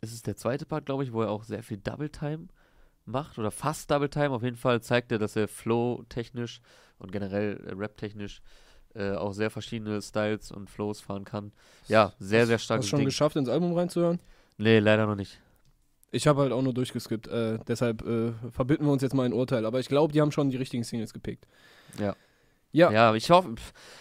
ist 0.02 0.14
es 0.14 0.24
der 0.24 0.36
zweite 0.36 0.66
Part, 0.66 0.86
glaube 0.86 1.06
ich, 1.06 1.14
wo 1.14 1.22
er 1.22 1.30
auch 1.30 1.46
sehr 1.46 1.64
viel 1.64 1.78
Double-Time 1.78 2.50
macht 3.06 3.40
oder 3.40 3.52
fast 3.52 3.90
Double-Time. 3.90 4.32
Auf 4.32 4.44
jeden 4.44 4.58
Fall 4.58 4.82
zeigt 4.82 5.14
er, 5.14 5.20
dass 5.20 5.38
er 5.38 5.48
Flow-technisch 5.48 6.60
und 6.98 7.14
generell 7.14 7.64
äh, 7.66 7.76
Rap-technisch 7.76 8.42
äh, 8.94 9.12
auch 9.12 9.32
sehr 9.32 9.52
verschiedene 9.52 10.02
Styles 10.02 10.52
und 10.52 10.70
Flows 10.70 11.00
fahren 11.00 11.24
kann. 11.24 11.54
Ja, 11.88 12.12
sehr, 12.20 12.46
sehr 12.46 12.58
stark. 12.58 12.80
Hast 12.80 12.88
du 12.88 12.90
schon 12.90 13.00
Ding. 13.00 13.08
geschafft, 13.08 13.38
ins 13.38 13.48
Album 13.48 13.72
reinzuhören? 13.72 14.20
Nee, 14.58 14.80
leider 14.80 15.08
noch 15.08 15.16
nicht. 15.16 15.40
Ich 16.14 16.28
habe 16.28 16.42
halt 16.42 16.52
auch 16.52 16.62
nur 16.62 16.74
durchgeskippt, 16.74 17.28
äh, 17.28 17.58
deshalb 17.68 18.06
äh, 18.06 18.34
verbitten 18.52 18.86
wir 18.86 18.94
uns 18.94 19.02
jetzt 19.02 19.16
mal 19.16 19.26
ein 19.26 19.34
Urteil. 19.34 19.66
Aber 19.66 19.80
ich 19.80 19.88
glaube, 19.88 20.14
die 20.14 20.22
haben 20.22 20.32
schon 20.32 20.52
die 20.52 20.58
richtigen 20.58 20.84
Singles 20.84 21.12
gepickt. 21.12 21.48
Ja. 22.00 22.16
Ja. 22.72 22.92
Ja, 22.92 23.16
ich 23.16 23.30
hoffe, 23.30 23.56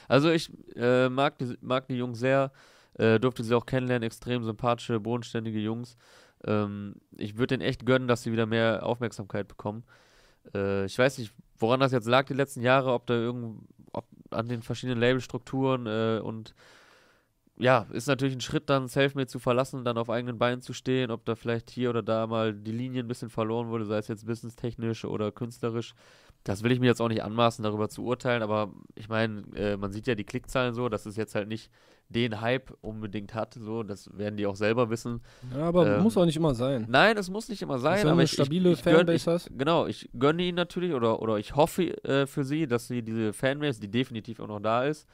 also 0.08 0.30
ich 0.30 0.50
äh, 0.76 1.08
mag, 1.08 1.38
die, 1.38 1.56
mag 1.60 1.86
die 1.88 1.96
Jungs 1.96 2.18
sehr, 2.18 2.52
äh, 2.94 3.18
durfte 3.18 3.44
sie 3.44 3.54
auch 3.54 3.66
kennenlernen, 3.66 4.06
extrem 4.06 4.44
sympathische, 4.44 5.00
bodenständige 5.00 5.58
Jungs. 5.58 5.96
Ähm, 6.44 6.96
ich 7.16 7.36
würde 7.36 7.58
denen 7.58 7.68
echt 7.68 7.86
gönnen, 7.86 8.08
dass 8.08 8.22
sie 8.22 8.32
wieder 8.32 8.46
mehr 8.46 8.84
Aufmerksamkeit 8.84 9.48
bekommen. 9.48 9.84
Äh, 10.54 10.86
ich 10.86 10.98
weiß 10.98 11.18
nicht, 11.18 11.32
woran 11.58 11.80
das 11.80 11.92
jetzt 11.92 12.08
lag 12.08 12.26
die 12.26 12.34
letzten 12.34 12.60
Jahre, 12.60 12.92
ob 12.92 13.06
da 13.06 13.14
irgend, 13.14 13.60
ob 13.92 14.04
an 14.30 14.48
den 14.48 14.62
verschiedenen 14.62 15.00
Labelstrukturen 15.00 15.86
äh, 15.86 16.20
und 16.22 16.54
ja, 17.58 17.86
ist 17.92 18.08
natürlich 18.08 18.34
ein 18.34 18.40
Schritt 18.40 18.70
dann, 18.70 18.88
Selfmade 18.88 19.26
zu 19.26 19.38
verlassen, 19.38 19.84
dann 19.84 19.98
auf 19.98 20.10
eigenen 20.10 20.38
Beinen 20.38 20.62
zu 20.62 20.72
stehen, 20.72 21.10
ob 21.10 21.24
da 21.24 21.34
vielleicht 21.34 21.70
hier 21.70 21.90
oder 21.90 22.02
da 22.02 22.26
mal 22.26 22.54
die 22.54 22.72
Linie 22.72 23.02
ein 23.02 23.08
bisschen 23.08 23.30
verloren 23.30 23.68
wurde, 23.68 23.84
sei 23.84 23.98
es 23.98 24.08
jetzt 24.08 24.26
businesstechnisch 24.26 25.04
oder 25.04 25.30
künstlerisch. 25.32 25.94
Das 26.44 26.64
will 26.64 26.72
ich 26.72 26.80
mir 26.80 26.86
jetzt 26.86 27.00
auch 27.00 27.08
nicht 27.08 27.22
anmaßen, 27.22 27.62
darüber 27.62 27.88
zu 27.88 28.04
urteilen, 28.04 28.42
aber 28.42 28.72
ich 28.96 29.08
meine, 29.08 29.44
äh, 29.54 29.76
man 29.76 29.92
sieht 29.92 30.08
ja 30.08 30.16
die 30.16 30.24
Klickzahlen 30.24 30.74
so, 30.74 30.88
dass 30.88 31.06
es 31.06 31.14
jetzt 31.14 31.36
halt 31.36 31.46
nicht 31.46 31.70
den 32.08 32.40
Hype 32.40 32.76
unbedingt 32.80 33.32
hat, 33.34 33.54
so, 33.54 33.84
das 33.84 34.10
werden 34.18 34.36
die 34.36 34.46
auch 34.46 34.56
selber 34.56 34.90
wissen. 34.90 35.20
Ja, 35.54 35.64
aber 35.64 35.98
Ähm, 35.98 36.02
muss 36.02 36.16
auch 36.16 36.24
nicht 36.24 36.36
immer 36.36 36.54
sein. 36.54 36.86
Nein, 36.88 37.16
es 37.16 37.30
muss 37.30 37.48
nicht 37.48 37.62
immer 37.62 37.78
sein, 37.78 37.98
wenn 37.98 38.02
du 38.02 38.08
aber 38.08 38.12
eine 38.18 38.24
ich, 38.24 38.32
stabile 38.32 38.72
ich, 38.72 38.78
ich 38.78 38.84
gönn, 38.84 38.96
Fanbase 38.96 39.16
ich, 39.16 39.26
hast. 39.28 39.50
Genau, 39.56 39.86
ich 39.86 40.10
gönne 40.18 40.42
ihnen 40.42 40.56
natürlich 40.56 40.94
oder, 40.94 41.22
oder 41.22 41.38
ich 41.38 41.54
hoffe 41.54 42.04
äh, 42.04 42.26
für 42.26 42.42
sie, 42.44 42.66
dass 42.66 42.88
sie 42.88 43.02
diese 43.02 43.32
Fanbase, 43.32 43.80
die 43.80 43.90
definitiv 43.90 44.40
auch 44.40 44.48
noch 44.48 44.60
da 44.60 44.84
ist, 44.84 45.06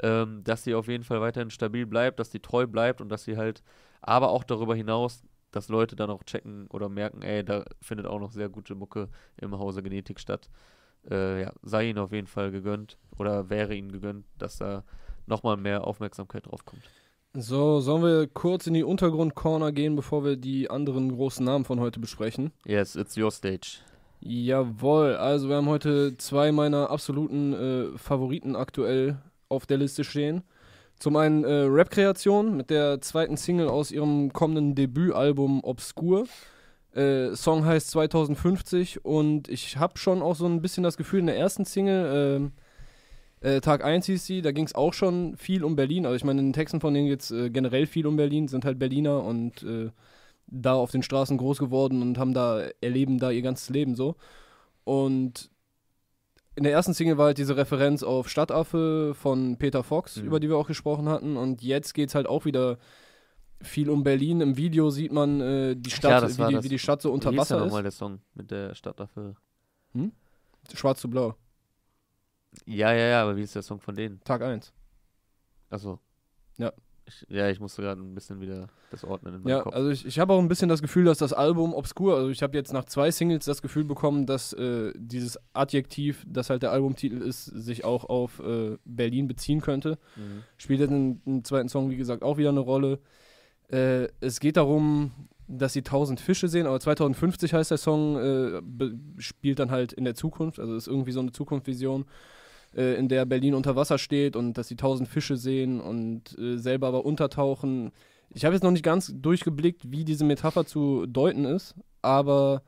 ähm, 0.00 0.42
dass 0.44 0.64
sie 0.64 0.74
auf 0.74 0.88
jeden 0.88 1.04
Fall 1.04 1.20
weiterhin 1.20 1.50
stabil 1.50 1.86
bleibt, 1.86 2.18
dass 2.18 2.30
sie 2.30 2.40
treu 2.40 2.66
bleibt 2.66 3.00
und 3.00 3.08
dass 3.08 3.24
sie 3.24 3.36
halt, 3.36 3.62
aber 4.00 4.30
auch 4.30 4.44
darüber 4.44 4.74
hinaus, 4.74 5.22
dass 5.50 5.68
Leute 5.68 5.96
dann 5.96 6.10
auch 6.10 6.24
checken 6.24 6.66
oder 6.68 6.88
merken, 6.88 7.22
ey, 7.22 7.44
da 7.44 7.64
findet 7.80 8.06
auch 8.06 8.18
noch 8.18 8.32
sehr 8.32 8.48
gute 8.48 8.74
Mucke 8.74 9.08
im 9.36 9.56
Hause 9.58 9.82
Genetik 9.82 10.18
statt. 10.18 10.48
Äh, 11.08 11.42
ja, 11.42 11.52
sei 11.62 11.90
ihnen 11.90 11.98
auf 11.98 12.12
jeden 12.12 12.26
Fall 12.26 12.50
gegönnt 12.50 12.98
oder 13.18 13.50
wäre 13.50 13.74
ihnen 13.74 13.92
gegönnt, 13.92 14.26
dass 14.38 14.58
da 14.58 14.84
nochmal 15.26 15.56
mehr 15.56 15.86
Aufmerksamkeit 15.86 16.46
drauf 16.46 16.64
kommt. 16.64 16.82
So, 17.36 17.80
sollen 17.80 18.02
wir 18.02 18.28
kurz 18.28 18.66
in 18.66 18.74
die 18.74 18.84
Untergrund-Corner 18.84 19.72
gehen, 19.72 19.96
bevor 19.96 20.24
wir 20.24 20.36
die 20.36 20.70
anderen 20.70 21.12
großen 21.12 21.44
Namen 21.44 21.64
von 21.64 21.80
heute 21.80 21.98
besprechen? 21.98 22.52
Yes, 22.64 22.94
it's 22.94 23.16
your 23.16 23.32
stage. 23.32 23.80
Jawohl, 24.20 25.16
also 25.16 25.48
wir 25.48 25.56
haben 25.56 25.68
heute 25.68 26.16
zwei 26.16 26.52
meiner 26.52 26.90
absoluten 26.90 27.52
äh, 27.52 27.98
Favoriten 27.98 28.56
aktuell 28.56 29.18
auf 29.48 29.66
der 29.66 29.78
Liste 29.78 30.04
stehen. 30.04 30.42
Zum 30.98 31.16
einen 31.16 31.44
äh, 31.44 31.52
Rap-Kreation 31.52 32.56
mit 32.56 32.70
der 32.70 33.00
zweiten 33.00 33.36
Single 33.36 33.68
aus 33.68 33.90
ihrem 33.90 34.32
kommenden 34.32 34.74
Debütalbum 34.74 35.62
Obscure. 35.64 36.24
Äh, 36.94 37.34
Song 37.34 37.64
heißt 37.64 37.90
2050 37.90 39.04
und 39.04 39.48
ich 39.48 39.76
habe 39.78 39.98
schon 39.98 40.22
auch 40.22 40.36
so 40.36 40.46
ein 40.46 40.62
bisschen 40.62 40.84
das 40.84 40.96
Gefühl 40.96 41.20
in 41.20 41.26
der 41.26 41.36
ersten 41.36 41.64
Single, 41.64 42.50
äh, 43.42 43.56
äh, 43.56 43.60
Tag 43.60 43.84
1 43.84 44.06
hieß 44.06 44.24
sie, 44.24 44.40
da 44.40 44.52
ging 44.52 44.64
es 44.64 44.74
auch 44.74 44.94
schon 44.94 45.36
viel 45.36 45.64
um 45.64 45.76
Berlin. 45.76 46.06
Also 46.06 46.16
ich 46.16 46.24
meine, 46.24 46.40
in 46.40 46.46
den 46.46 46.52
Texten 46.54 46.80
von 46.80 46.94
denen 46.94 47.08
geht 47.08 47.20
es 47.20 47.30
äh, 47.30 47.50
generell 47.50 47.86
viel 47.86 48.06
um 48.06 48.16
Berlin, 48.16 48.48
sind 48.48 48.64
halt 48.64 48.78
Berliner 48.78 49.22
und 49.22 49.62
äh, 49.62 49.90
da 50.46 50.74
auf 50.74 50.90
den 50.92 51.02
Straßen 51.02 51.36
groß 51.36 51.58
geworden 51.58 52.00
und 52.00 52.16
haben 52.16 52.32
da, 52.32 52.62
erleben 52.80 53.18
da 53.18 53.30
ihr 53.30 53.42
ganzes 53.42 53.68
Leben 53.68 53.96
so. 53.96 54.16
Und 54.84 55.50
in 56.56 56.62
der 56.64 56.72
ersten 56.72 56.94
Single 56.94 57.18
war 57.18 57.26
halt 57.26 57.38
diese 57.38 57.56
Referenz 57.56 58.02
auf 58.02 58.28
Stadtaffe 58.28 59.14
von 59.14 59.56
Peter 59.58 59.82
Fox, 59.82 60.16
Mhm. 60.18 60.26
über 60.26 60.40
die 60.40 60.48
wir 60.48 60.56
auch 60.56 60.66
gesprochen 60.68 61.08
hatten. 61.08 61.36
Und 61.36 61.62
jetzt 61.62 61.94
geht 61.94 62.08
es 62.10 62.14
halt 62.14 62.26
auch 62.26 62.44
wieder 62.44 62.78
viel 63.60 63.88
um 63.90 64.04
Berlin. 64.04 64.40
Im 64.40 64.56
Video 64.56 64.90
sieht 64.90 65.12
man 65.12 65.40
äh, 65.40 65.74
die 65.76 65.90
Stadt, 65.90 66.10
Ja, 66.10 66.20
das 66.20 66.38
war 66.38 66.48
wie, 66.48 66.50
die, 66.52 66.56
das. 66.56 66.64
wie 66.64 66.68
die 66.68 66.78
Stadt 66.78 67.02
so 67.02 67.12
unter 67.12 67.32
Wie 67.32 67.36
Wasser 67.38 67.58
nochmal 67.58 67.80
ist. 67.80 67.84
der 67.84 68.06
Song 68.06 68.20
mit 68.34 68.50
der 68.50 68.74
Stadtaffe? 68.74 69.36
Schwarz 70.74 71.00
zu 71.00 71.08
blau, 71.10 71.34
Ja, 72.66 72.92
ja, 72.92 73.06
ja, 73.08 73.22
aber 73.22 73.36
wie 73.36 73.42
ist 73.42 73.54
der 73.54 73.62
Song 73.62 73.80
von 73.80 73.94
denen? 73.94 74.20
Tag 74.24 74.42
1. 74.42 74.72
Achso. 75.70 75.98
Ja. 76.58 76.72
Ich, 77.06 77.26
ja, 77.28 77.50
ich 77.50 77.60
musste 77.60 77.82
gerade 77.82 78.00
ein 78.00 78.14
bisschen 78.14 78.40
wieder 78.40 78.68
das 78.90 79.04
ordnen 79.04 79.34
in 79.34 79.42
meinem 79.42 79.50
Ja, 79.50 79.60
Kopf. 79.62 79.74
also 79.74 79.90
ich, 79.90 80.06
ich 80.06 80.18
habe 80.18 80.32
auch 80.32 80.38
ein 80.38 80.48
bisschen 80.48 80.68
das 80.70 80.80
Gefühl, 80.80 81.04
dass 81.04 81.18
das 81.18 81.32
Album 81.34 81.74
obskur, 81.74 82.16
also 82.16 82.30
ich 82.30 82.42
habe 82.42 82.56
jetzt 82.56 82.72
nach 82.72 82.84
zwei 82.84 83.10
Singles 83.10 83.44
das 83.44 83.60
Gefühl 83.60 83.84
bekommen, 83.84 84.24
dass 84.24 84.52
äh, 84.54 84.92
dieses 84.96 85.38
Adjektiv, 85.52 86.24
das 86.26 86.48
halt 86.48 86.62
der 86.62 86.72
Albumtitel 86.72 87.18
ist, 87.20 87.44
sich 87.44 87.84
auch 87.84 88.04
auf 88.04 88.40
äh, 88.40 88.78
Berlin 88.84 89.28
beziehen 89.28 89.60
könnte. 89.60 89.98
Mhm. 90.16 90.44
Spielt 90.56 90.80
jetzt 90.80 90.90
in, 90.92 91.20
im 91.26 91.44
zweiten 91.44 91.68
Song, 91.68 91.90
wie 91.90 91.96
gesagt, 91.96 92.22
auch 92.22 92.38
wieder 92.38 92.48
eine 92.50 92.60
Rolle. 92.60 93.00
Äh, 93.70 94.08
es 94.20 94.40
geht 94.40 94.56
darum, 94.56 95.10
dass 95.46 95.74
sie 95.74 95.82
tausend 95.82 96.20
Fische 96.20 96.48
sehen, 96.48 96.66
aber 96.66 96.80
2050 96.80 97.52
heißt 97.52 97.70
der 97.70 97.76
Song, 97.78 98.16
äh, 98.16 98.62
spielt 99.18 99.58
dann 99.58 99.70
halt 99.70 99.92
in 99.92 100.04
der 100.04 100.14
Zukunft, 100.14 100.58
also 100.58 100.74
ist 100.74 100.86
irgendwie 100.88 101.12
so 101.12 101.20
eine 101.20 101.32
Zukunftsvision, 101.32 102.06
äh, 102.76 102.94
in 102.94 103.08
der 103.08 103.24
Berlin 103.24 103.54
unter 103.54 103.76
Wasser 103.76 103.98
steht 103.98 104.36
und 104.36 104.54
dass 104.54 104.68
sie 104.68 104.76
tausend 104.76 105.08
Fische 105.08 105.36
sehen 105.36 105.80
und 105.80 106.38
äh, 106.38 106.56
selber 106.56 106.88
aber 106.88 107.04
untertauchen. 107.04 107.92
Ich 108.30 108.44
habe 108.44 108.54
jetzt 108.54 108.64
noch 108.64 108.70
nicht 108.70 108.84
ganz 108.84 109.12
durchgeblickt, 109.14 109.90
wie 109.90 110.04
diese 110.04 110.24
Metapher 110.24 110.66
zu 110.66 111.06
deuten 111.06 111.44
ist, 111.44 111.74
aber 112.02 112.62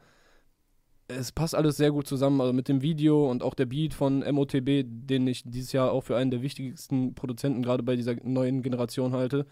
es 1.08 1.32
passt 1.32 1.54
alles 1.54 1.76
sehr 1.76 1.92
gut 1.92 2.06
zusammen, 2.06 2.40
also 2.40 2.52
mit 2.52 2.68
dem 2.68 2.82
Video 2.82 3.30
und 3.30 3.42
auch 3.42 3.54
der 3.54 3.66
Beat 3.66 3.94
von 3.94 4.20
MOTB, 4.20 4.84
den 4.84 5.26
ich 5.26 5.44
dieses 5.44 5.72
Jahr 5.72 5.92
auch 5.92 6.02
für 6.02 6.16
einen 6.16 6.30
der 6.30 6.42
wichtigsten 6.42 7.14
Produzenten 7.14 7.62
gerade 7.62 7.82
bei 7.82 7.96
dieser 7.96 8.16
neuen 8.24 8.62
Generation 8.62 9.12
halte, 9.12 9.46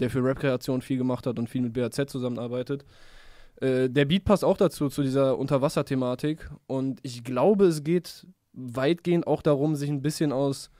der 0.00 0.10
für 0.10 0.24
Rap-Kreation 0.24 0.80
viel 0.80 0.96
gemacht 0.96 1.26
hat 1.26 1.38
und 1.38 1.48
viel 1.48 1.62
mit 1.62 1.74
BAZ 1.74 2.10
zusammenarbeitet. 2.10 2.84
Äh, 3.60 3.90
der 3.90 4.06
Beat 4.06 4.24
passt 4.24 4.44
auch 4.44 4.56
dazu, 4.56 4.88
zu 4.88 5.02
dieser 5.02 5.38
Unterwasser-Thematik 5.38 6.50
und 6.66 7.00
ich 7.02 7.22
glaube, 7.22 7.66
es 7.66 7.84
geht 7.84 8.26
weitgehend 8.54 9.26
auch 9.26 9.42
darum, 9.42 9.76
sich 9.76 9.90
ein 9.90 10.02
bisschen 10.02 10.32
aus, 10.32 10.70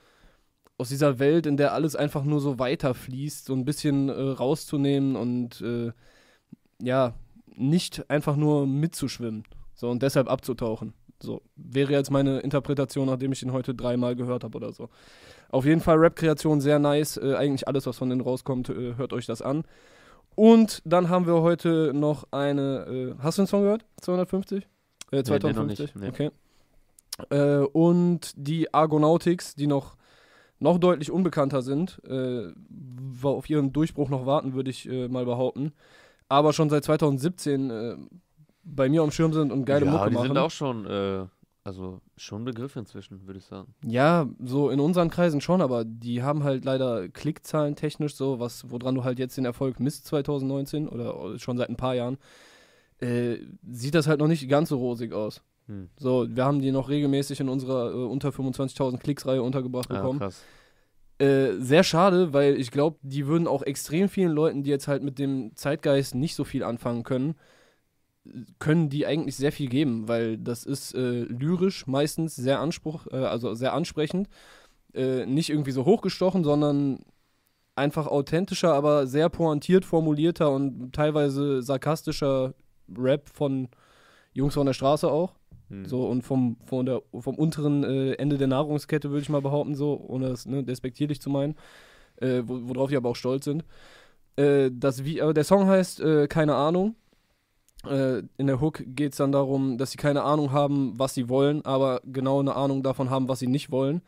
aus 0.79 0.89
dieser 0.89 1.19
Welt, 1.19 1.47
in 1.47 1.57
der 1.57 1.73
alles 1.73 1.97
einfach 1.97 2.25
nur 2.25 2.41
so 2.41 2.59
weiterfließt, 2.59 3.47
so 3.47 3.55
ein 3.55 3.65
bisschen 3.65 4.09
äh, 4.09 4.13
rauszunehmen 4.13 5.17
und 5.17 5.61
äh, 5.61 5.93
ja, 6.81 7.15
nicht 7.57 8.09
einfach 8.11 8.37
nur 8.37 8.67
mitzuschwimmen. 8.67 9.45
So, 9.75 9.91
und 9.91 10.03
deshalb 10.03 10.29
abzutauchen. 10.29 10.95
So, 11.23 11.43
wäre 11.57 11.93
jetzt 11.93 12.11
meine 12.11 12.41
Interpretation, 12.41 13.07
nachdem 13.07 13.33
ich 13.33 13.43
ihn 13.43 13.53
heute 13.53 13.75
dreimal 13.75 14.15
gehört 14.15 14.45
habe 14.45 14.57
oder 14.57 14.73
so. 14.73 14.89
Auf 15.51 15.65
jeden 15.65 15.81
Fall 15.81 15.97
Rap-Kreation 15.97 16.61
sehr 16.61 16.79
nice. 16.79 17.17
Äh, 17.17 17.35
eigentlich 17.35 17.67
alles, 17.67 17.87
was 17.87 17.99
von 17.99 18.11
denen 18.11 18.21
rauskommt, 18.21 18.69
äh, 18.69 18.97
hört 18.97 19.13
euch 19.13 19.27
das 19.27 19.41
an. 19.41 19.65
Und 20.35 20.83
dann 20.85 21.09
haben 21.09 21.27
wir 21.27 21.43
heute 21.43 21.93
noch 21.95 22.27
eine. 22.33 23.15
Äh, 23.19 23.23
hast 23.23 23.39
du 23.39 23.43
den 23.43 23.47
Song 23.47 23.63
gehört? 23.63 23.85
250? 24.01 24.65
Äh, 24.65 24.67
nee, 25.13 25.19
noch 25.19 25.25
2050? 25.25 25.79
nicht, 25.79 25.97
nee. 25.97 26.09
Okay. 26.09 26.31
Äh, 27.31 27.59
und 27.59 28.33
die 28.37 28.73
Argonautics, 28.73 29.55
die 29.55 29.67
noch, 29.67 29.97
noch 30.59 30.79
deutlich 30.79 31.11
unbekannter 31.11 31.63
sind, 31.63 32.01
äh, 32.07 32.53
auf 33.23 33.49
ihren 33.49 33.73
Durchbruch 33.73 34.09
noch 34.09 34.27
warten, 34.27 34.55
würde 34.55 34.71
ich 34.71 34.89
äh, 34.89 35.09
mal 35.09 35.25
behaupten. 35.25 35.73
Aber 36.29 36.53
schon 36.53 36.71
seit 36.71 36.85
2017 36.85 37.71
äh, 37.71 37.97
bei 38.65 38.89
mir 38.89 39.03
am 39.03 39.11
Schirm 39.11 39.33
sind 39.33 39.53
und 39.53 39.65
geile 39.65 39.87
ja, 39.87 39.93
Mucke 39.93 40.09
die 40.09 40.15
machen. 40.15 40.29
sind 40.29 40.39
auch 40.39 40.51
schon, 40.51 40.87
äh, 40.87 41.27
also 41.65 42.01
schon 42.17 42.43
ein 42.43 42.45
Begriff 42.45 42.77
inzwischen, 42.77 43.27
würde 43.27 43.39
ich 43.39 43.45
sagen. 43.45 43.75
Ja, 43.85 44.27
so 44.43 44.71
in 44.71 44.81
unseren 44.81 45.11
Kreisen 45.11 45.41
schon, 45.41 45.61
aber 45.61 45.85
die 45.85 46.23
haben 46.23 46.45
halt 46.45 46.65
leider 46.65 47.09
Klickzahlen 47.09 47.77
technisch 47.77 48.15
so, 48.17 48.41
was, 48.41 48.71
woran 48.71 48.95
du 48.95 49.05
halt 49.05 49.19
jetzt 49.19 49.37
den 49.37 49.45
Erfolg 49.45 49.81
misst 49.81 50.07
2019 50.07 50.89
oder 50.89 51.39
schon 51.39 51.57
seit 51.57 51.69
ein 51.69 51.77
paar 51.77 51.95
Jahren, 51.95 52.19
äh, 52.99 53.37
sieht 53.71 53.95
das 53.95 54.07
halt 54.07 54.21
noch 54.21 54.29
nicht 54.29 54.49
ganz 54.49 54.71
so 54.71 54.79
rosig 54.79 55.13
aus. 55.13 55.43
Hm. 55.67 55.89
So, 55.99 56.27
wir 56.29 56.45
haben 56.45 56.61
die 56.61 56.73
noch 56.73 56.89
regelmäßig 56.89 57.41
in 57.41 57.49
unserer 57.49 57.93
äh, 57.93 57.95
unter 57.95 58.31
25.000 58.31 58.99
Klicks-Reihe 58.99 59.43
untergebracht 59.43 59.91
Ja, 59.91 59.97
bekommen. 59.97 60.19
krass. 60.19 60.43
Äh, 61.19 61.53
sehr 61.59 61.85
schade, 61.85 62.33
weil 62.33 62.57
ich 62.57 62.71
glaube, 62.71 62.99
die 63.03 63.27
würden 63.27 63.47
auch 63.47 63.63
extrem 63.63 64.09
vielen 64.09 64.33
Leuten, 64.33 64.65
die 64.65 64.71
jetzt 64.71 64.89
halt 64.89 65.03
mit 65.03 65.19
dem 65.19 65.55
Zeitgeist 65.55 66.15
nicht 66.15 66.35
so 66.35 66.45
viel 66.45 66.65
anfangen 66.65 67.05
können, 67.05 67.37
können 68.59 68.89
die 68.89 69.07
eigentlich 69.07 69.37
sehr 69.37 69.53
viel 69.53 69.69
geben, 69.69 70.09
weil 70.09 70.39
das 70.39 70.65
ist 70.65 70.95
äh, 70.95 71.23
lyrisch 71.23 71.87
meistens 71.87 72.35
sehr 72.35 72.59
Anspruch, 72.59 73.07
äh, 73.13 73.17
also 73.17 73.55
sehr 73.55 73.75
ansprechend, 73.75 74.29
äh, 74.95 75.27
nicht 75.27 75.51
irgendwie 75.51 75.73
so 75.73 75.85
hochgestochen, 75.85 76.43
sondern 76.43 77.05
einfach 77.77 78.07
authentischer, 78.07 78.73
aber 78.73 79.07
sehr 79.07 79.29
pointiert 79.29 79.85
formulierter 79.85 80.51
und 80.51 80.93
teilweise 80.93 81.63
sarkastischer 81.63 82.55
Rap 82.97 83.29
von 83.29 83.69
Jungs 84.33 84.55
von 84.55 84.67
der 84.67 84.73
Straße 84.73 85.11
auch. 85.11 85.35
Hm. 85.69 85.87
So, 85.87 86.07
und 86.07 86.23
vom, 86.23 86.57
von 86.65 86.87
der, 86.87 87.03
vom 87.19 87.37
unteren 87.37 87.85
äh, 87.85 88.13
Ende 88.15 88.39
der 88.39 88.49
Nahrungskette, 88.49 89.11
würde 89.11 89.23
ich 89.23 89.29
mal 89.29 89.43
behaupten, 89.43 89.75
so, 89.75 89.99
ohne 90.09 90.29
das 90.29 90.47
ne, 90.47 90.63
despektierlich 90.63 91.21
zu 91.21 91.31
meinen, 91.31 91.57
äh, 92.17 92.43
wo, 92.45 92.69
worauf 92.69 92.91
die 92.91 92.97
aber 92.97 93.11
auch 93.11 93.17
stolz 93.17 93.45
sind. 93.45 93.65
Äh, 94.37 94.71
das, 94.73 95.05
wie, 95.05 95.23
aber 95.23 95.35
der 95.35 95.45
Song 95.45 95.67
heißt 95.67 96.01
äh, 96.01 96.27
Keine 96.29 96.55
Ahnung. 96.55 96.97
Äh, 97.87 98.23
in 98.39 98.47
der 98.47 98.61
Hook 98.61 98.83
geht 98.87 99.13
es 99.13 99.19
dann 99.19 99.33
darum, 99.33 99.79
dass 99.79 99.91
sie 99.91 99.99
keine 99.99 100.23
Ahnung 100.23 100.53
haben, 100.53 100.99
was 100.99 101.15
sie 101.15 101.29
wollen, 101.29 101.65
aber 101.65 102.01
genau 102.05 102.41
eine 102.41 102.57
Ahnung 102.57 102.83
davon 102.83 103.11
haben, 103.11 103.29
was 103.29 103.41
sie 103.41 103.47
nicht 103.47 103.71
wollen. 103.71 104.03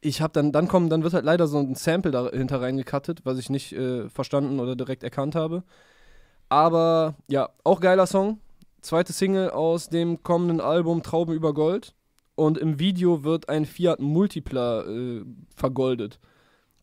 Ich 0.00 0.22
habe 0.22 0.32
dann, 0.32 0.52
dann 0.52 0.68
kommen, 0.68 0.90
dann 0.90 1.02
wird 1.02 1.14
halt 1.14 1.24
leider 1.24 1.48
so 1.48 1.58
ein 1.58 1.74
Sample 1.74 2.12
dahinter 2.12 2.60
reingekattet, 2.60 3.26
was 3.26 3.38
ich 3.38 3.50
nicht 3.50 3.72
äh, 3.72 4.08
verstanden 4.08 4.60
oder 4.60 4.76
direkt 4.76 5.02
erkannt 5.02 5.34
habe. 5.34 5.64
Aber 6.48 7.16
ja, 7.28 7.50
auch 7.64 7.80
geiler 7.80 8.06
Song. 8.06 8.38
Zweite 8.80 9.12
Single 9.12 9.50
aus 9.50 9.88
dem 9.88 10.22
kommenden 10.22 10.60
Album 10.60 11.02
Trauben 11.02 11.34
über 11.34 11.52
Gold. 11.54 11.94
Und 12.34 12.56
im 12.56 12.78
Video 12.78 13.24
wird 13.24 13.48
ein 13.48 13.64
Fiat 13.66 13.98
Multipla 14.00 14.82
äh, 14.84 15.24
vergoldet. 15.56 16.20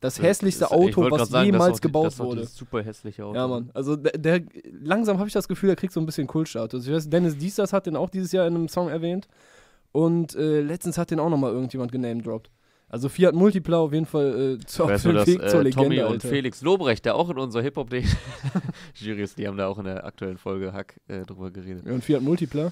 Das 0.02 0.22
hässlichste 0.22 0.70
Auto, 0.70 1.10
was 1.10 1.30
sagen, 1.30 1.32
das 1.32 1.46
jemals 1.46 1.78
die- 1.78 1.82
gebaut 1.82 2.08
das 2.08 2.20
wurde. 2.20 2.42
dieses 2.42 2.56
super 2.56 2.84
hässliche 2.84 3.24
Auto. 3.26 3.36
Ja, 3.36 3.48
Mann. 3.48 3.72
Also 3.74 3.96
der, 3.96 4.12
der 4.18 4.42
langsam 4.82 5.18
habe 5.18 5.28
ich 5.28 5.34
das 5.34 5.48
Gefühl, 5.48 5.68
der 5.68 5.78
kriegt 5.78 5.94
so 5.94 6.00
ein 6.02 6.06
bisschen 6.06 6.28
Kultstatus. 6.28 6.86
Ich 6.86 6.94
weiß, 6.94 7.10
Dennis 7.10 7.38
Diesters 7.38 7.72
hat 7.74 7.86
den 7.86 7.96
auch 7.96 8.10
dieses 8.10 8.32
Jahr 8.34 8.46
in 8.46 8.56
einem 8.56 8.68
Song 8.68 8.90
erwähnt. 8.90 9.28
Und 9.94 10.36
äh, 10.36 10.60
letztens 10.62 10.98
hat 10.98 11.10
den 11.12 11.20
auch 11.22 11.30
nochmal 11.30 11.54
irgendjemand 11.54 11.92
genamedroppt. 11.94 12.52
Also 12.88 13.10
Fiat 13.10 13.34
Multipla 13.34 13.78
auf 13.78 13.94
jeden 13.94 14.06
Fall 14.06 14.58
äh, 14.60 14.66
zu, 14.66 14.84
auf 14.84 15.02
dem 15.02 15.16
Weg 15.16 15.50
zur 15.50 15.62
äh, 15.62 15.64
Legende, 15.64 15.72
Tommy 15.72 16.02
und 16.02 16.12
Alter. 16.14 16.28
Felix 16.30 16.62
Lobrecht, 16.62 17.04
der 17.06 17.16
auch 17.16 17.30
in 17.30 17.38
unserer 17.38 17.64
Hip-Hop-Jury 17.64 18.04
ist, 19.24 19.38
die 19.38 19.48
haben 19.48 19.58
da 19.58 19.68
auch 19.68 19.80
in 19.80 19.86
der 19.86 20.06
aktuellen 20.06 20.38
Folge 20.38 20.72
Hack 20.72 21.00
äh, 21.08 21.24
drüber 21.24 21.52
geredet. 21.52 21.86
Ja, 21.86 21.94
und 21.94 22.04
Fiat 22.04 22.22
Multipla? 22.22 22.72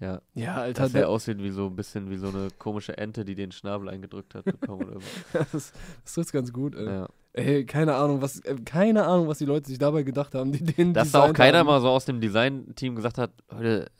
Ja, 0.00 0.20
Ja, 0.34 0.56
Alter, 0.56 0.82
dass 0.82 0.94
er 0.94 1.02
der, 1.02 1.08
aussieht 1.08 1.38
wie 1.38 1.50
so 1.50 1.66
ein 1.66 1.76
bisschen 1.76 2.10
wie 2.10 2.16
so 2.16 2.28
eine 2.28 2.48
komische 2.58 2.98
Ente, 2.98 3.24
die 3.24 3.36
den 3.36 3.52
Schnabel 3.52 3.88
eingedrückt 3.88 4.34
hat 4.34 4.44
bekommen 4.44 4.82
oder 4.82 5.00
so. 5.00 5.38
das, 5.52 5.52
das 5.52 6.14
trifft 6.14 6.32
ganz 6.32 6.52
gut. 6.52 6.74
Ey. 6.74 6.86
Ja. 6.86 7.08
Ey, 7.34 7.64
keine 7.64 7.94
Ahnung, 7.94 8.20
was, 8.20 8.40
äh, 8.40 8.56
keine 8.64 9.04
Ahnung, 9.06 9.28
was 9.28 9.38
die 9.38 9.44
Leute 9.44 9.68
sich 9.68 9.78
dabei 9.78 10.02
gedacht 10.02 10.34
haben, 10.34 10.52
die 10.52 10.64
den 10.64 10.92
Dass 10.92 11.12
da 11.12 11.22
auch 11.22 11.32
keiner 11.32 11.58
haben. 11.58 11.66
mal 11.66 11.80
so 11.80 11.88
aus 11.88 12.04
dem 12.04 12.20
Design-Team 12.20 12.96
gesagt 12.96 13.16
hat, 13.16 13.30
Leute, 13.50 13.90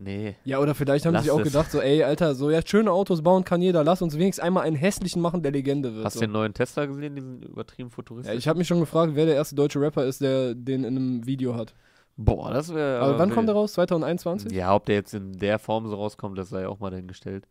nee. 0.00 0.36
Ja, 0.44 0.58
oder 0.58 0.74
vielleicht 0.74 1.06
haben 1.06 1.12
Lass 1.12 1.22
sie 1.22 1.28
sich 1.28 1.32
auch 1.32 1.40
es. 1.40 1.52
gedacht, 1.52 1.70
so, 1.70 1.80
ey, 1.80 2.02
Alter, 2.02 2.34
so, 2.34 2.50
ja, 2.50 2.60
schöne 2.64 2.90
Autos 2.90 3.22
bauen 3.22 3.44
kann 3.44 3.62
jeder, 3.62 3.84
lass 3.84 4.02
uns 4.02 4.16
wenigstens 4.18 4.44
einmal 4.44 4.64
einen 4.64 4.76
hässlichen 4.76 5.22
machen, 5.22 5.42
der 5.42 5.52
Legende 5.52 5.94
wird. 5.94 6.04
Hast 6.04 6.14
so. 6.14 6.20
du 6.20 6.26
den 6.26 6.32
neuen 6.32 6.54
Tesla 6.54 6.86
gesehen, 6.86 7.14
diesen 7.14 7.42
übertrieben 7.42 7.88
ja, 7.88 7.94
futuristischen? 7.94 8.38
ich 8.38 8.48
habe 8.48 8.58
mich 8.58 8.68
schon 8.68 8.80
gefragt, 8.80 9.12
wer 9.14 9.26
der 9.26 9.36
erste 9.36 9.54
deutsche 9.54 9.80
Rapper 9.80 10.04
ist, 10.04 10.20
der 10.20 10.54
den 10.54 10.84
in 10.84 10.96
einem 10.96 11.26
Video 11.26 11.54
hat. 11.54 11.74
Boah, 12.16 12.52
das 12.52 12.74
wäre. 12.74 13.00
Aber 13.00 13.18
wann 13.18 13.30
kommt 13.30 13.48
der 13.48 13.54
raus? 13.54 13.72
2021? 13.72 14.52
Ja, 14.52 14.74
ob 14.74 14.84
der 14.84 14.96
jetzt 14.96 15.14
in 15.14 15.38
der 15.38 15.58
Form 15.58 15.88
so 15.88 15.96
rauskommt, 15.96 16.36
das 16.36 16.50
sei 16.50 16.68
auch 16.68 16.78
mal 16.78 16.90
dahingestellt. 16.90 17.46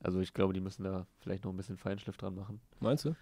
Also 0.00 0.20
ich 0.20 0.32
glaube, 0.32 0.54
die 0.54 0.60
müssen 0.60 0.84
da 0.84 1.06
vielleicht 1.18 1.44
noch 1.44 1.52
ein 1.52 1.56
bisschen 1.56 1.76
Feinschliff 1.76 2.16
dran 2.16 2.34
machen. 2.34 2.60
Meinst 2.80 3.04
du? 3.04 3.14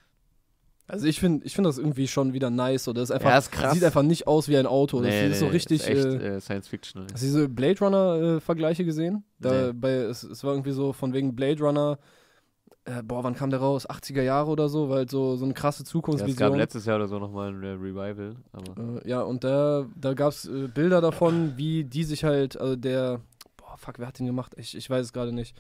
Also 0.86 1.06
ich 1.06 1.18
finde 1.18 1.46
ich 1.46 1.54
find 1.54 1.66
das 1.66 1.78
irgendwie 1.78 2.06
schon 2.08 2.32
wieder 2.34 2.50
nice. 2.50 2.88
Oder 2.88 3.00
das 3.00 3.10
ist 3.10 3.14
einfach, 3.16 3.30
Ja, 3.30 3.38
ist 3.38 3.50
krass. 3.50 3.72
sieht 3.72 3.84
einfach 3.84 4.02
nicht 4.02 4.26
aus 4.26 4.48
wie 4.48 4.56
ein 4.58 4.66
Auto. 4.66 5.00
das 5.00 5.14
ist 5.14 5.40
so 5.40 5.46
richtig. 5.46 5.80
Ist 5.80 5.88
echt 5.88 6.04
äh, 6.04 6.36
äh, 6.36 6.40
Science 6.40 6.68
Fiction. 6.68 7.02
Hast 7.12 7.22
du 7.22 7.26
diese 7.26 7.48
Blade 7.48 7.78
Runner-Vergleiche 7.80 8.84
gesehen? 8.84 9.24
Da 9.38 9.68
Nee. 9.68 9.72
bei, 9.72 9.90
es, 9.92 10.22
es 10.24 10.44
war 10.44 10.52
irgendwie 10.52 10.72
so 10.72 10.92
von 10.92 11.12
wegen 11.14 11.34
Blade 11.34 11.62
Runner. 11.62 11.98
Äh, 12.86 13.02
boah, 13.02 13.24
wann 13.24 13.34
kam 13.34 13.48
der 13.48 13.60
raus? 13.60 13.88
80er 13.88 14.20
Jahre 14.20 14.50
oder 14.50 14.68
so, 14.68 14.90
weil 14.90 15.08
so, 15.08 15.36
so 15.36 15.46
eine 15.46 15.54
krasse 15.54 15.78
Ja, 15.78 15.84
es 15.84 15.86
gab 15.86 15.92
Zukunftsvision. 15.92 16.56
letztes 16.58 16.84
Jahr 16.84 16.96
oder 16.96 17.08
so 17.08 17.18
nochmal 17.18 17.48
ein 17.48 17.62
äh, 17.62 17.68
Revival. 17.68 18.36
Aber 18.52 19.00
äh, 19.02 19.08
ja, 19.08 19.22
und 19.22 19.42
da, 19.42 19.86
da 19.96 20.12
gab 20.12 20.32
es 20.32 20.44
äh, 20.44 20.68
Bilder 20.68 21.00
davon, 21.00 21.54
wie 21.56 21.84
die 21.84 22.04
sich 22.04 22.24
halt, 22.24 22.60
also 22.60 22.76
der, 22.76 23.22
boah, 23.56 23.78
fuck, 23.78 23.98
wer 23.98 24.06
hat 24.08 24.18
den 24.18 24.26
gemacht? 24.26 24.52
Ich, 24.58 24.76
ich 24.76 24.90
weiß 24.90 25.06
es 25.06 25.12
gerade 25.14 25.32
nicht. 25.32 25.56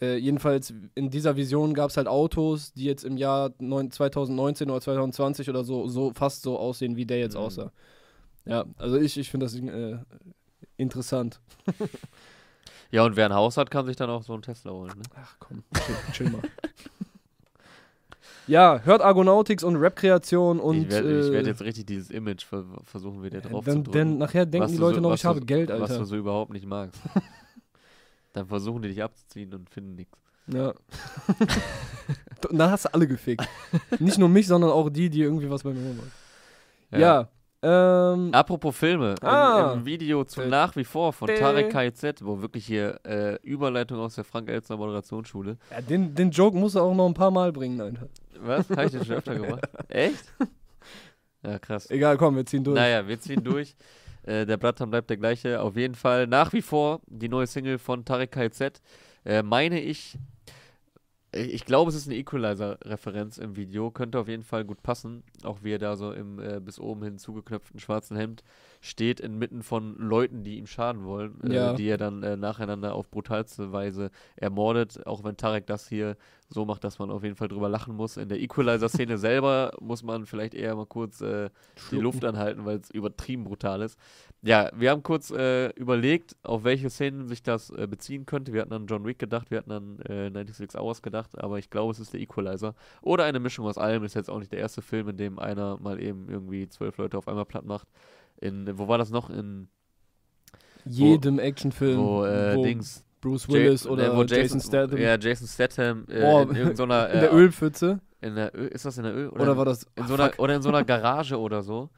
Äh, 0.00 0.16
jedenfalls 0.16 0.72
in 0.94 1.10
dieser 1.10 1.36
Vision 1.36 1.74
gab 1.74 1.90
es 1.90 1.96
halt 1.98 2.08
Autos, 2.08 2.72
die 2.72 2.84
jetzt 2.84 3.04
im 3.04 3.16
Jahr 3.18 3.50
neun, 3.58 3.90
2019 3.90 4.70
oder 4.70 4.80
2020 4.80 5.50
oder 5.50 5.62
so, 5.62 5.86
so 5.88 6.12
fast 6.14 6.42
so 6.42 6.58
aussehen, 6.58 6.96
wie 6.96 7.04
der 7.06 7.18
jetzt 7.18 7.34
Mhm. 7.34 7.40
aussah. 7.40 7.72
Ja, 8.46 8.64
also 8.78 8.96
ich, 8.98 9.18
ich 9.18 9.30
finde 9.30 9.44
das 9.46 9.54
äh, 9.54 9.98
interessant. 10.78 11.38
ja, 12.90 13.04
und 13.04 13.16
wer 13.16 13.26
ein 13.26 13.34
Haus 13.34 13.58
hat, 13.58 13.70
kann 13.70 13.84
sich 13.84 13.96
dann 13.96 14.08
auch 14.08 14.22
so 14.22 14.32
einen 14.32 14.40
Tesla 14.42 14.72
holen. 14.72 14.92
Ne? 14.96 15.02
Ach 15.16 15.36
komm, 15.38 15.62
chill, 15.74 15.94
chill 16.12 16.30
mal. 16.30 16.40
ja, 18.46 18.80
hört 18.84 19.02
Argonautics 19.02 19.62
und 19.62 19.76
Rap-Kreation 19.76 20.58
und. 20.60 20.82
ich 20.82 20.90
werde 20.90 21.28
äh, 21.28 21.32
werd 21.32 21.46
jetzt 21.46 21.60
richtig 21.62 21.86
dieses 21.86 22.10
Image 22.10 22.44
ver 22.44 22.64
versuchen, 22.84 23.22
wieder 23.22 23.40
drauf 23.42 23.64
dann, 23.66 23.84
zu 23.84 23.90
drücken. 23.90 24.18
nachher 24.18 24.46
denken 24.46 24.64
was 24.64 24.72
die 24.72 24.78
Leute 24.78 24.96
so- 24.96 25.00
noch, 25.02 25.10
was 25.10 25.20
ich 25.20 25.24
habe 25.26 25.40
Geld, 25.42 25.68
Was 25.68 25.82
Alter. 25.82 25.98
du 25.98 26.04
so 26.06 26.16
überhaupt 26.16 26.52
nicht 26.52 26.66
magst. 26.66 26.98
dann 28.32 28.46
versuchen 28.46 28.82
die 28.82 28.88
dich 28.88 29.02
abzuziehen 29.02 29.52
und 29.54 29.68
finden 29.70 29.94
nichts. 29.94 30.16
Ja. 30.46 30.70
und 32.50 32.58
dann 32.58 32.70
hast 32.70 32.86
du 32.86 32.94
alle 32.94 33.06
gefickt. 33.06 33.46
Nicht 33.98 34.18
nur 34.18 34.28
mich, 34.28 34.46
sondern 34.46 34.70
auch 34.70 34.88
die, 34.90 35.08
die 35.10 35.22
irgendwie 35.22 35.48
was 35.50 35.62
bei 35.62 35.70
mir 35.72 35.80
holen 35.84 35.98
wollen. 35.98 37.00
Ja. 37.02 37.28
ähm, 37.62 38.30
Apropos 38.32 38.76
Filme, 38.76 39.14
Ah. 39.22 39.72
im, 39.74 39.80
im 39.80 39.86
Video 39.86 40.24
zu 40.24 40.40
Dä- 40.40 40.48
nach 40.48 40.74
wie 40.76 40.82
vor 40.84 41.12
von 41.12 41.28
Dä- 41.28 41.38
Tarek 41.38 41.70
KZ, 41.70 42.24
wo 42.24 42.40
wirklich 42.40 42.66
hier 42.66 42.98
äh, 43.04 43.36
Überleitung 43.42 43.98
aus 44.00 44.16
der 44.16 44.24
Frank-Elzner 44.24 44.76
Moderationsschule. 44.76 45.56
ja, 45.70 45.80
den, 45.80 46.14
den 46.14 46.30
Joke 46.30 46.56
musst 46.56 46.74
du 46.74 46.80
auch 46.80 46.94
noch 46.94 47.06
ein 47.06 47.14
paar 47.14 47.30
Mal 47.30 47.52
bringen, 47.52 47.80
Alter. 47.80 48.08
Was? 48.40 48.68
Habe 48.70 48.86
ich 48.86 48.90
den 48.92 49.04
schon 49.04 49.16
öfter 49.18 49.34
gemacht? 49.36 49.68
Echt? 49.88 50.24
Ja, 51.42 51.58
krass. 51.58 51.88
Egal, 51.90 52.16
komm, 52.16 52.36
wir 52.36 52.44
ziehen 52.46 52.64
durch. 52.64 52.74
Naja, 52.76 53.06
wir 53.06 53.20
ziehen 53.20 53.44
durch. 53.44 53.76
Äh, 54.22 54.46
der 54.46 54.56
Blattern 54.56 54.90
bleibt 54.90 55.10
der 55.10 55.16
gleiche. 55.16 55.60
Auf 55.60 55.76
jeden 55.76 55.94
Fall 55.94 56.26
nach 56.26 56.52
wie 56.52 56.62
vor 56.62 57.00
die 57.06 57.28
neue 57.28 57.46
Single 57.46 57.78
von 57.78 58.04
Tarek 58.04 58.32
KZ. 58.32 58.80
Äh, 59.24 59.42
meine 59.42 59.80
ich, 59.80 60.18
äh, 61.32 61.42
ich 61.42 61.64
glaube, 61.64 61.90
es 61.90 61.96
ist 61.96 62.06
eine 62.06 62.16
Equalizer-Referenz 62.16 63.38
im 63.38 63.56
Video. 63.56 63.90
Könnte 63.90 64.18
auf 64.18 64.28
jeden 64.28 64.44
Fall 64.44 64.64
gut 64.64 64.82
passen. 64.82 65.22
Auch 65.44 65.62
wie 65.62 65.72
er 65.72 65.78
da 65.78 65.96
so 65.96 66.12
im 66.12 66.38
äh, 66.38 66.60
bis 66.60 66.78
oben 66.78 67.02
hin 67.04 67.18
zugeknöpften 67.18 67.80
schwarzen 67.80 68.16
Hemd 68.16 68.42
steht, 68.80 69.20
inmitten 69.20 69.62
von 69.62 69.96
Leuten, 69.96 70.42
die 70.42 70.56
ihm 70.56 70.66
schaden 70.66 71.04
wollen. 71.04 71.38
Äh, 71.44 71.54
Ja. 71.54 71.72
Die 71.74 71.88
er 71.88 71.98
dann 71.98 72.22
äh, 72.22 72.36
nacheinander 72.36 72.94
auf 72.94 73.10
brutalste 73.10 73.72
Weise 73.72 74.10
ermordet. 74.36 75.06
Auch 75.06 75.22
wenn 75.22 75.36
Tarek 75.36 75.66
das 75.66 75.88
hier 75.88 76.16
so 76.48 76.64
macht, 76.64 76.82
dass 76.82 76.98
man 76.98 77.10
auf 77.10 77.22
jeden 77.22 77.36
Fall 77.36 77.48
drüber 77.48 77.68
lachen 77.68 77.94
muss. 77.94 78.16
In 78.16 78.28
der 78.28 78.40
Equalizer-Szene 78.40 79.18
selber 79.18 79.72
muss 79.80 80.02
man 80.02 80.26
vielleicht 80.26 80.54
eher 80.54 80.74
mal 80.74 80.86
kurz 80.86 81.20
äh, 81.20 81.50
die. 81.90 81.96
Luft 81.96 82.24
anhalten, 82.24 82.64
weil 82.64 82.78
es 82.78 82.90
übertrieben 82.90 83.44
brutal 83.44 83.82
ist. 83.82 83.98
Ja, 84.42 84.70
wir 84.74 84.90
haben 84.90 85.02
kurz 85.02 85.30
äh, 85.30 85.68
überlegt, 85.72 86.34
auf 86.42 86.64
welche 86.64 86.88
Szenen 86.88 87.28
sich 87.28 87.42
das 87.42 87.70
äh, 87.70 87.86
beziehen 87.86 88.24
könnte. 88.24 88.52
Wir 88.54 88.62
hatten 88.62 88.72
an 88.72 88.86
John 88.86 89.04
Wick 89.04 89.18
gedacht, 89.18 89.50
wir 89.50 89.58
hatten 89.58 89.70
an 89.70 89.98
äh, 90.00 90.30
96 90.32 90.80
Hours 90.80 91.02
gedacht, 91.02 91.38
aber 91.38 91.58
ich 91.58 91.68
glaube, 91.68 91.92
es 91.92 92.00
ist 92.00 92.14
der 92.14 92.20
Equalizer. 92.20 92.74
Oder 93.02 93.24
eine 93.24 93.38
Mischung 93.38 93.66
aus 93.66 93.76
allem. 93.76 94.02
Ist 94.02 94.14
jetzt 94.14 94.30
auch 94.30 94.38
nicht 94.38 94.50
der 94.52 94.60
erste 94.60 94.80
Film, 94.80 95.10
in 95.10 95.18
dem 95.18 95.38
einer 95.38 95.78
mal 95.78 96.00
eben 96.00 96.28
irgendwie 96.28 96.68
zwölf 96.68 96.96
Leute 96.96 97.18
auf 97.18 97.28
einmal 97.28 97.44
platt 97.44 97.66
macht. 97.66 97.86
In, 98.40 98.78
wo 98.78 98.88
war 98.88 98.98
das 98.98 99.10
noch? 99.10 99.30
In 99.30 99.68
Jedem 100.84 101.38
Actionfilm, 101.38 101.98
wo, 101.98 102.24
äh, 102.24 102.56
wo 102.56 102.64
Dings. 102.64 103.04
Bruce 103.20 103.46
Ja- 103.48 103.52
Willis 103.54 103.84
ne, 103.84 103.90
oder 103.90 104.16
wo 104.16 104.22
Jason, 104.24 104.60
Statham 104.60 104.98
Ja, 104.98 105.18
Jason 105.18 105.46
Statham 105.46 106.06
äh, 106.08 106.20
Boah, 106.20 106.42
in 106.42 106.56
irgendeiner. 106.56 107.10
in 107.12 107.20
der 107.20 107.32
äh, 107.32 107.34
Ölpfütze. 107.36 108.00
In 108.22 108.34
der 108.34 108.54
Öl, 108.54 108.68
ist 108.68 108.84
das 108.84 108.96
in 108.98 109.04
der 109.04 109.14
Öl? 109.14 109.28
Oder 109.28 109.56
war 109.56 109.64
das. 109.64 109.86
In 109.94 110.06
so 110.06 110.14
einer, 110.14 110.32
oder 110.38 110.56
in 110.56 110.62
so 110.62 110.68
einer 110.70 110.84
Garage 110.84 111.38
oder 111.38 111.62
so. 111.62 111.90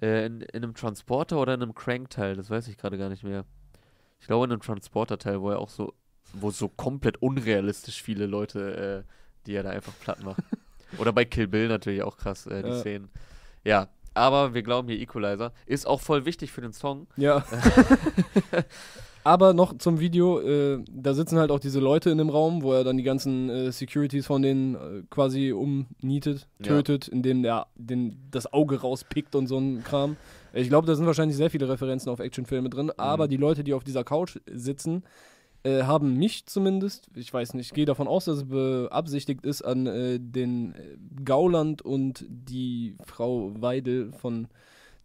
Äh, 0.00 0.26
in, 0.26 0.42
in 0.42 0.62
einem 0.62 0.74
Transporter 0.74 1.38
oder 1.38 1.54
in 1.54 1.62
einem 1.62 1.74
Crank-Teil, 1.74 2.36
das 2.36 2.50
weiß 2.50 2.68
ich 2.68 2.76
gerade 2.76 2.98
gar 2.98 3.08
nicht 3.08 3.24
mehr. 3.24 3.44
Ich 4.20 4.26
glaube 4.26 4.44
in 4.44 4.52
einem 4.52 4.60
Transporter-Teil, 4.60 5.40
wo 5.40 5.50
er 5.50 5.58
auch 5.58 5.70
so, 5.70 5.94
wo 6.34 6.50
so 6.50 6.68
komplett 6.68 7.22
unrealistisch 7.22 8.02
viele 8.02 8.26
Leute, 8.26 9.04
äh, 9.06 9.12
die 9.46 9.54
er 9.54 9.62
da 9.62 9.70
einfach 9.70 9.92
platt 10.00 10.22
macht. 10.22 10.42
oder 10.98 11.12
bei 11.12 11.24
Kill 11.24 11.46
Bill 11.46 11.68
natürlich 11.68 12.02
auch 12.02 12.18
krass, 12.18 12.46
äh, 12.46 12.62
die 12.62 12.68
Ja. 12.68 12.80
Szenen. 12.80 13.08
Ja, 13.64 13.88
aber 14.16 14.54
wir 14.54 14.62
glauben 14.62 14.88
hier 14.88 14.98
Equalizer. 15.00 15.52
Ist 15.66 15.86
auch 15.86 16.00
voll 16.00 16.24
wichtig 16.24 16.50
für 16.52 16.60
den 16.62 16.72
Song. 16.72 17.06
Ja. 17.16 17.44
Aber 19.24 19.54
noch 19.54 19.76
zum 19.78 19.98
Video, 19.98 20.38
äh, 20.40 20.84
da 20.88 21.12
sitzen 21.12 21.36
halt 21.38 21.50
auch 21.50 21.58
diese 21.58 21.80
Leute 21.80 22.10
in 22.10 22.18
dem 22.18 22.28
Raum, 22.30 22.62
wo 22.62 22.72
er 22.72 22.84
dann 22.84 22.96
die 22.96 23.02
ganzen 23.02 23.50
äh, 23.50 23.72
Securities 23.72 24.24
von 24.24 24.40
denen 24.40 24.74
äh, 24.76 25.02
quasi 25.10 25.50
umnietet, 25.50 26.46
Ja. 26.60 26.66
tötet, 26.68 27.08
indem 27.08 27.42
der 27.42 27.66
den, 27.74 28.20
das 28.30 28.52
Auge 28.52 28.80
rauspickt 28.80 29.34
und 29.34 29.48
so 29.48 29.58
ein 29.58 29.82
Kram. 29.82 30.16
Ich 30.52 30.68
glaube, 30.68 30.86
da 30.86 30.94
sind 30.94 31.06
wahrscheinlich 31.06 31.36
sehr 31.36 31.50
viele 31.50 31.68
Referenzen 31.68 32.08
auf 32.08 32.20
Actionfilme 32.20 32.70
drin, 32.70 32.92
aber 32.96 33.26
die 33.26 33.36
Leute, 33.36 33.64
die 33.64 33.74
auf 33.74 33.82
dieser 33.82 34.04
Couch 34.04 34.38
sitzen, 34.46 35.02
äh, 35.66 35.82
haben 35.82 36.16
mich 36.16 36.46
zumindest, 36.46 37.08
ich 37.14 37.32
weiß 37.32 37.54
nicht, 37.54 37.66
ich 37.66 37.74
gehe 37.74 37.86
davon 37.86 38.06
aus, 38.06 38.26
dass 38.26 38.38
es 38.38 38.48
beabsichtigt 38.48 39.44
ist, 39.44 39.62
an 39.62 39.86
äh, 39.86 40.20
den 40.20 40.74
äh, 40.74 40.96
Gauland 41.24 41.82
und 41.82 42.24
die 42.28 42.96
Frau 43.04 43.50
Weidel 43.60 44.12
von 44.12 44.46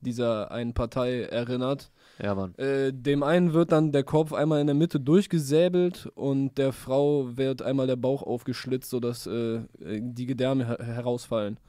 dieser 0.01 0.51
einen 0.51 0.73
Partei 0.73 1.23
erinnert. 1.23 1.91
Ja, 2.21 2.35
Mann. 2.35 2.53
Äh, 2.55 2.93
dem 2.93 3.23
einen 3.23 3.53
wird 3.53 3.71
dann 3.71 3.91
der 3.91 4.03
Kopf 4.03 4.33
einmal 4.33 4.61
in 4.61 4.67
der 4.67 4.75
Mitte 4.75 4.99
durchgesäbelt 4.99 6.11
und 6.13 6.57
der 6.59 6.73
Frau 6.73 7.37
wird 7.37 7.63
einmal 7.63 7.87
der 7.87 7.95
Bauch 7.95 8.21
aufgeschlitzt, 8.21 8.91
sodass 8.91 9.25
äh, 9.25 9.55
äh, 9.55 9.61
die 9.79 10.27
Gedärme 10.27 10.67
her 10.67 10.77
herausfallen. 10.79 11.59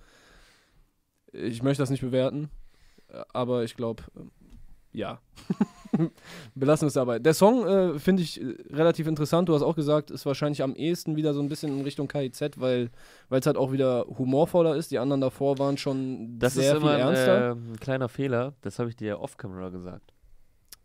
Ich 1.33 1.63
möchte 1.63 1.83
das 1.83 1.89
nicht 1.89 2.03
bewerten, 2.03 2.51
aber 3.33 3.65
ich 3.65 3.75
glaube, 3.75 4.03
ja. 4.93 5.21
Belassen 6.55 6.83
wir 6.87 6.89
es 6.89 6.95
dabei. 6.95 7.19
Der 7.19 7.35
Song 7.35 7.67
äh, 7.67 7.99
finde 7.99 8.23
ich 8.23 8.41
äh, 8.41 8.57
relativ 8.71 9.07
interessant. 9.07 9.49
Du 9.49 9.55
hast 9.55 9.63
auch 9.63 9.77
gesagt, 9.77 10.11
ist 10.11 10.25
wahrscheinlich 10.25 10.63
am 10.63 10.75
ehesten 10.75 11.17
wieder 11.17 11.35
so 11.35 11.41
ein 11.41 11.49
bisschen 11.49 11.77
in 11.79 11.85
Richtung 11.85 12.09
KIZ, 12.09 12.59
weil 12.59 12.91
es 13.31 13.47
halt 13.47 13.57
auch 13.57 13.73
wieder 13.73 14.07
humorvoller 14.07 14.75
ist. 14.77 14.91
Die 14.91 14.99
anderen 14.99 15.21
davor 15.21 15.59
waren 15.59 15.77
schon 15.77 16.39
Das 16.39 16.55
sehr 16.55 16.77
ist 16.77 16.81
viel 16.81 16.89
ernster. 16.91 17.49
äh, 17.49 17.53
ein 17.53 17.77
kleiner 17.79 18.09
Fehler. 18.09 18.55
Das 18.63 18.79
habe 18.79 18.89
ich 18.89 18.97
dir 18.97 19.09
ja 19.09 19.17
off-camera 19.19 19.69
gesagt. 19.69 20.13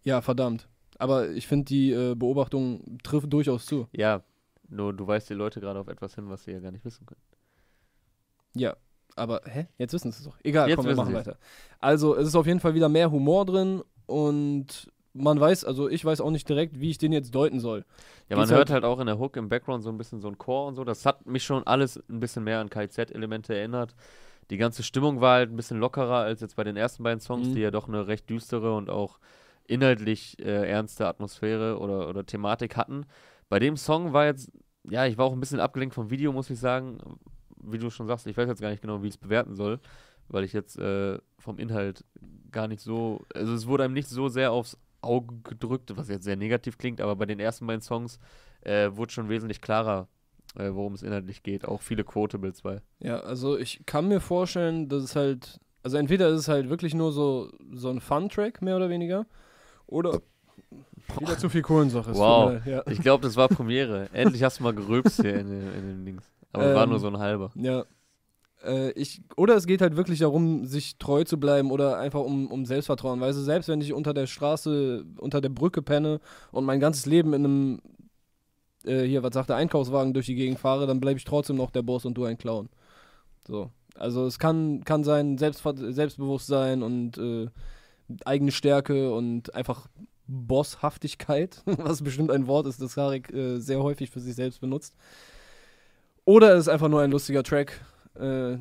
Ja, 0.03 0.21
verdammt. 0.21 0.67
Aber 0.99 1.29
ich 1.29 1.47
finde, 1.47 1.65
die 1.65 1.91
äh, 1.91 2.15
Beobachtung 2.15 2.97
trifft 3.03 3.31
durchaus 3.31 3.65
zu. 3.65 3.87
Ja, 3.91 4.23
nur 4.67 4.93
du 4.93 5.07
weißt 5.07 5.29
die 5.29 5.35
Leute 5.35 5.61
gerade 5.61 5.79
auf 5.79 5.87
etwas 5.87 6.15
hin, 6.15 6.29
was 6.29 6.43
sie 6.43 6.51
ja 6.51 6.59
gar 6.59 6.71
nicht 6.71 6.83
wissen 6.83 7.05
können. 7.05 7.21
Ja, 8.55 8.75
aber 9.15 9.41
hä? 9.45 9.67
Jetzt 9.77 9.93
wissen 9.93 10.11
sie 10.11 10.19
es 10.19 10.25
doch. 10.25 10.37
Egal, 10.43 10.67
Jetzt 10.67 10.77
komm, 10.77 10.85
wir 10.87 10.95
machen 10.95 11.09
sie's. 11.15 11.15
weiter. 11.27 11.37
Also, 11.79 12.15
es 12.15 12.27
ist 12.27 12.35
auf 12.35 12.45
jeden 12.47 12.59
Fall 12.59 12.73
wieder 12.73 12.89
mehr 12.89 13.09
Humor 13.11 13.45
drin 13.45 13.83
und 14.07 14.91
man 15.13 15.39
weiß, 15.39 15.63
also 15.65 15.89
ich 15.89 16.03
weiß 16.05 16.21
auch 16.21 16.29
nicht 16.31 16.47
direkt, 16.49 16.79
wie 16.79 16.89
ich 16.91 16.97
den 16.97 17.11
jetzt 17.11 17.33
deuten 17.33 17.59
soll. 17.59 17.85
Ja, 18.29 18.35
man 18.35 18.43
Geht's 18.45 18.51
hört 18.51 18.69
halt- 18.69 18.83
halt 18.83 18.85
auch 18.85 18.99
in 18.99 19.07
der 19.07 19.17
Hook 19.19 19.35
im 19.37 19.49
Background 19.49 19.83
so 19.83 19.89
ein 19.89 19.97
bisschen 19.97 20.19
so 20.21 20.27
ein 20.27 20.37
Chor 20.37 20.67
und 20.67 20.75
so. 20.75 20.83
Das 20.83 21.05
hat 21.05 21.25
mich 21.25 21.43
schon 21.43 21.65
alles 21.65 21.97
ein 22.09 22.19
bisschen 22.19 22.43
mehr 22.43 22.59
an 22.59 22.69
KZ-Elemente 22.69 23.55
erinnert. 23.55 23.95
Die 24.51 24.57
ganze 24.57 24.83
Stimmung 24.83 25.19
war 25.19 25.35
halt 25.37 25.51
ein 25.51 25.55
bisschen 25.55 25.79
lockerer 25.79 26.17
als 26.17 26.41
jetzt 26.41 26.55
bei 26.55 26.63
den 26.63 26.77
ersten 26.77 27.03
beiden 27.03 27.19
Songs, 27.19 27.47
Mhm. 27.49 27.55
die 27.55 27.61
ja 27.61 27.71
doch 27.71 27.87
eine 27.87 28.07
recht 28.07 28.29
düstere 28.29 28.75
und 28.75 28.89
auch 28.89 29.17
inhaltlich 29.67 30.37
äh, 30.39 30.69
ernste 30.69 31.07
Atmosphäre 31.07 31.79
oder, 31.79 32.07
oder 32.09 32.25
Thematik 32.25 32.77
hatten. 32.77 33.05
Bei 33.49 33.59
dem 33.59 33.75
Song 33.75 34.13
war 34.13 34.25
jetzt, 34.25 34.51
ja, 34.89 35.05
ich 35.05 35.17
war 35.17 35.25
auch 35.25 35.33
ein 35.33 35.39
bisschen 35.39 35.59
abgelenkt 35.59 35.95
vom 35.95 36.09
Video, 36.09 36.31
muss 36.31 36.49
ich 36.49 36.59
sagen, 36.59 36.99
wie 37.61 37.77
du 37.79 37.89
schon 37.89 38.07
sagst, 38.07 38.27
ich 38.27 38.37
weiß 38.37 38.47
jetzt 38.47 38.61
gar 38.61 38.69
nicht 38.69 38.81
genau, 38.81 39.01
wie 39.03 39.07
ich 39.07 39.15
es 39.15 39.17
bewerten 39.17 39.55
soll, 39.55 39.79
weil 40.29 40.43
ich 40.43 40.53
jetzt 40.53 40.77
äh, 40.77 41.17
vom 41.39 41.57
Inhalt 41.59 42.03
gar 42.51 42.67
nicht 42.67 42.81
so, 42.81 43.21
also 43.33 43.53
es 43.53 43.67
wurde 43.67 43.83
einem 43.83 43.93
nicht 43.93 44.07
so 44.09 44.27
sehr 44.29 44.51
aufs 44.51 44.77
Auge 45.01 45.35
gedrückt, 45.43 45.95
was 45.95 46.09
jetzt 46.09 46.23
sehr 46.23 46.35
negativ 46.35 46.77
klingt, 46.77 47.01
aber 47.01 47.15
bei 47.15 47.25
den 47.25 47.39
ersten 47.39 47.67
beiden 47.67 47.81
Songs 47.81 48.19
äh, 48.61 48.89
wurde 48.91 49.11
schon 49.11 49.29
wesentlich 49.29 49.61
klarer, 49.61 50.07
äh, 50.57 50.69
worum 50.73 50.93
es 50.93 51.03
inhaltlich 51.03 51.43
geht. 51.43 51.65
Auch 51.67 51.81
viele 51.81 52.03
Quotables 52.03 52.61
bei. 52.61 52.81
Ja, 52.99 53.19
also 53.19 53.57
ich 53.57 53.85
kann 53.85 54.07
mir 54.07 54.19
vorstellen, 54.19 54.89
dass 54.89 55.03
es 55.03 55.15
halt, 55.15 55.59
also 55.83 55.97
entweder 55.97 56.29
ist 56.29 56.39
es 56.41 56.47
halt 56.47 56.69
wirklich 56.69 56.93
nur 56.95 57.11
so, 57.11 57.51
so 57.73 57.89
ein 57.89 58.01
Fun-Track, 58.01 58.61
mehr 58.61 58.75
oder 58.75 58.89
weniger, 58.89 59.25
oder 59.85 60.19
wieder 61.19 61.37
zu 61.37 61.47
viel 61.49 61.61
Kohlensäure. 61.61 62.13
Wow. 62.15 62.51
leid, 62.53 62.65
Ja. 62.65 62.83
Ich 62.91 62.99
glaube, 63.01 63.23
das 63.23 63.35
war 63.37 63.47
Premiere. 63.47 64.09
Endlich 64.11 64.43
hast 64.43 64.59
du 64.59 64.63
mal 64.63 64.73
gerülpst 64.73 65.21
hier 65.21 65.39
in, 65.39 65.49
den- 65.49 65.73
in 65.73 65.87
den 65.87 66.05
Dings. 66.05 66.31
Aber 66.51 66.63
war 66.75 66.83
Ähm, 66.83 66.89
nur 66.89 66.99
so 66.99 67.07
ein 67.07 67.17
halber. 67.17 67.51
Ja. 67.55 67.85
Äh, 68.63 68.91
ich, 68.91 69.21
oder 69.35 69.55
es 69.55 69.67
geht 69.67 69.81
halt 69.81 69.95
wirklich 69.95 70.19
darum, 70.19 70.65
sich 70.65 70.97
treu 70.97 71.23
zu 71.23 71.39
bleiben 71.39 71.71
oder 71.71 71.97
einfach 71.97 72.21
um, 72.21 72.47
um 72.47 72.65
Selbstvertrauen. 72.65 73.19
Weißt 73.19 73.37
du, 73.37 73.41
selbst 73.43 73.69
wenn 73.69 73.81
ich 73.81 73.93
unter 73.93 74.13
der 74.13 74.27
Straße, 74.27 75.05
unter 75.17 75.41
der 75.41 75.49
Brücke 75.49 75.81
penne 75.81 76.19
und 76.51 76.65
mein 76.65 76.79
ganzes 76.79 77.05
Leben 77.05 77.33
in 77.33 77.45
einem, 77.45 77.81
äh, 78.85 79.03
hier, 79.03 79.23
was 79.23 79.33
sagt 79.33 79.49
der 79.49 79.55
Einkaufswagen 79.57 80.13
durch 80.13 80.25
die 80.25 80.35
Gegend 80.35 80.59
fahre, 80.59 80.87
dann 80.87 80.99
bleibe 80.99 81.17
ich 81.17 81.25
trotzdem 81.25 81.57
noch 81.57 81.71
der 81.71 81.81
Boss 81.83 82.05
und 82.05 82.15
du 82.15 82.25
ein 82.25 82.37
Clown. 82.37 82.69
So. 83.47 83.71
Also 83.95 84.25
es 84.25 84.37
kann, 84.39 84.83
kann 84.83 85.03
sein 85.03 85.37
Selbstver 85.37 85.73
Selbstbewusstsein 85.75 86.83
und 86.83 87.17
äh, 87.17 87.47
eigene 88.25 88.51
Stärke 88.51 89.11
und 89.11 89.53
einfach 89.55 89.87
Bosshaftigkeit, 90.27 91.61
was 91.65 92.03
bestimmt 92.03 92.31
ein 92.31 92.47
Wort 92.47 92.67
ist, 92.67 92.81
das 92.81 92.95
Tarek 92.95 93.33
äh, 93.33 93.59
sehr 93.59 93.81
häufig 93.81 94.09
für 94.09 94.19
sich 94.19 94.35
selbst 94.35 94.61
benutzt. 94.61 94.95
Oder 96.25 96.53
es 96.53 96.61
ist 96.61 96.67
einfach 96.67 96.89
nur 96.89 97.01
ein 97.01 97.11
lustiger 97.11 97.41
Track, 97.41 97.79
äh, 98.19 98.57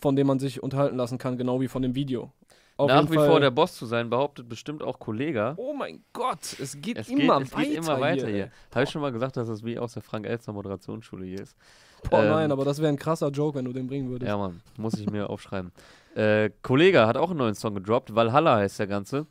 von 0.00 0.16
dem 0.16 0.26
man 0.26 0.38
sich 0.38 0.62
unterhalten 0.62 0.96
lassen 0.96 1.18
kann, 1.18 1.36
genau 1.38 1.60
wie 1.60 1.68
von 1.68 1.82
dem 1.82 1.94
Video. 1.94 2.32
Auf 2.76 2.88
Nach 2.88 3.10
wie 3.10 3.16
Fall- 3.16 3.28
vor 3.28 3.40
der 3.40 3.50
Boss 3.50 3.74
zu 3.74 3.86
sein, 3.86 4.08
behauptet 4.08 4.48
bestimmt 4.48 4.84
auch 4.84 5.00
Kollega. 5.00 5.54
Oh 5.56 5.74
mein 5.74 6.04
Gott, 6.12 6.56
es 6.60 6.80
geht 6.80 6.96
Es, 6.96 7.08
immer 7.08 7.38
geht, 7.38 7.48
es 7.48 7.52
weiter. 7.56 7.64
geht 7.68 7.76
immer 7.78 8.00
weiter 8.00 8.26
hier. 8.28 8.34
hier. 8.36 8.50
Habe 8.72 8.84
ich 8.84 8.90
schon 8.90 9.02
mal 9.02 9.10
gesagt, 9.10 9.36
dass 9.36 9.48
es 9.48 9.64
wie 9.64 9.78
aus 9.80 9.94
der 9.94 10.02
Frank-Elster 10.02 10.52
Moderationsschule 10.52 11.26
hier 11.26 11.40
ist? 11.40 11.56
Boah, 12.08 12.22
Ähm, 12.22 12.28
nein, 12.30 12.52
aber 12.52 12.64
das 12.64 12.78
wäre 12.78 12.88
ein 12.88 12.96
krasser 12.96 13.30
Joke, 13.30 13.58
wenn 13.58 13.64
du 13.64 13.72
den 13.72 13.88
bringen 13.88 14.08
würdest. 14.10 14.28
Ja, 14.28 14.36
Mann, 14.36 14.60
muss 14.76 14.94
ich 14.94 15.10
mir 15.10 15.28
aufschreiben. 15.30 15.72
Äh, 16.14 16.50
Kollega 16.62 17.08
hat 17.08 17.16
auch 17.16 17.30
einen 17.30 17.38
neuen 17.40 17.56
Song 17.56 17.74
gedroppt. 17.74 18.14
Valhalla 18.14 18.58
heißt 18.58 18.78
der 18.78 18.86
Ganze. 18.86 19.26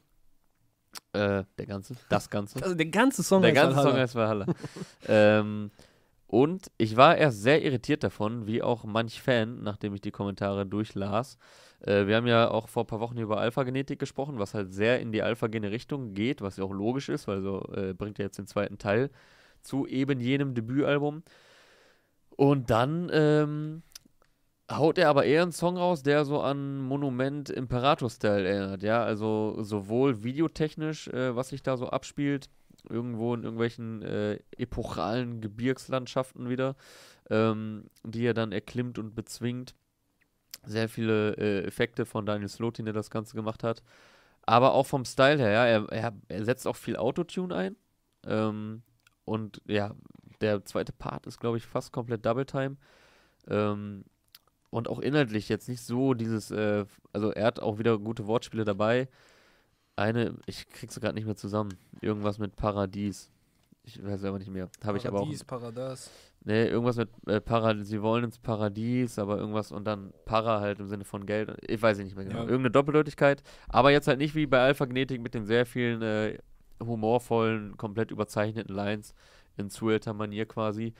Äh, 1.13 1.43
der 1.57 1.65
Ganze? 1.65 1.95
Das 2.09 2.29
Ganze? 2.29 2.61
Also 2.61 2.75
der 2.75 2.87
ganze 2.87 3.23
Song 3.23 3.41
der 3.43 3.51
heißt 3.51 3.61
ganze 3.61 3.77
Valhalla. 3.77 3.91
Song 3.91 3.99
heißt 4.01 4.15
Valhalla. 4.15 4.45
ähm, 5.07 5.71
und 6.27 6.71
ich 6.77 6.97
war 6.97 7.17
erst 7.17 7.41
sehr 7.41 7.63
irritiert 7.63 8.03
davon, 8.03 8.47
wie 8.47 8.61
auch 8.61 8.83
manch 8.83 9.21
Fan, 9.21 9.63
nachdem 9.63 9.93
ich 9.95 10.01
die 10.01 10.11
Kommentare 10.11 10.65
durchlas. 10.65 11.37
Äh, 11.79 12.05
wir 12.05 12.17
haben 12.17 12.27
ja 12.27 12.51
auch 12.51 12.67
vor 12.67 12.83
ein 12.83 12.87
paar 12.87 12.99
Wochen 12.99 13.17
über 13.17 13.37
Alpha-Genetik 13.39 13.97
gesprochen, 13.97 14.37
was 14.37 14.53
halt 14.53 14.73
sehr 14.73 14.99
in 14.99 15.13
die 15.13 15.23
alphagene 15.23 15.71
Richtung 15.71 16.13
geht, 16.13 16.41
was 16.41 16.57
ja 16.57 16.65
auch 16.65 16.73
logisch 16.73 17.07
ist, 17.07 17.27
weil 17.29 17.41
so 17.41 17.61
äh, 17.73 17.93
bringt 17.93 18.19
er 18.19 18.25
jetzt 18.25 18.37
den 18.37 18.47
zweiten 18.47 18.77
Teil 18.77 19.09
zu 19.61 19.87
eben 19.87 20.19
jenem 20.19 20.53
Debütalbum. 20.53 21.23
Und 22.35 22.69
dann 22.69 23.09
ähm, 23.13 23.83
haut 24.69 24.97
er 24.97 25.09
aber 25.09 25.23
eher 25.25 25.43
einen 25.43 25.53
Song 25.53 25.77
raus, 25.77 26.03
der 26.03 26.25
so 26.25 26.41
an 26.41 26.77
Monument 26.81 27.49
Imperator-Style 27.49 28.47
erinnert, 28.47 28.83
ja, 28.83 29.01
also 29.01 29.63
sowohl 29.63 30.23
videotechnisch, 30.23 31.07
äh, 31.07 31.35
was 31.35 31.49
sich 31.49 31.63
da 31.63 31.77
so 31.77 31.87
abspielt, 31.87 32.49
irgendwo 32.89 33.33
in 33.33 33.43
irgendwelchen 33.43 34.01
äh, 34.01 34.39
epochalen 34.57 35.41
Gebirgslandschaften 35.41 36.49
wieder, 36.49 36.75
ähm, 37.29 37.89
die 38.03 38.25
er 38.25 38.33
dann 38.33 38.51
erklimmt 38.51 38.99
und 38.99 39.15
bezwingt. 39.15 39.75
Sehr 40.65 40.89
viele 40.89 41.35
äh, 41.37 41.63
Effekte 41.65 42.05
von 42.05 42.25
Daniel 42.25 42.49
Slotin, 42.49 42.85
der 42.85 42.93
das 42.93 43.09
Ganze 43.09 43.35
gemacht 43.35 43.63
hat. 43.63 43.83
Aber 44.43 44.73
auch 44.73 44.85
vom 44.85 45.05
Style 45.05 45.37
her, 45.37 45.51
ja, 45.51 45.65
er, 45.65 45.89
er, 45.89 46.13
er 46.29 46.45
setzt 46.45 46.67
auch 46.67 46.75
viel 46.75 46.95
Autotune 46.97 47.55
ein. 47.55 47.75
Ähm, 48.25 48.81
und 49.25 49.61
ja, 49.65 49.93
der 50.41 50.63
zweite 50.65 50.93
Part 50.93 51.27
ist, 51.27 51.39
glaube 51.39 51.57
ich, 51.57 51.65
fast 51.65 51.91
komplett 51.91 52.25
Double 52.25 52.45
Time. 52.45 52.77
Ähm, 53.47 54.05
und 54.69 54.89
auch 54.89 54.99
inhaltlich 54.99 55.49
jetzt 55.49 55.69
nicht 55.69 55.81
so 55.81 56.13
dieses, 56.13 56.51
äh, 56.51 56.85
also 57.13 57.31
er 57.31 57.45
hat 57.45 57.59
auch 57.59 57.79
wieder 57.79 57.97
gute 57.97 58.27
Wortspiele 58.27 58.65
dabei. 58.65 59.07
Eine, 59.97 60.35
ich 60.45 60.69
krieg 60.69 60.91
sie 60.91 60.99
gerade 60.99 61.15
nicht 61.15 61.25
mehr 61.25 61.35
zusammen. 61.35 61.73
Irgendwas 62.01 62.37
mit 62.37 62.55
Paradies. 62.55 63.31
Ich 63.83 64.03
weiß 64.03 64.23
aber 64.25 64.37
nicht 64.37 64.51
mehr. 64.51 64.69
Habe 64.83 64.97
ich 64.97 65.07
aber 65.07 65.17
auch. 65.17 65.23
Paradies, 65.23 65.43
Paradas. 65.43 66.11
Nee, 66.43 66.67
irgendwas 66.67 66.97
mit 66.97 67.09
äh, 67.25 67.41
Paradies. 67.41 67.87
Sie 67.87 68.01
wollen 68.01 68.25
ins 68.25 68.37
Paradies, 68.37 69.17
aber 69.17 69.37
irgendwas 69.37 69.71
und 69.71 69.85
dann 69.85 70.13
Para 70.25 70.59
halt 70.61 70.79
im 70.79 70.87
Sinne 70.87 71.03
von 71.03 71.25
Geld. 71.25 71.51
Ich 71.67 71.81
weiß 71.81 71.97
nicht 71.97 72.15
mehr 72.15 72.25
genau. 72.25 72.39
Ja. 72.39 72.43
Irgendeine 72.43 72.71
Doppeldeutigkeit. 72.71 73.41
Aber 73.69 73.91
jetzt 73.91 74.07
halt 74.07 74.19
nicht 74.19 74.35
wie 74.35 74.45
bei 74.45 74.59
Alpha 74.59 74.85
Genetik 74.85 75.21
mit 75.21 75.33
den 75.33 75.45
sehr 75.45 75.65
vielen 75.65 76.01
äh, 76.01 76.37
humorvollen, 76.79 77.75
komplett 77.75 78.11
überzeichneten 78.11 78.75
Lines 78.75 79.15
in 79.57 79.69
zuelter 79.69 80.13
Manier 80.13 80.45
quasi. 80.45 80.93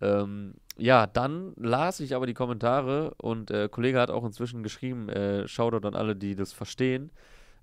Ähm, 0.00 0.54
ja, 0.76 1.06
dann 1.06 1.52
las 1.56 2.00
ich 2.00 2.14
aber 2.14 2.26
die 2.26 2.34
Kommentare 2.34 3.14
und 3.18 3.50
äh, 3.50 3.68
Kollege 3.68 4.00
hat 4.00 4.10
auch 4.10 4.24
inzwischen 4.24 4.62
geschrieben, 4.62 5.08
äh, 5.08 5.46
Shoutout 5.48 5.86
an 5.86 5.94
alle, 5.94 6.16
die 6.16 6.34
das 6.34 6.52
verstehen. 6.52 7.10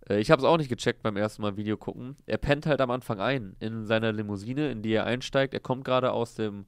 Äh, 0.10 0.20
ich 0.20 0.32
habe 0.32 0.42
es 0.42 0.46
auch 0.46 0.58
nicht 0.58 0.70
gecheckt 0.70 1.04
beim 1.04 1.18
ersten 1.18 1.42
Mal 1.42 1.58
Video 1.58 1.78
gucken. 1.78 2.16
Er 2.26 2.38
pennt 2.38 2.66
halt 2.66 2.82
am 2.82 2.92
Anfang 2.92 3.20
ein 3.20 3.56
in 3.60 3.86
seiner 3.86 4.12
Limousine, 4.12 4.72
in 4.72 4.82
die 4.82 4.94
er 4.94 5.06
einsteigt. 5.06 5.54
Er 5.54 5.60
kommt 5.60 5.86
gerade 5.86 6.12
aus 6.12 6.36
dem 6.36 6.66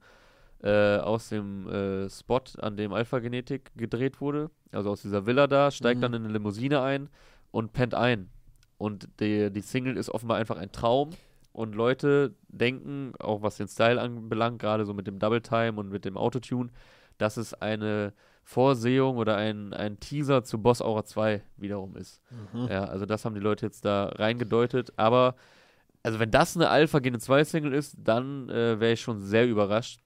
äh, 0.62 0.96
aus 0.96 1.28
dem 1.28 1.68
äh, 1.68 2.10
Spot, 2.10 2.40
an 2.58 2.76
dem 2.76 2.92
Alpha 2.92 3.20
Genetik 3.20 3.70
gedreht 3.76 4.20
wurde, 4.20 4.50
also 4.72 4.90
aus 4.90 5.02
dieser 5.02 5.24
Villa 5.24 5.46
da, 5.46 5.70
steigt 5.70 5.98
Mhm. 5.98 6.02
dann 6.02 6.14
in 6.14 6.24
eine 6.24 6.32
Limousine 6.32 6.82
ein 6.82 7.08
und 7.52 7.72
pennt 7.72 7.94
ein. 7.94 8.28
Und 8.76 9.08
die, 9.20 9.52
die 9.52 9.60
Single 9.60 9.96
ist 9.96 10.10
offenbar 10.10 10.36
einfach 10.36 10.56
ein 10.56 10.72
Traum. 10.72 11.10
Und 11.52 11.74
Leute 11.74 12.34
denken, 12.48 13.12
auch 13.20 13.42
was 13.42 13.56
den 13.56 13.68
Style 13.68 14.00
anbelangt, 14.00 14.60
gerade 14.60 14.84
so 14.84 14.94
mit 14.94 15.06
dem 15.06 15.18
Double 15.18 15.40
Time 15.40 15.74
und 15.74 15.90
mit 15.90 16.04
dem 16.04 16.16
Autotune, 16.16 16.70
dass 17.18 17.36
es 17.36 17.54
eine 17.54 18.12
Vorsehung 18.48 19.18
oder 19.18 19.36
ein, 19.36 19.74
ein 19.74 20.00
Teaser 20.00 20.42
zu 20.42 20.56
Boss 20.56 20.80
Aura 20.80 21.04
2 21.04 21.42
wiederum 21.58 21.96
ist. 21.96 22.22
Mhm. 22.54 22.68
Ja, 22.68 22.84
also 22.84 23.04
das 23.04 23.26
haben 23.26 23.34
die 23.34 23.42
Leute 23.42 23.66
jetzt 23.66 23.84
da 23.84 24.06
reingedeutet. 24.06 24.90
Aber, 24.96 25.34
also 26.02 26.18
wenn 26.18 26.30
das 26.30 26.56
eine 26.56 26.70
Alpha 26.70 27.00
Gene 27.00 27.18
2 27.18 27.44
Single 27.44 27.74
ist, 27.74 27.96
dann 27.98 28.48
äh, 28.48 28.80
wäre 28.80 28.94
ich 28.94 29.02
schon 29.02 29.20
sehr 29.20 29.46
überrascht. 29.46 30.00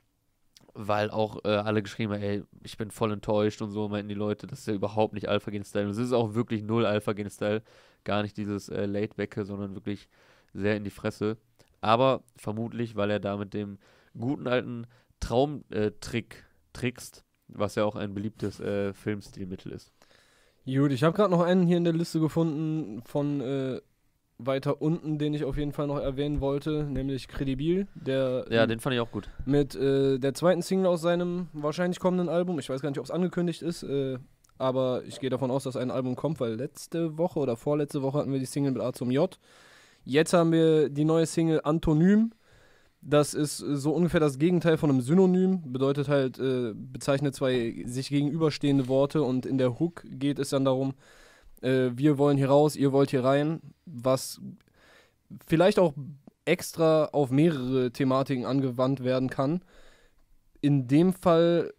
Weil 0.74 1.12
auch 1.12 1.44
äh, 1.44 1.50
alle 1.50 1.84
geschrieben 1.84 2.14
haben, 2.14 2.22
ey, 2.22 2.42
ich 2.64 2.76
bin 2.76 2.90
voll 2.90 3.12
enttäuscht 3.12 3.62
und 3.62 3.70
so, 3.70 3.88
meinten 3.88 4.08
die 4.08 4.16
Leute, 4.16 4.48
das 4.48 4.58
ist 4.60 4.66
ja 4.66 4.74
überhaupt 4.74 5.14
nicht 5.14 5.28
Alpha 5.28 5.52
Gene 5.52 5.64
Style. 5.64 5.84
Und 5.84 5.92
es 5.92 5.98
ist 5.98 6.12
auch 6.12 6.34
wirklich 6.34 6.64
null 6.64 6.84
Alpha 6.84 7.12
Gene 7.12 7.30
Style. 7.30 7.62
Gar 8.02 8.22
nicht 8.22 8.36
dieses 8.36 8.68
äh, 8.68 8.86
Laidbacke, 8.86 9.44
sondern 9.44 9.76
wirklich 9.76 10.08
sehr 10.52 10.76
in 10.76 10.82
die 10.82 10.90
Fresse. 10.90 11.36
Aber 11.80 12.24
vermutlich, 12.34 12.96
weil 12.96 13.12
er 13.12 13.20
da 13.20 13.36
mit 13.36 13.54
dem 13.54 13.78
guten 14.18 14.48
alten 14.48 14.88
Traumtrick 15.20 16.44
trickst, 16.72 17.24
was 17.54 17.74
ja 17.74 17.84
auch 17.84 17.96
ein 17.96 18.14
beliebtes 18.14 18.60
äh, 18.60 18.92
Filmstilmittel 18.92 19.72
ist. 19.72 19.92
Gut, 20.64 20.92
ich 20.92 21.02
habe 21.02 21.16
gerade 21.16 21.30
noch 21.30 21.40
einen 21.42 21.66
hier 21.66 21.76
in 21.76 21.84
der 21.84 21.92
Liste 21.92 22.20
gefunden 22.20 23.02
von 23.04 23.40
äh, 23.40 23.80
weiter 24.38 24.80
unten, 24.82 25.18
den 25.18 25.34
ich 25.34 25.44
auf 25.44 25.56
jeden 25.56 25.72
Fall 25.72 25.86
noch 25.86 25.98
erwähnen 25.98 26.40
wollte, 26.40 26.84
nämlich 26.84 27.28
Credibil, 27.28 27.86
der 27.94 28.44
Ja, 28.50 28.66
den 28.66 28.80
fand 28.80 28.94
ich 28.94 29.00
auch 29.00 29.10
gut. 29.10 29.28
mit 29.44 29.74
äh, 29.74 30.18
der 30.18 30.34
zweiten 30.34 30.62
Single 30.62 30.86
aus 30.86 31.00
seinem 31.02 31.48
wahrscheinlich 31.52 32.00
kommenden 32.00 32.28
Album. 32.28 32.58
Ich 32.58 32.68
weiß 32.68 32.80
gar 32.80 32.90
nicht, 32.90 32.98
ob 32.98 33.04
es 33.04 33.10
angekündigt 33.10 33.62
ist, 33.62 33.82
äh, 33.82 34.18
aber 34.58 35.02
ich 35.06 35.18
gehe 35.20 35.30
davon 35.30 35.50
aus, 35.50 35.64
dass 35.64 35.76
ein 35.76 35.90
Album 35.90 36.14
kommt, 36.16 36.38
weil 36.40 36.54
letzte 36.54 37.18
Woche 37.18 37.38
oder 37.40 37.56
vorletzte 37.56 38.02
Woche 38.02 38.18
hatten 38.18 38.32
wir 38.32 38.38
die 38.38 38.46
Single 38.46 38.72
mit 38.72 38.82
A 38.82 38.92
zum 38.92 39.10
J. 39.10 39.36
Jetzt 40.04 40.32
haben 40.32 40.52
wir 40.52 40.88
die 40.88 41.04
neue 41.04 41.26
Single 41.26 41.60
Antonym. 41.64 42.32
Das 43.04 43.34
ist 43.34 43.58
so 43.58 43.92
ungefähr 43.92 44.20
das 44.20 44.38
Gegenteil 44.38 44.78
von 44.78 44.88
einem 44.88 45.00
Synonym. 45.00 45.72
Bedeutet 45.72 46.08
halt, 46.08 46.38
äh, 46.38 46.72
bezeichnet 46.72 47.34
zwei 47.34 47.82
sich 47.84 48.08
gegenüberstehende 48.08 48.86
Worte 48.86 49.22
und 49.22 49.44
in 49.44 49.58
der 49.58 49.80
Hook 49.80 50.04
geht 50.06 50.38
es 50.38 50.50
dann 50.50 50.64
darum, 50.64 50.94
äh, 51.62 51.90
wir 51.94 52.16
wollen 52.16 52.36
hier 52.38 52.48
raus, 52.48 52.76
ihr 52.76 52.92
wollt 52.92 53.10
hier 53.10 53.24
rein, 53.24 53.60
was 53.86 54.40
vielleicht 55.46 55.80
auch 55.80 55.94
extra 56.44 57.06
auf 57.06 57.30
mehrere 57.30 57.90
Thematiken 57.90 58.46
angewandt 58.46 59.02
werden 59.02 59.28
kann. 59.30 59.62
In 60.60 60.86
dem 60.86 61.12
Fall 61.12 61.72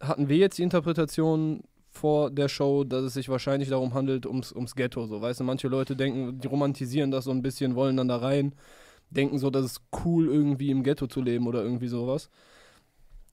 hatten 0.00 0.28
wir 0.28 0.36
jetzt 0.36 0.58
die 0.58 0.62
Interpretation 0.62 1.62
vor 1.88 2.30
der 2.30 2.48
Show, 2.48 2.84
dass 2.84 3.02
es 3.02 3.14
sich 3.14 3.28
wahrscheinlich 3.30 3.70
darum 3.70 3.94
handelt, 3.94 4.26
ums, 4.26 4.52
ums 4.52 4.74
Ghetto. 4.74 5.06
So, 5.06 5.22
weißt 5.22 5.40
du, 5.40 5.44
manche 5.44 5.68
Leute 5.68 5.96
denken, 5.96 6.38
die 6.38 6.48
romantisieren 6.48 7.10
das 7.10 7.24
so 7.24 7.30
ein 7.30 7.42
bisschen, 7.42 7.74
wollen 7.74 7.96
dann 7.96 8.08
da 8.08 8.18
rein, 8.18 8.54
denken 9.10 9.38
so, 9.38 9.50
dass 9.50 9.64
es 9.64 9.80
cool 10.04 10.26
irgendwie 10.26 10.70
im 10.70 10.82
Ghetto 10.82 11.06
zu 11.06 11.20
leben 11.20 11.46
oder 11.46 11.62
irgendwie 11.62 11.88
sowas. 11.88 12.30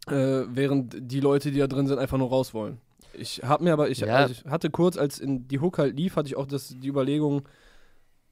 Äh, 0.07 0.43
während 0.49 0.95
die 0.99 1.19
Leute, 1.21 1.51
die 1.51 1.59
da 1.59 1.67
drin 1.67 1.87
sind, 1.87 1.97
einfach 1.99 2.17
nur 2.17 2.29
raus 2.29 2.53
wollen. 2.53 2.79
Ich 3.13 3.41
habe 3.43 3.63
mir 3.63 3.73
aber, 3.73 3.89
ich, 3.89 3.99
Ja. 3.99 4.15
also 4.17 4.33
ich 4.33 4.45
hatte 4.45 4.69
kurz, 4.69 4.97
als 4.97 5.19
in 5.19 5.47
die 5.47 5.59
Hook 5.59 5.77
halt 5.77 5.95
lief, 5.95 6.15
hatte 6.15 6.27
ich 6.27 6.35
auch 6.35 6.45
das, 6.47 6.75
die 6.77 6.87
Überlegung, 6.87 7.43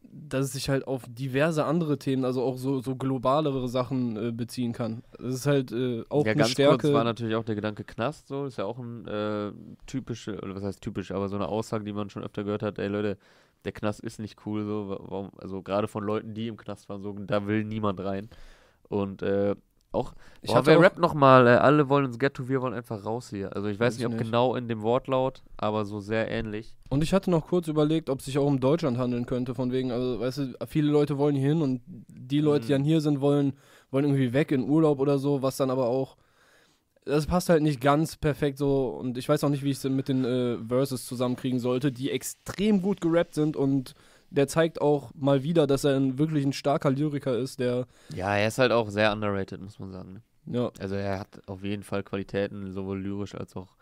dass 0.04 0.46
es 0.46 0.54
sich 0.54 0.70
halt 0.70 0.88
auf 0.88 1.04
diverse 1.08 1.64
andere 1.64 1.98
Themen, 1.98 2.26
also 2.26 2.44
auch 2.44 2.58
so, 2.58 2.82
so 2.82 2.96
globalere 2.96 3.70
Sachen 3.70 4.18
äh, 4.18 4.32
beziehen 4.32 4.74
kann. 4.74 5.04
Das 5.18 5.34
ist 5.36 5.46
halt 5.46 5.72
äh, 5.72 6.04
auch 6.10 6.26
ja, 6.26 6.32
eine 6.32 6.39
ganz 6.39 6.52
Stärke. 6.52 6.78
kurz 6.80 6.94
war 6.94 7.04
natürlich 7.06 7.36
auch 7.36 7.46
der 7.46 7.56
Gedanke 7.56 7.84
Knast, 7.86 8.28
so 8.28 8.46
ist 8.46 8.58
ja 8.58 8.66
auch 8.66 8.80
ein 8.80 9.08
äh, 9.08 9.52
typische, 9.86 10.42
oder 10.42 10.56
was 10.56 10.64
heißt 10.64 10.82
typisch, 10.82 11.12
aber 11.12 11.30
so 11.30 11.36
eine 11.38 11.48
Aussage, 11.48 11.86
die 11.86 11.94
man 11.94 12.10
schon 12.10 12.24
öfter 12.24 12.44
gehört 12.44 12.64
hat, 12.64 12.80
ey 12.80 12.88
Leute, 12.89 13.18
der 13.66 13.72
Knast 13.72 13.99
ist 14.01 14.20
nicht 14.20 14.38
cool, 14.45 14.64
so, 14.66 14.89
wa- 14.89 14.99
warum, 15.01 15.32
also 15.38 15.62
gerade 15.62 15.88
von 15.88 16.03
Leuten, 16.03 16.34
die 16.34 16.47
im 16.47 16.57
Knast 16.57 16.89
waren, 16.89 17.01
so, 17.01 17.14
da 17.14 17.45
will 17.47 17.64
niemand 17.64 17.99
rein. 17.99 18.30
Und 18.89 19.22
äh, 19.22 19.55
auch, 19.93 20.14
Ich 20.41 20.49
boah, 20.49 20.57
hatte 20.57 20.68
wer 20.68 20.80
rappt 20.80 20.99
nochmal, 20.99 21.47
äh, 21.47 21.51
alle 21.51 21.89
wollen 21.89 22.05
ins 22.05 22.18
Ghetto, 22.18 22.47
wir 22.47 22.62
wollen 22.62 22.74
einfach 22.74 23.03
raus 23.05 23.30
hier. 23.30 23.53
Also 23.55 23.68
ich 23.68 23.80
weiß 23.80 23.97
nicht, 23.97 24.05
ob 24.05 24.14
ich 24.14 24.20
nicht. 24.20 24.28
genau 24.28 24.55
in 24.55 24.68
dem 24.70 24.82
Wortlaut, 24.82 25.43
aber 25.57 25.84
so 25.86 25.99
sehr 25.99 26.30
ähnlich. 26.32 26.76
Und 26.89 27.03
ich 27.03 27.14
hatte 27.14 27.30
noch 27.30 27.47
kurz 27.47 27.68
überlegt, 27.68 28.09
ob 28.09 28.20
es 28.20 28.26
sich 28.26 28.38
auch 28.38 28.45
um 28.47 28.59
Deutschland 28.62 28.97
handeln 28.97 29.26
könnte, 29.26 29.53
von 29.53 29.72
wegen, 29.72 29.91
also 29.91 30.20
weißt 30.20 30.38
du, 30.38 30.53
viele 30.68 30.91
Leute 30.91 31.18
wollen 31.18 31.36
hier 31.36 31.49
hin 31.49 31.62
und 31.62 31.82
die 31.88 32.39
Leute, 32.39 32.68
die 32.68 32.72
Mhm. 32.72 32.76
dann 32.78 32.84
hier 32.86 33.01
sind, 33.01 33.20
wollen, 33.22 33.53
wollen 33.91 34.05
irgendwie 34.05 34.32
weg 34.34 34.51
in 34.51 34.64
Urlaub 34.64 34.99
oder 34.99 35.20
so, 35.20 35.41
was 35.41 35.57
dann 35.57 35.70
aber 35.70 35.88
auch. 35.88 36.16
Das 37.12 37.28
passt 37.28 37.49
halt 37.49 37.62
nicht 37.62 37.82
ganz 37.82 38.16
perfekt 38.16 38.57
so 38.57 38.88
und 38.89 39.18
ich 39.18 39.28
weiß 39.28 39.43
auch 39.43 39.49
nicht, 39.49 39.64
wie 39.64 39.72
ich 39.72 39.78
es 39.78 39.84
mit 39.84 40.07
den 40.07 40.24
äh, 40.26 40.57
Verses 40.68 41.05
zusammenkriegen 41.05 41.59
sollte, 41.59 41.91
die 41.91 42.09
extrem 42.12 42.82
gut 42.82 43.01
gerappt 43.01 43.36
sind 43.36 43.55
und 43.57 43.93
der 44.30 44.47
zeigt 44.47 44.82
auch 44.82 45.12
mal 45.14 45.43
wieder, 45.43 45.68
dass 45.68 45.84
er 45.84 45.97
ein, 45.97 46.18
wirklich 46.18 46.45
ein 46.45 46.53
starker 46.53 46.89
Lyriker 46.89 47.38
ist, 47.38 47.59
der, 47.59 47.86
Ja, 48.16 48.36
er 48.36 48.47
ist 48.47 48.57
halt 48.59 48.72
auch 48.72 48.89
sehr 48.89 49.12
underrated, 49.12 49.62
muss 49.62 49.78
man 49.80 49.91
sagen. 49.91 50.14
Ne? 50.14 50.57
ja, 50.57 50.72
Also 50.80 50.95
er 50.95 51.20
hat 51.20 51.41
auf 51.47 51.64
jeden 51.64 51.84
Fall 51.84 52.03
Qualitäten, 52.03 52.72
sowohl 52.72 53.01
lyrisch 53.01 53.36
als 53.36 53.55
auch 53.55 53.76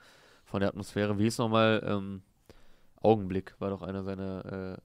von 0.45 0.61
der 0.61 0.69
Atmosphäre. 0.69 1.19
Wie 1.19 1.27
ist 1.27 1.37
nochmal 1.37 1.83
ähm, 1.85 2.23
Augenblick, 3.01 3.53
war 3.59 3.69
doch 3.69 3.83
einer 3.83 4.03
seiner 4.03 4.77
äh, 4.77 4.81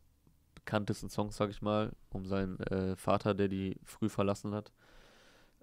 bekanntesten 0.54 1.08
Songs, 1.08 1.36
sag 1.36 1.50
ich 1.50 1.62
mal, 1.62 1.92
um 2.10 2.26
seinen 2.26 2.60
äh, 2.60 2.96
Vater, 2.96 3.34
der 3.34 3.48
die 3.48 3.76
früh 3.84 4.08
verlassen 4.08 4.54
hat. 4.54 4.70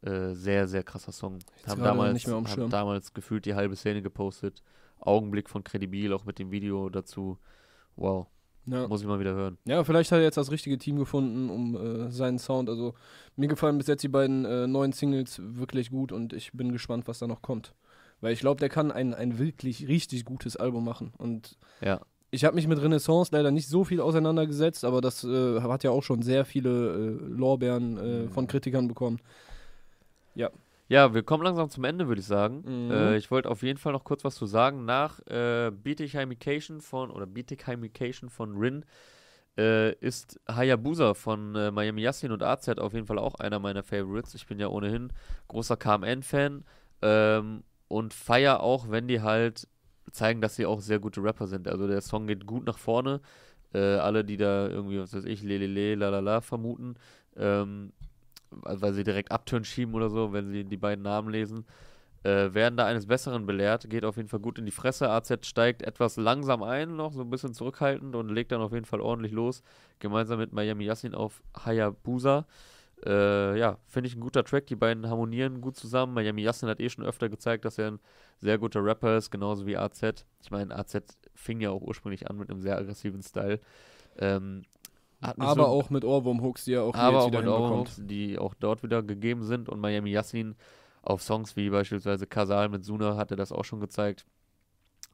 Äh, 0.04 0.34
sehr, 0.34 0.68
sehr 0.68 0.84
krasser 0.84 1.12
Song. 1.12 1.39
Haben 1.68 1.82
gerade 1.82 1.82
damals, 1.84 2.26
haben 2.28 2.70
damals 2.70 3.14
gefühlt 3.14 3.45
die 3.45 3.54
halbe 3.54 3.76
Szene 3.76 4.02
gepostet. 4.02 4.64
Augenblick 4.99 5.49
von 5.49 5.64
Credibil, 5.64 6.14
auch 6.14 6.26
mit 6.26 6.39
dem 6.39 6.52
Video 6.52 6.89
dazu. 6.89 7.38
Wow, 7.95 8.28
ja. 8.66 8.88
muss 8.88 9.02
ich 9.02 9.08
mal 9.08 9.20
wieder 9.20 9.34
hören. 9.34 9.58
Ja, 9.66 9.84
vielleicht 9.84 10.12
hat 10.12 10.20
er 10.20 10.24
jetzt 10.24 10.38
das 10.38 10.52
richtige 10.52 10.78
Team 10.78 10.97
gefunden, 10.97 11.49
um 11.49 11.76
äh, 11.76 12.12
seinen 12.12 12.39
Sound. 12.39 12.70
Also 12.70 12.93
mir 13.36 13.47
gefallen 13.47 13.78
bis 13.78 13.88
jetzt 13.88 14.04
die 14.04 14.08
beiden 14.08 14.45
äh, 14.45 14.66
neuen 14.68 14.91
Singles 14.91 15.39
wirklich 15.43 15.89
gut 15.91 16.12
und 16.12 16.34
ich 16.34 16.52
bin 16.54 16.72
gespannt, 16.72 17.08
was 17.08 17.20
da 17.20 17.28
noch 17.28 17.41
kommt. 17.41 17.74
Weil 18.22 18.34
ich 18.34 18.39
glaube, 18.39 18.60
der 18.60 18.70
kann 18.70 18.91
ein, 18.91 19.14
ein 19.14 19.39
wirklich 19.39 19.88
richtig 19.88 20.26
gutes 20.26 20.56
Album 20.56 20.84
machen. 20.86 21.12
Und 21.18 21.58
Ja. 21.82 22.02
ich 22.30 22.45
habe 22.45 22.56
mich 22.56 22.68
mit 22.68 22.82
Renaissance 22.82 23.32
leider 23.34 23.49
nicht 23.52 23.68
so 23.68 23.84
viel 23.84 23.99
auseinandergesetzt, 23.99 24.86
aber 24.86 25.02
das 25.02 25.24
äh, 25.24 25.62
hat 25.62 25.84
ja 25.84 25.89
auch 25.91 26.04
schon 26.04 26.22
sehr 26.22 26.45
viele 26.45 26.70
äh, 26.95 27.10
Lorbeeren 27.28 27.97
äh, 27.97 28.02
Mhm. 28.24 28.30
von 28.30 28.47
Kritikern 28.47 28.88
bekommen. 28.88 29.20
Ja, 30.87 31.13
wir 31.13 31.23
kommen 31.23 31.43
langsam 31.43 31.69
zum 31.69 31.85
Ende, 31.85 32.07
würde 32.07 32.19
ich 32.19 32.27
sagen. 32.27 32.63
Mhm. 32.65 32.91
Äh, 32.91 33.17
ich 33.17 33.31
wollte 33.31 33.49
auf 33.49 33.63
jeden 33.63 33.79
Fall 33.79 33.93
noch 33.93 34.03
kurz 34.03 34.25
was 34.25 34.35
zu 34.35 34.45
sagen. 34.45 34.83
Nach 34.83 35.25
äh, 35.27 35.71
Bietigheimication 35.71 36.81
von, 36.81 37.09
oder 37.11 37.25
Bietigheimication 37.25 38.29
von 38.29 38.57
Rin 38.57 38.83
äh, 39.57 39.93
ist 39.95 40.39
Hayabusa 40.49 41.13
von 41.13 41.55
äh, 41.55 41.71
Miami 41.71 42.01
Yassin 42.01 42.31
und 42.31 42.43
AZ 42.43 42.67
auf 42.77 42.93
jeden 42.93 43.07
Fall 43.07 43.19
auch 43.19 43.35
einer 43.35 43.59
meiner 43.59 43.83
Favorites. 43.83 44.35
Ich 44.35 44.47
bin 44.47 44.59
ja 44.59 44.67
ohnehin 44.67 45.13
großer 45.47 45.77
KMN-Fan 45.77 46.65
ähm, 47.01 47.63
und 47.87 48.13
feier 48.13 48.59
auch, 48.59 48.89
wenn 48.89 49.07
die 49.07 49.21
halt 49.21 49.67
zeigen, 50.11 50.41
dass 50.41 50.55
sie 50.55 50.65
auch 50.65 50.81
sehr 50.81 50.99
gute 50.99 51.23
Rapper 51.23 51.47
sind. 51.47 51.67
Also 51.67 51.87
der 51.87 52.01
Song 52.01 52.27
geht 52.27 52.45
gut 52.45 52.65
nach 52.65 52.77
vorne. 52.77 53.21
Äh, 53.73 53.79
alle, 53.79 54.25
die 54.25 54.37
da 54.37 54.67
irgendwie, 54.67 54.99
was 54.99 55.13
weiß 55.13 55.23
ich, 55.23 55.41
lelele, 55.43 55.95
lalala 55.95 56.41
vermuten, 56.41 56.95
ähm, 57.37 57.93
weil 58.52 58.93
sie 58.93 59.04
direkt 59.04 59.32
Upturn 59.32 59.64
schieben 59.64 59.95
oder 59.95 60.10
so, 60.10 60.34
wenn 60.34 60.49
sie 60.49 60.64
die 60.64 60.78
beiden 60.78 61.04
Namen 61.04 61.30
lesen, 61.30 61.66
äh, 62.24 62.54
werden 62.54 62.78
da 62.78 62.86
eines 62.86 63.08
Besseren 63.08 63.45
belehrt. 63.45 63.89
Geht 63.89 64.06
auf 64.06 64.18
jeden 64.18 64.30
Fall 64.30 64.39
gut 64.39 64.60
in 64.60 64.66
die 64.66 64.72
Fresse. 64.72 65.10
AZ 65.10 65.45
steigt 65.45 65.82
etwas 65.82 66.18
langsam 66.18 66.62
ein, 66.64 66.95
noch 66.95 67.14
so 67.14 67.22
ein 67.22 67.30
bisschen 67.30 67.54
zurückhaltend 67.54 68.16
und 68.16 68.30
legt 68.30 68.52
dann 68.52 68.62
auf 68.62 68.74
jeden 68.74 68.86
Fall 68.86 69.02
ordentlich 69.02 69.32
los. 69.32 69.64
Gemeinsam 69.99 70.39
mit 70.39 70.54
Miami 70.54 70.86
Yassin 70.86 71.16
auf 71.16 71.41
Hayabusa. 71.66 72.45
Äh, 73.04 73.58
ja, 73.58 73.80
finde 73.88 74.08
ich 74.08 74.16
ein 74.16 74.22
guter 74.22 74.43
Track. 74.43 74.68
Die 74.68 74.76
beiden 74.76 75.10
harmonieren 75.10 75.62
gut 75.62 75.76
zusammen. 75.76 76.14
Miami 76.14 76.43
Yassin 76.43 76.70
hat 76.70 76.80
eh 76.80 76.89
schon 76.89 77.04
öfter 77.04 77.30
gezeigt, 77.30 77.66
dass 77.66 77.80
er 77.80 77.91
ein 77.91 77.99
sehr 78.38 78.60
guter 78.60 78.84
Rapper 78.84 79.18
ist, 79.18 79.32
genauso 79.32 79.66
wie 79.66 79.78
AZ. 79.78 80.26
Ich 80.43 80.52
meine, 80.52 80.76
AZ 80.76 81.02
fing 81.34 81.60
ja 81.60 81.72
auch 81.72 81.82
ursprünglich 81.82 82.30
an 82.30 82.38
mit 82.38 82.52
einem 82.52 82.62
sehr 82.62 82.78
aggressiven 82.78 83.24
Style. 83.24 83.60
Ähm, 84.20 84.64
Aber 85.22 85.55
so- 85.55 85.65
auch 85.65 85.89
mit 85.89 86.03
Ohrwurm-Hooks, 86.03 86.65
die 86.65 86.74
er 86.74 86.84
auch 86.84 86.95
aber 86.95 87.17
jetzt 87.17 87.24
auch 87.24 87.28
wieder 87.28 87.39
mit. 87.41 87.49
Ohrwurms, 87.49 88.01
die 88.03 88.38
auch 88.39 88.53
dort 88.55 88.84
wieder 88.84 89.03
gegeben 89.03 89.43
sind. 89.43 89.69
Und 89.69 89.80
Miami 89.80 90.11
Yassin 90.11 90.55
auf 91.03 91.22
Songs 91.22 91.55
wie 91.55 91.69
beispielsweise 91.69 92.28
Kasal 92.28 92.69
mit 92.69 92.84
Suna 92.84 93.15
hat 93.17 93.32
er 93.32 93.38
das 93.38 93.51
auch 93.51 93.65
schon 93.65 93.80
gezeigt. 93.80 94.26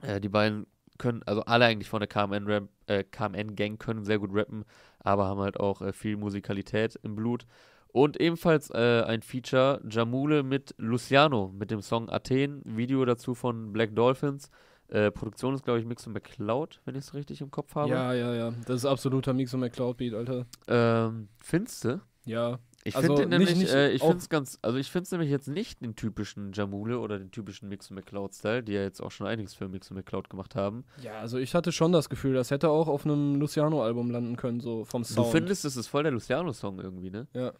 Äh, 0.01 0.19
die 0.21 0.29
beiden 0.29 0.65
können, 0.97 1.21
also 1.25 1.41
alle 1.43 1.65
eigentlich 1.65 1.89
von 1.89 1.99
der 1.99 2.07
KMN-Gang 2.07 2.69
äh, 2.87 3.03
KMN 3.03 3.77
können 3.77 4.03
sehr 4.03 4.19
gut 4.19 4.31
rappen, 4.33 4.65
aber 4.99 5.25
haben 5.25 5.39
halt 5.41 5.59
auch 5.59 5.81
äh, 5.81 5.93
viel 5.93 6.17
Musikalität 6.17 6.97
im 7.03 7.15
Blut. 7.15 7.45
Und 7.89 8.19
ebenfalls 8.19 8.69
äh, 8.71 9.03
ein 9.07 9.21
Feature, 9.21 9.81
Jamule 9.89 10.43
mit 10.43 10.75
Luciano, 10.77 11.51
mit 11.57 11.71
dem 11.71 11.81
Song 11.81 12.09
Athen, 12.09 12.61
Video 12.65 13.03
dazu 13.05 13.33
von 13.33 13.71
Black 13.73 13.95
Dolphins. 13.95 14.49
Äh, 14.89 15.11
Produktion 15.11 15.53
ist, 15.53 15.63
glaube 15.65 15.79
ich, 15.79 15.85
Mix 15.85 16.07
und 16.07 16.13
McCloud, 16.13 16.79
wenn 16.85 16.95
ich 16.95 17.05
es 17.05 17.13
richtig 17.13 17.41
im 17.41 17.51
Kopf 17.51 17.75
habe. 17.75 17.89
Ja, 17.89 18.13
ja, 18.13 18.33
ja. 18.33 18.51
Das 18.65 18.77
ist 18.77 18.85
absoluter 18.85 19.33
Mix 19.33 19.53
und 19.53 19.59
McCloud-Beat, 19.59 20.13
Alter. 20.13 20.45
Ähm, 20.67 21.27
findste? 21.39 22.01
Ja. 22.25 22.59
Ich 22.83 22.95
Also 22.95 23.17
finde 23.17 23.37
nicht- 23.37 23.49
nämlich, 23.49 23.57
nicht 23.57 23.73
äh, 23.73 23.91
ich 23.91 24.01
finde 24.01 24.17
es 24.17 24.29
ganz, 24.29 24.59
also 24.61 24.77
ich 24.77 24.89
finde 24.89 25.03
es 25.03 25.11
nämlich 25.11 25.29
jetzt 25.29 25.49
nicht 25.49 25.81
den 25.81 25.97
typischen 25.97 26.53
Jamule 26.53 26.99
oder 26.99 27.19
den 27.19 27.31
typischen 27.31 27.67
Mix 27.67 27.89
und 27.89 27.95
McCloud 27.95 28.33
Style, 28.33 28.63
die 28.63 28.71
ja 28.73 28.81
jetzt 28.81 29.01
auch 29.01 29.11
schon 29.11 29.27
einiges 29.27 29.53
für 29.53 29.67
Mix 29.67 29.91
und 29.91 29.97
McCloud 29.97 30.29
gemacht 30.29 30.55
haben. 30.55 30.85
Ja, 31.01 31.19
also 31.19 31.37
ich 31.37 31.53
hatte 31.53 31.73
schon 31.73 31.91
das 31.91 32.07
Gefühl, 32.07 32.33
das 32.33 32.49
hätte 32.49 32.69
auch 32.69 32.87
auf 32.87 33.03
einem 33.03 33.35
Luciano-Album 33.41 34.09
landen 34.09 34.37
können, 34.37 34.61
so 34.61 34.85
vom 34.85 35.03
Sound. 35.03 35.27
Du 35.27 35.31
findest, 35.31 35.65
es 35.65 35.75
ist 35.75 35.87
voll 35.87 36.03
der 36.03 36.13
Luciano-Song 36.13 36.79
irgendwie, 36.79 37.09
ne? 37.09 37.27
Ja. 37.33 37.51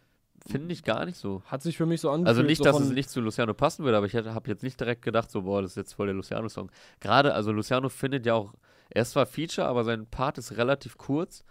Finde 0.46 0.72
ich 0.74 0.84
gar 0.84 1.06
nicht 1.06 1.18
so. 1.18 1.42
Hat 1.46 1.62
sich 1.62 1.78
für 1.78 1.86
mich 1.86 2.02
so 2.02 2.10
angefühlt. 2.10 2.28
Also 2.28 2.42
nicht, 2.44 2.60
so 2.60 2.64
dass 2.64 2.80
es 2.80 2.90
nicht 2.90 3.10
zu 3.10 3.20
Luciano 3.22 3.54
passen 3.54 3.84
würde, 3.84 3.98
aber 3.98 4.06
ich 4.06 4.16
habe 4.16 4.50
jetzt 4.50 4.64
nicht 4.64 4.80
direkt 4.80 5.02
gedacht, 5.02 5.30
so, 5.32 5.42
boah, 5.42 5.62
das 5.62 5.72
ist 5.72 5.78
jetzt 5.78 5.94
voll 5.94 6.08
der 6.08 6.16
Luciano-Song. 6.16 6.72
Gerade, 7.00 7.34
also 7.34 7.52
Luciano 7.52 7.90
findet 7.90 8.26
ja 8.26 8.36
auch, 8.36 8.54
er 8.90 9.02
ist 9.02 9.12
zwar 9.12 9.26
Feature, 9.26 9.68
aber 9.68 9.84
sein 9.84 10.06
Part 10.08 10.38
ist 10.38 10.56
relativ 10.58 10.98
kurz. 10.98 11.44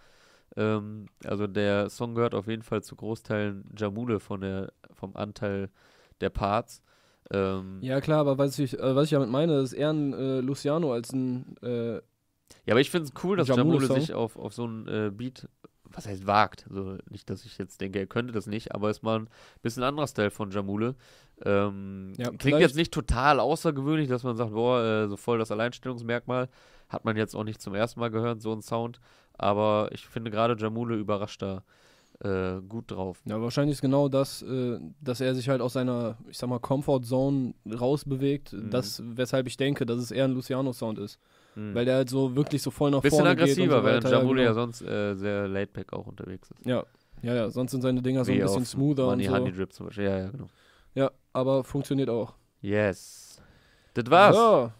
Ähm, 0.55 1.07
also 1.23 1.45
der 1.45 1.89
Song 1.89 2.15
gehört 2.15 2.33
auf 2.33 2.47
jeden 2.47 2.63
Fall 2.63 2.81
zu 2.81 2.95
Großteilen 2.95 3.65
Jamule 3.77 4.19
von 4.19 4.41
der, 4.41 4.71
vom 4.93 5.15
Anteil 5.15 5.69
der 6.21 6.29
Parts. 6.29 6.81
Ähm, 7.31 7.79
Ja, 7.81 8.01
klar, 8.01 8.21
aber 8.21 8.37
was 8.37 8.57
ich, 8.57 8.79
äh, 8.79 8.95
was 8.95 9.05
ich 9.05 9.11
damit 9.11 9.29
meine, 9.29 9.59
ist 9.59 9.73
eher 9.73 9.91
ein 9.91 10.13
äh, 10.13 10.39
Luciano 10.39 10.93
als 10.93 11.11
ein. 11.13 11.55
Äh, 11.61 11.95
Ja, 11.95 11.99
aber 12.71 12.79
ich 12.81 12.89
finde 12.89 13.07
es 13.07 13.23
cool, 13.23 13.37
dass 13.37 13.49
Jamule 13.49 13.79
Jamule 13.85 14.01
sich 14.01 14.13
auf, 14.13 14.37
auf 14.37 14.53
so 14.53 14.63
einen 14.63 14.87
äh, 14.87 15.11
Beat, 15.13 15.47
was 15.91 16.07
heißt 16.07 16.27
wagt, 16.27 16.65
also 16.69 16.97
nicht, 17.09 17.29
dass 17.29 17.45
ich 17.45 17.57
jetzt 17.57 17.81
denke, 17.81 17.99
er 17.99 18.07
könnte 18.07 18.33
das 18.33 18.47
nicht, 18.47 18.73
aber 18.73 18.89
ist 18.89 19.03
mal 19.03 19.19
ein 19.19 19.29
bisschen 19.61 19.83
anderer 19.83 20.07
Style 20.07 20.31
von 20.31 20.51
Jamule. 20.51 20.95
Ähm, 21.45 22.13
Ja, 22.17 22.25
klingt 22.29 22.41
vielleicht- 22.41 22.61
jetzt 22.61 22.75
nicht 22.75 22.93
total 22.93 23.39
außergewöhnlich, 23.39 24.07
dass 24.09 24.23
man 24.23 24.35
sagt, 24.37 24.51
boah, 24.53 24.81
äh, 24.83 25.07
so 25.07 25.17
voll 25.17 25.37
das 25.39 25.51
Alleinstellungsmerkmal. 25.51 26.49
Hat 26.89 27.05
man 27.05 27.17
jetzt 27.17 27.35
auch 27.35 27.43
nicht 27.43 27.61
zum 27.61 27.75
ersten 27.75 27.99
Mal 27.99 28.09
gehört, 28.09 28.41
so 28.41 28.51
ein 28.53 28.61
Sound. 28.61 28.99
Aber 29.33 29.89
ich 29.91 30.07
finde 30.07 30.31
gerade 30.31 30.55
Jamule 30.57 30.95
überrascht 30.95 31.41
da 31.41 31.63
äh, 32.21 32.61
gut 32.67 32.89
drauf. 32.89 33.21
ja, 33.25 33.39
wahrscheinlich 33.39 33.73
ist 33.73 33.81
genau 33.81 34.09
das, 34.09 34.41
äh, 34.41 34.79
dass 35.01 35.21
er 35.21 35.35
sich 35.35 35.49
halt 35.49 35.61
aus 35.61 35.73
seiner, 35.73 36.17
ich 36.27 36.37
sag 36.39 36.49
mal, 36.49 36.57
Comfort 36.59 37.01
Zone 37.03 37.53
rausbewegt. 37.71 38.53
Mhm. 38.53 38.71
Das, 38.71 39.03
weshalb 39.05 39.45
ich 39.45 39.55
denke, 39.57 39.85
dass 39.85 39.99
es 39.99 40.09
eher 40.09 40.25
ein 40.25 40.31
Luciano-Sound 40.33 40.97
ist. 40.97 41.19
Mhm. 41.57 41.73
Weil 41.73 41.85
der 41.85 41.95
halt 41.95 42.09
so 42.09 42.35
wirklich 42.35 42.61
so 42.61 42.69
voll 42.69 42.91
nach 42.91 43.01
Bisschen 43.01 43.17
vorne 43.17 43.31
aggressiver, 43.31 43.61
geht 43.61 43.73
und 43.73 43.79
so 43.79 43.85
während 43.85 44.03
weiter. 44.03 44.17
Jamule 44.17 44.41
ja, 44.41 44.47
ja, 44.47 44.51
genau. 44.53 44.61
sonst 44.61 44.81
äh, 44.83 45.15
sehr 45.15 45.47
laidback 45.47 45.91
auch 45.91 46.05
unterwegs 46.05 46.51
ist. 46.51 46.65
ja, 46.65 46.83
ja, 47.23 47.33
ja, 47.33 47.49
sonst 47.49 47.71
sind 47.71 47.81
seine 47.81 48.01
Dinger 48.03 48.23
so 48.23 48.31
ein 48.31 48.39
bisschen 48.39 48.63
smoother 48.65 49.05
und 49.05 49.09
Money 49.13 49.25
so. 49.25 49.31
Honey 49.33 49.51
Drip 49.51 49.73
zum 49.73 49.87
Beispiel. 49.87 50.05
Ja, 50.05 50.19
ja, 50.19 50.29
genau. 50.29 50.45
Ja, 50.93 51.11
aber 51.33 51.63
funktioniert 51.63 52.09
auch. 52.09 52.35
Yes. 52.61 53.41
Das 53.95 54.05
war's. 54.11 54.35
So. 54.35 54.71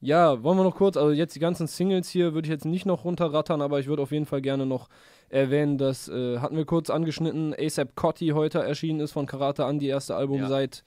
Ja, 0.00 0.42
wollen 0.42 0.56
wir 0.56 0.64
noch 0.64 0.76
kurz, 0.76 0.96
also 0.96 1.10
jetzt 1.10 1.34
die 1.34 1.40
ganzen 1.40 1.66
Singles 1.66 2.08
hier 2.08 2.32
würde 2.32 2.46
ich 2.46 2.50
jetzt 2.50 2.64
nicht 2.64 2.86
noch 2.86 3.04
runterrattern, 3.04 3.60
aber 3.60 3.80
ich 3.80 3.86
würde 3.86 4.02
auf 4.02 4.12
jeden 4.12 4.24
Fall 4.26 4.40
gerne 4.40 4.64
noch 4.64 4.88
erwähnen, 5.28 5.76
dass, 5.76 6.08
äh, 6.08 6.38
hatten 6.38 6.56
wir 6.56 6.64
kurz 6.64 6.88
angeschnitten, 6.88 7.54
ASAP 7.58 7.94
Cotti 7.96 8.28
heute 8.28 8.60
erschienen 8.60 9.00
ist 9.00 9.12
von 9.12 9.26
Karate 9.26 9.66
an, 9.66 9.78
die 9.78 9.88
erste 9.88 10.14
Album 10.16 10.38
Ja. 10.40 10.48
seit 10.48 10.84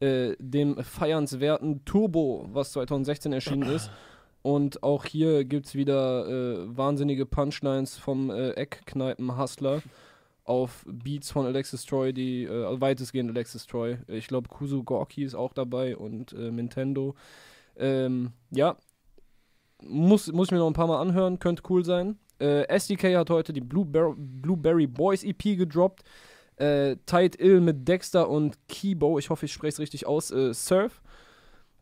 äh, 0.00 0.36
dem 0.38 0.82
feiernswerten 0.82 1.84
Turbo, 1.84 2.46
was 2.52 2.72
2016 2.72 3.32
erschienen 3.32 3.70
ist. 3.70 3.90
Und 4.42 4.82
auch 4.82 5.04
hier 5.04 5.44
gibt 5.44 5.66
es 5.66 5.74
wieder 5.74 6.26
äh, 6.26 6.76
wahnsinnige 6.76 7.26
Punchlines 7.26 7.98
vom 7.98 8.30
äh, 8.30 8.50
Eckkneipen-Hustler 8.52 9.82
auf 10.44 10.84
Beats 10.86 11.30
von 11.30 11.46
Alexis 11.46 11.84
Troy, 11.84 12.12
die 12.12 12.44
äh, 12.44 12.64
also 12.64 12.80
weitestgehend 12.80 13.30
Alexis 13.30 13.66
Troy. 13.66 13.98
Ich 14.08 14.28
glaube, 14.28 14.48
Kuzu 14.48 14.82
Gorki 14.82 15.24
ist 15.24 15.34
auch 15.34 15.52
dabei 15.52 15.96
und 15.96 16.32
äh, 16.32 16.50
Nintendo. 16.50 17.14
Ähm, 17.76 18.32
ja, 18.50 18.76
muss, 19.82 20.32
muss 20.32 20.48
ich 20.48 20.52
mir 20.52 20.58
noch 20.58 20.66
ein 20.66 20.72
paar 20.74 20.86
Mal 20.86 21.00
anhören, 21.00 21.38
könnte 21.38 21.62
cool 21.68 21.84
sein. 21.84 22.18
Äh, 22.40 22.66
SDK 22.68 23.16
hat 23.16 23.30
heute 23.30 23.52
die 23.52 23.60
Blueberry, 23.60 24.14
Blueberry 24.16 24.86
Boys 24.86 25.22
EP 25.22 25.42
gedroppt. 25.56 26.02
Äh, 26.56 26.96
Tight 27.06 27.36
Ill 27.36 27.60
mit 27.60 27.86
Dexter 27.86 28.28
und 28.28 28.56
Kibo, 28.68 29.18
ich 29.18 29.30
hoffe, 29.30 29.46
ich 29.46 29.52
spreche 29.52 29.74
es 29.74 29.78
richtig 29.78 30.06
aus, 30.06 30.30
äh, 30.30 30.52
Surf. 30.52 31.00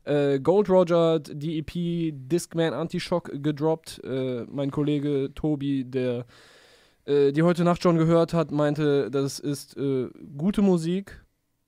Äh, 0.08 0.40
Gold 0.40 0.70
Roger 0.70 1.14
hat 1.14 1.30
die 1.34 1.58
EP 1.58 2.12
Discman 2.28 2.72
Anti-Shock 2.72 3.42
gedroppt. 3.42 4.00
Äh, 4.04 4.44
mein 4.50 4.70
Kollege 4.70 5.32
Tobi, 5.34 5.84
der 5.84 6.24
äh, 7.04 7.32
die 7.32 7.42
heute 7.42 7.62
Nacht 7.62 7.82
schon 7.82 7.98
gehört 7.98 8.32
hat, 8.32 8.50
meinte, 8.50 9.10
das 9.10 9.38
ist 9.38 9.76
äh, 9.76 10.08
gute 10.36 10.62
Musik, 10.62 11.22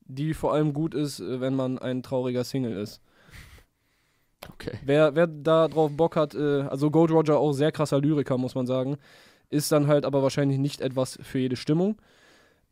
die 0.07 0.32
vor 0.32 0.55
allem 0.55 0.72
gut 0.72 0.95
ist, 0.95 1.20
äh, 1.20 1.41
wenn 1.41 1.55
man 1.55 1.78
ein 1.78 2.03
trauriger 2.03 2.45
Single 2.45 2.76
ist. 2.78 3.03
Okay. 4.55 4.78
Wer, 4.84 5.14
wer 5.14 5.26
da 5.26 5.68
drauf 5.68 5.91
Bock 5.95 6.16
hat, 6.16 6.34
äh, 6.34 6.62
also 6.62 6.91
Gold 6.91 7.11
Roger 7.11 7.38
auch 7.38 7.53
sehr 7.53 7.72
krasser 7.72 8.01
Lyriker, 8.01 8.38
muss 8.38 8.55
man 8.55 8.66
sagen, 8.66 8.97
ist 9.51 9.70
dann 9.70 9.86
halt 9.86 10.07
aber 10.07 10.22
wahrscheinlich 10.22 10.59
nicht 10.59 10.80
etwas 10.80 11.18
für 11.22 11.41
jede 11.41 11.57
Stimmung. 11.57 11.97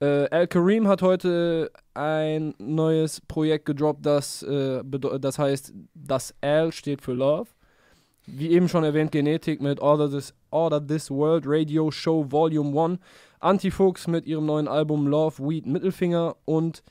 Äh, 0.00 0.28
Al 0.30 0.46
Kareem 0.46 0.86
hat 0.86 1.02
heute 1.02 1.72
ein 1.94 2.54
neues 2.58 3.20
Projekt 3.20 3.66
gedroppt, 3.66 4.06
das, 4.06 4.42
äh, 4.44 4.82
das 4.84 5.38
heißt, 5.38 5.72
das 5.94 6.34
L 6.40 6.72
steht 6.72 7.02
für 7.02 7.14
Love. 7.14 7.48
Wie 8.26 8.50
eben 8.50 8.68
schon 8.68 8.84
erwähnt, 8.84 9.10
Genetik 9.10 9.60
mit 9.60 9.80
Order 9.80 10.10
This, 10.10 10.34
Order 10.50 10.86
This 10.86 11.10
World 11.10 11.44
Radio 11.46 11.90
Show 11.90 12.26
Volume 12.30 12.78
1. 12.78 13.00
Antifuchs 13.40 14.06
mit 14.06 14.26
ihrem 14.26 14.46
neuen 14.46 14.68
Album 14.68 15.06
Love, 15.06 15.38
Weed, 15.38 15.66
Mittelfinger 15.66 16.36
und 16.44 16.82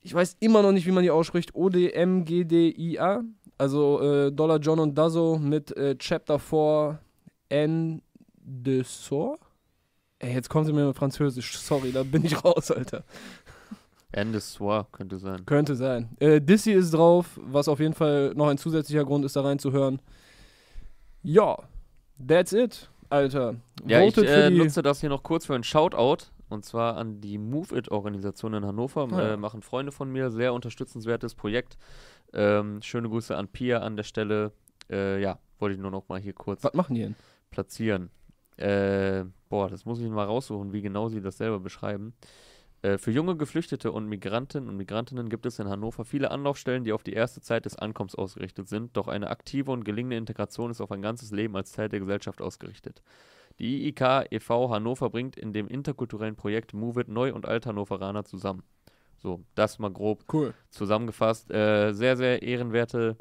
ich 0.00 0.12
weiß 0.12 0.36
immer 0.40 0.62
noch 0.62 0.72
nicht, 0.72 0.86
wie 0.86 0.90
man 0.90 1.04
die 1.04 1.10
ausspricht, 1.10 1.54
ODMGDIA. 1.54 3.22
Also 3.56 4.00
äh, 4.02 4.32
Dollar 4.32 4.58
John 4.58 4.80
und 4.80 4.98
Dazzo 4.98 5.38
mit 5.38 5.76
äh, 5.76 5.96
Chapter 5.96 6.40
4 6.40 6.98
N. 7.48 8.02
Ey, 10.22 10.32
jetzt 10.34 10.48
kommen 10.48 10.64
sie 10.64 10.72
mir 10.72 10.86
mit 10.86 10.96
Französisch. 10.96 11.58
Sorry, 11.58 11.92
da 11.92 12.02
bin 12.04 12.24
ich 12.24 12.42
raus, 12.44 12.70
Alter. 12.70 13.04
Ende 14.12 14.40
Soir 14.40 14.86
könnte 14.92 15.18
sein. 15.18 15.44
Könnte 15.46 15.74
sein. 15.74 16.10
Äh, 16.20 16.40
Dizzy 16.40 16.72
ist 16.72 16.92
drauf, 16.94 17.38
was 17.42 17.66
auf 17.68 17.80
jeden 17.80 17.94
Fall 17.94 18.32
noch 18.34 18.46
ein 18.48 18.58
zusätzlicher 18.58 19.04
Grund 19.04 19.24
ist, 19.24 19.36
da 19.36 19.40
reinzuhören. 19.42 20.00
Ja, 21.22 21.56
that's 22.26 22.52
it, 22.52 22.88
Alter. 23.10 23.56
Ja, 23.86 24.00
ich 24.02 24.14
Votet 24.14 24.28
äh, 24.30 24.44
für 24.44 24.50
die- 24.50 24.58
nutze 24.58 24.82
das 24.82 25.00
hier 25.00 25.08
noch 25.08 25.22
kurz 25.22 25.46
für 25.46 25.54
ein 25.54 25.64
Shoutout. 25.64 26.26
Und 26.48 26.66
zwar 26.66 26.98
an 26.98 27.20
die 27.22 27.38
Move 27.38 27.74
It-Organisation 27.78 28.52
in 28.54 28.66
Hannover. 28.66 29.08
Ja. 29.10 29.32
äh, 29.32 29.36
machen 29.38 29.62
Freunde 29.62 29.90
von 29.90 30.12
mir. 30.12 30.30
Sehr 30.30 30.52
unterstützenswertes 30.52 31.34
Projekt. 31.34 31.78
Ähm, 32.34 32.82
schöne 32.82 33.08
Grüße 33.08 33.34
an 33.36 33.48
Pia 33.48 33.78
an 33.78 33.96
der 33.96 34.02
Stelle. 34.04 34.52
Äh, 34.90 35.22
ja, 35.22 35.38
wollte 35.58 35.76
ich 35.76 35.80
nur 35.80 35.90
noch 35.90 36.06
mal 36.08 36.20
hier 36.20 36.34
kurz 36.34 36.62
Was 36.62 36.74
machen 36.74 36.94
die 36.94 37.00
denn? 37.02 37.14
platzieren. 37.50 38.10
Äh, 38.58 39.24
boah, 39.52 39.68
das 39.68 39.84
muss 39.84 40.00
ich 40.00 40.08
mal 40.08 40.24
raussuchen, 40.24 40.72
wie 40.72 40.80
genau 40.80 41.10
sie 41.10 41.20
das 41.20 41.36
selber 41.36 41.60
beschreiben. 41.60 42.14
Äh, 42.80 42.96
für 42.96 43.10
junge 43.10 43.36
Geflüchtete 43.36 43.92
und 43.92 44.06
Migranten 44.08 44.66
und 44.66 44.78
Migrantinnen 44.78 45.28
gibt 45.28 45.44
es 45.44 45.58
in 45.58 45.68
Hannover 45.68 46.06
viele 46.06 46.30
Anlaufstellen, 46.30 46.84
die 46.84 46.92
auf 46.94 47.02
die 47.02 47.12
erste 47.12 47.42
Zeit 47.42 47.66
des 47.66 47.76
Ankommens 47.76 48.14
ausgerichtet 48.14 48.70
sind. 48.70 48.96
Doch 48.96 49.08
eine 49.08 49.28
aktive 49.28 49.70
und 49.70 49.84
gelingende 49.84 50.16
Integration 50.16 50.70
ist 50.70 50.80
auf 50.80 50.90
ein 50.90 51.02
ganzes 51.02 51.32
Leben 51.32 51.54
als 51.54 51.72
Teil 51.72 51.90
der 51.90 52.00
Gesellschaft 52.00 52.40
ausgerichtet. 52.40 53.02
Die 53.58 53.84
IIK 53.88 54.28
e.V. 54.30 54.70
Hannover 54.70 55.10
bringt 55.10 55.36
in 55.36 55.52
dem 55.52 55.68
interkulturellen 55.68 56.34
Projekt 56.34 56.72
Move 56.72 57.02
It 57.02 57.08
Neu- 57.08 57.34
und 57.34 57.44
Alt-Hannoveraner 57.44 58.24
zusammen. 58.24 58.62
So, 59.18 59.44
das 59.54 59.78
mal 59.78 59.92
grob 59.92 60.24
Cool. 60.32 60.54
zusammengefasst. 60.70 61.50
Äh, 61.50 61.92
sehr, 61.92 62.16
sehr 62.16 62.42
ehrenwerte, 62.42 63.18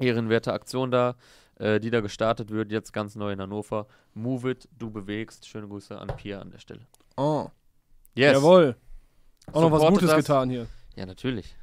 ehrenwerte 0.00 0.52
Aktion 0.52 0.90
da, 0.90 1.14
äh, 1.58 1.80
die 1.80 1.90
da 1.90 2.00
gestartet 2.00 2.50
wird, 2.50 2.70
jetzt 2.70 2.92
ganz 2.92 3.14
neu 3.16 3.32
in 3.32 3.40
Hannover. 3.40 3.86
Move 4.14 4.50
it, 4.50 4.68
du 4.78 4.90
bewegst. 4.90 5.46
Schöne 5.48 5.66
Grüße 5.68 5.98
an 5.98 6.08
Pia 6.16 6.40
an 6.40 6.50
der 6.50 6.58
Stelle. 6.58 6.80
Oh, 7.16 7.48
Yes. 8.14 8.32
jawohl. 8.34 8.76
Auch 9.52 9.60
noch 9.62 9.70
was 9.72 9.82
Gutes 9.88 10.08
das. 10.10 10.16
getan 10.16 10.50
hier. 10.50 10.66
Ja, 10.96 11.04
natürlich. 11.06 11.56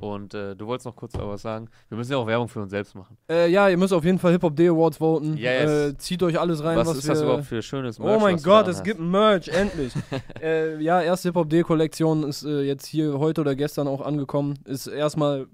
Und 0.00 0.34
äh, 0.34 0.56
du 0.56 0.66
wolltest 0.66 0.86
noch 0.86 0.96
kurz 0.96 1.14
aber 1.14 1.30
was 1.30 1.42
sagen. 1.42 1.68
Wir 1.88 1.96
müssen 1.96 2.10
ja 2.12 2.18
auch 2.18 2.26
Werbung 2.26 2.48
für 2.48 2.60
uns 2.60 2.70
selbst 2.70 2.94
machen. 2.96 3.16
Äh, 3.30 3.48
ja, 3.50 3.68
ihr 3.68 3.76
müsst 3.76 3.92
auf 3.92 4.04
jeden 4.04 4.18
Fall 4.18 4.32
Hip 4.32 4.42
Hop 4.42 4.56
Day 4.56 4.68
Awards 4.68 4.96
voten. 4.98 5.36
Yes. 5.36 5.70
Äh, 5.70 5.98
zieht 5.98 6.22
euch 6.24 6.38
alles 6.38 6.62
rein, 6.64 6.76
was, 6.76 6.88
was 6.88 6.98
ist 6.98 7.04
wir 7.04 7.14
das 7.14 7.22
überhaupt 7.22 7.44
für 7.44 7.62
schönes 7.62 8.00
Oh 8.00 8.18
mein 8.18 8.36
Gott, 8.42 8.66
es 8.66 8.78
hast? 8.78 8.84
gibt 8.84 8.98
Merch, 9.00 9.48
endlich. 9.48 9.92
äh, 10.42 10.80
ja, 10.82 11.00
erste 11.00 11.28
Hip-Hop-D-Kollektion 11.28 12.24
ist 12.24 12.44
äh, 12.44 12.62
jetzt 12.62 12.86
hier 12.86 13.18
heute 13.20 13.40
oder 13.42 13.54
gestern 13.54 13.86
auch 13.86 14.00
angekommen. 14.00 14.58
Ist 14.64 14.88
erstmal 14.88 15.46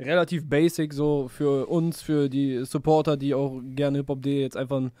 relativ 0.00 0.48
basic 0.48 0.92
so 0.92 1.28
für 1.28 1.66
uns, 1.68 2.02
für 2.02 2.28
die 2.28 2.64
Supporter, 2.64 3.16
die 3.16 3.34
auch 3.34 3.60
gerne 3.62 3.98
Hip-Hop-D 3.98 4.40
jetzt 4.40 4.56
einfach 4.56 4.78
ein 4.78 4.92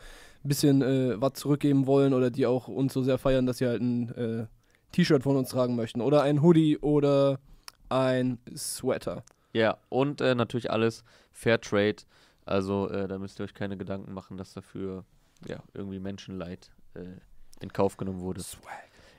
bisschen 0.42 0.82
äh, 0.82 1.20
was 1.20 1.34
zurückgeben 1.34 1.86
wollen 1.86 2.14
oder 2.14 2.30
die 2.30 2.46
auch 2.46 2.68
uns 2.68 2.92
so 2.92 3.02
sehr 3.02 3.18
feiern, 3.18 3.46
dass 3.46 3.58
sie 3.58 3.66
halt 3.66 3.80
ein 3.80 4.14
äh, 4.14 4.46
T-Shirt 4.92 5.22
von 5.22 5.36
uns 5.36 5.50
tragen 5.50 5.76
möchten. 5.76 6.00
Oder 6.00 6.22
ein 6.22 6.42
Hoodie 6.42 6.78
oder 6.78 7.38
ein 7.88 8.38
Sweater. 8.54 9.24
Ja, 9.52 9.78
und 9.88 10.20
äh, 10.20 10.34
natürlich 10.34 10.70
alles 10.70 11.04
Fair 11.32 11.60
Trade. 11.60 11.96
Also 12.44 12.88
äh, 12.88 13.08
da 13.08 13.18
müsst 13.18 13.40
ihr 13.40 13.44
euch 13.44 13.54
keine 13.54 13.76
Gedanken 13.76 14.12
machen, 14.12 14.36
dass 14.36 14.52
dafür 14.52 15.04
ja, 15.46 15.62
irgendwie 15.74 15.98
Menschenleid 15.98 16.70
äh, 16.94 17.04
in 17.60 17.72
Kauf 17.72 17.96
genommen 17.96 18.20
wurde. 18.20 18.42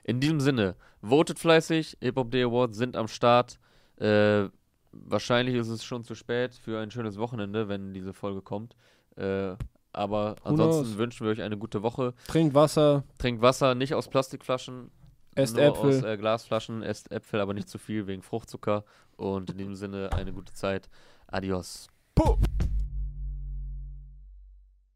In 0.04 0.20
diesem 0.20 0.40
Sinne, 0.40 0.74
votet 1.00 1.38
fleißig, 1.38 1.98
Hip 2.00 2.16
Hop 2.16 2.30
Day 2.30 2.42
Awards 2.42 2.76
sind 2.76 2.96
am 2.96 3.08
Start. 3.08 3.58
Äh, 3.96 4.48
wahrscheinlich 4.92 5.54
ist 5.56 5.68
es 5.68 5.84
schon 5.84 6.04
zu 6.04 6.14
spät 6.14 6.54
für 6.54 6.80
ein 6.80 6.90
schönes 6.90 7.18
Wochenende, 7.18 7.68
wenn 7.68 7.92
diese 7.94 8.12
Folge 8.12 8.42
kommt. 8.42 8.76
Äh, 9.16 9.54
aber 9.92 10.36
Who 10.42 10.48
ansonsten 10.50 10.84
knows? 10.84 10.98
wünschen 10.98 11.26
wir 11.26 11.32
euch 11.32 11.42
eine 11.42 11.58
gute 11.58 11.82
Woche. 11.82 12.14
Trinkt 12.26 12.54
Wasser, 12.54 13.04
Trinkt 13.18 13.42
Wasser, 13.42 13.74
nicht 13.74 13.94
aus 13.94 14.08
Plastikflaschen, 14.08 14.90
esst 15.34 15.56
nur 15.56 15.64
Äpfel. 15.64 15.98
aus 15.98 16.02
äh, 16.04 16.16
Glasflaschen, 16.16 16.82
esst 16.82 17.10
Äpfel, 17.12 17.40
aber 17.40 17.52
nicht 17.54 17.68
zu 17.68 17.78
viel 17.78 18.06
wegen 18.06 18.22
Fruchtzucker. 18.22 18.84
Und 19.16 19.50
in 19.50 19.58
diesem 19.58 19.74
Sinne 19.74 20.10
eine 20.12 20.32
gute 20.32 20.52
Zeit. 20.54 20.88
Adios. 21.26 21.88
Puh. 22.14 22.36